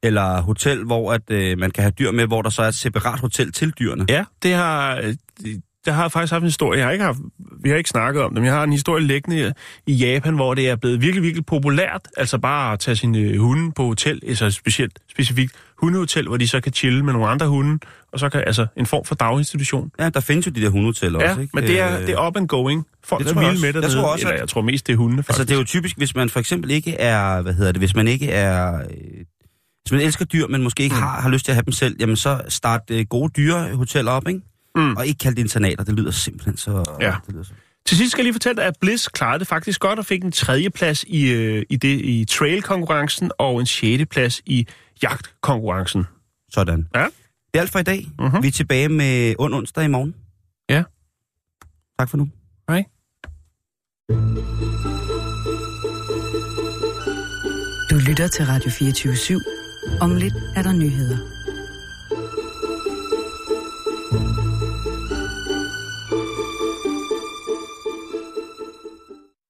eller 0.04 0.42
hotel, 0.42 0.84
hvor 0.84 1.14
at, 1.14 1.22
øh, 1.32 1.58
man 1.58 1.72
kan 1.72 1.82
have 1.84 1.92
dyr 1.92 2.12
med, 2.12 2.28
hvor 2.28 2.42
der 2.42 2.50
så 2.50 2.62
er 2.62 2.68
et 2.68 2.76
separat 2.76 3.20
hotel 3.20 3.52
til 3.52 3.72
dyrene. 3.72 4.06
Ja, 4.10 4.26
det 4.44 4.54
har, 4.54 4.96
der 5.88 5.94
har 5.94 6.04
jeg 6.04 6.12
faktisk 6.12 6.32
haft 6.32 6.42
en 6.42 6.48
historie. 6.48 6.78
Jeg 6.80 6.86
har 6.88 6.92
ikke 6.92 7.06
haft, 7.06 7.20
vi 7.64 7.70
har 7.70 7.76
ikke 7.78 7.90
snakket 7.90 8.24
om 8.24 8.30
det, 8.30 8.42
men 8.42 8.46
jeg 8.46 8.54
har 8.54 8.64
en 8.64 8.72
historie 8.72 9.04
liggende 9.04 9.54
i 9.88 9.94
Japan, 9.94 10.36
hvor 10.36 10.54
det 10.54 10.70
er 10.70 10.76
blevet 10.76 11.02
virkelig, 11.02 11.24
virkelig 11.24 11.46
populært. 11.46 12.02
Altså 12.18 12.38
bare 12.38 12.74
at 12.74 12.80
tage 12.80 12.96
sine 12.96 13.38
hunde 13.38 13.72
på 13.72 13.84
hotel, 13.86 14.22
altså 14.28 14.52
specielt, 14.52 15.00
specifikt 15.12 15.54
hundehotel, 15.78 16.28
hvor 16.28 16.38
de 16.38 16.48
så 16.48 16.62
kan 16.62 16.74
chille 16.74 17.06
med 17.06 17.14
nogle 17.14 17.28
andre 17.28 17.48
hunde, 17.48 17.80
og 18.14 18.20
så 18.20 18.30
kan 18.30 18.44
altså 18.48 18.66
en 18.78 18.86
form 18.86 19.06
for 19.06 19.16
daginstitution. 19.16 19.92
Ja, 20.00 20.10
der 20.10 20.20
findes 20.20 20.46
jo 20.48 20.52
de 20.52 20.62
der 20.62 20.70
hundehoteller 20.70 21.20
Ja, 21.24 21.30
også, 21.30 21.42
ikke? 21.42 21.52
men 21.56 21.64
det 21.64 21.80
er, 21.80 21.96
Øh, 22.00 22.08
det 22.08 22.10
er 22.10 22.28
up 22.28 22.38
and 22.38 22.48
going. 22.48 22.86
Folk 23.04 23.24
det 23.26 23.32
er 23.36 23.42
jeg 23.42 23.50
vilde 23.50 23.62
med 23.66 23.74
det. 23.74 23.82
Jeg 23.82 23.92
tror 23.92 24.04
også, 24.12 24.26
eller 24.28 24.34
at- 24.34 24.40
jeg 24.40 24.50
tror 24.50 24.62
mest, 24.62 24.88
det 24.88 24.94
er 24.94 24.98
hundene, 24.98 25.24
faktisk. 25.24 25.30
Altså, 25.40 25.44
det 25.44 25.52
er 25.52 25.58
jo 25.58 25.64
typisk, 25.66 25.98
hvis 25.98 26.16
man 26.16 26.30
for 26.30 26.40
eksempel 26.40 26.72
ikke 26.72 26.94
er, 26.96 27.42
hvad 27.42 27.54
hedder 27.54 27.72
det, 27.72 27.82
hvis 27.82 27.96
man 27.96 28.08
ikke 28.08 28.30
er, 28.32 28.76
øh, 28.78 28.82
hvis 29.86 29.92
man 29.92 30.02
elsker 30.02 30.26
dyr, 30.26 30.48
men 30.48 30.64
måske 30.64 30.84
ikke 30.84 30.96
Mm. 30.96 31.02
har, 31.02 31.22
har 31.22 31.30
lyst 31.30 31.46
til 31.46 31.52
at 31.52 31.56
have 31.56 31.64
dem 31.66 31.72
selv, 31.72 31.96
jamen 32.00 32.16
så 32.16 32.42
start 32.48 32.82
øh, 32.92 33.06
gode 33.10 33.32
dyrehoteller 33.38 34.12
op, 34.12 34.28
ikke? 34.28 34.42
Mm. 34.78 34.96
Og 34.98 35.08
ikke 35.08 35.18
kaldt 35.18 35.40
internater, 35.40 35.84
det 35.84 35.94
lyder 35.94 36.12
simpelthen 36.12 36.58
så... 36.58 36.98
Ja. 37.02 37.16
Det 37.26 37.34
lyder 37.34 37.44
så. 37.44 37.54
Til 37.86 37.98
sidst 37.98 38.12
skal 38.12 38.22
jeg 38.22 38.26
lige 38.26 38.34
fortælle 38.34 38.56
dig, 38.56 38.66
at 38.66 38.74
Bliss 38.82 39.08
klarede 39.08 39.40
det 39.40 39.48
faktisk 39.48 39.80
godt 39.80 40.00
og 40.00 40.06
fik 40.06 40.24
en 40.24 40.32
tredjeplads 40.32 41.04
i, 41.04 41.32
øh, 41.32 41.64
i, 41.70 41.76
det, 41.76 42.02
i 42.02 42.26
trail-konkurrencen 42.26 43.32
og 43.38 43.60
en 43.60 43.66
sjetteplads 43.66 44.42
i 44.46 44.68
jagtkonkurrencen. 45.04 46.06
Sådan. 46.54 46.88
Ja. 46.96 47.04
Det 47.04 47.10
er 47.54 47.60
alt 47.62 47.72
for 47.72 47.80
i 47.80 47.84
dag. 47.84 48.08
Mm-hmm. 48.20 48.44
Vi 48.44 48.48
er 48.48 48.52
tilbage 48.52 48.90
med 48.90 49.36
ond 49.40 49.54
onsdag 49.54 49.86
i 49.86 49.88
morgen. 49.88 50.16
Ja. 50.70 50.84
Tak 52.00 52.10
for 52.10 52.18
nu. 52.18 52.30
Hej. 52.70 52.84
Du 57.90 57.96
lytter 58.10 58.28
til 58.28 58.46
Radio 58.46 58.72
24 58.72 59.14
/7. 59.14 60.00
Om 60.02 60.16
lidt 60.16 60.34
er 60.56 60.62
der 60.62 60.72
nyheder. 60.72 61.18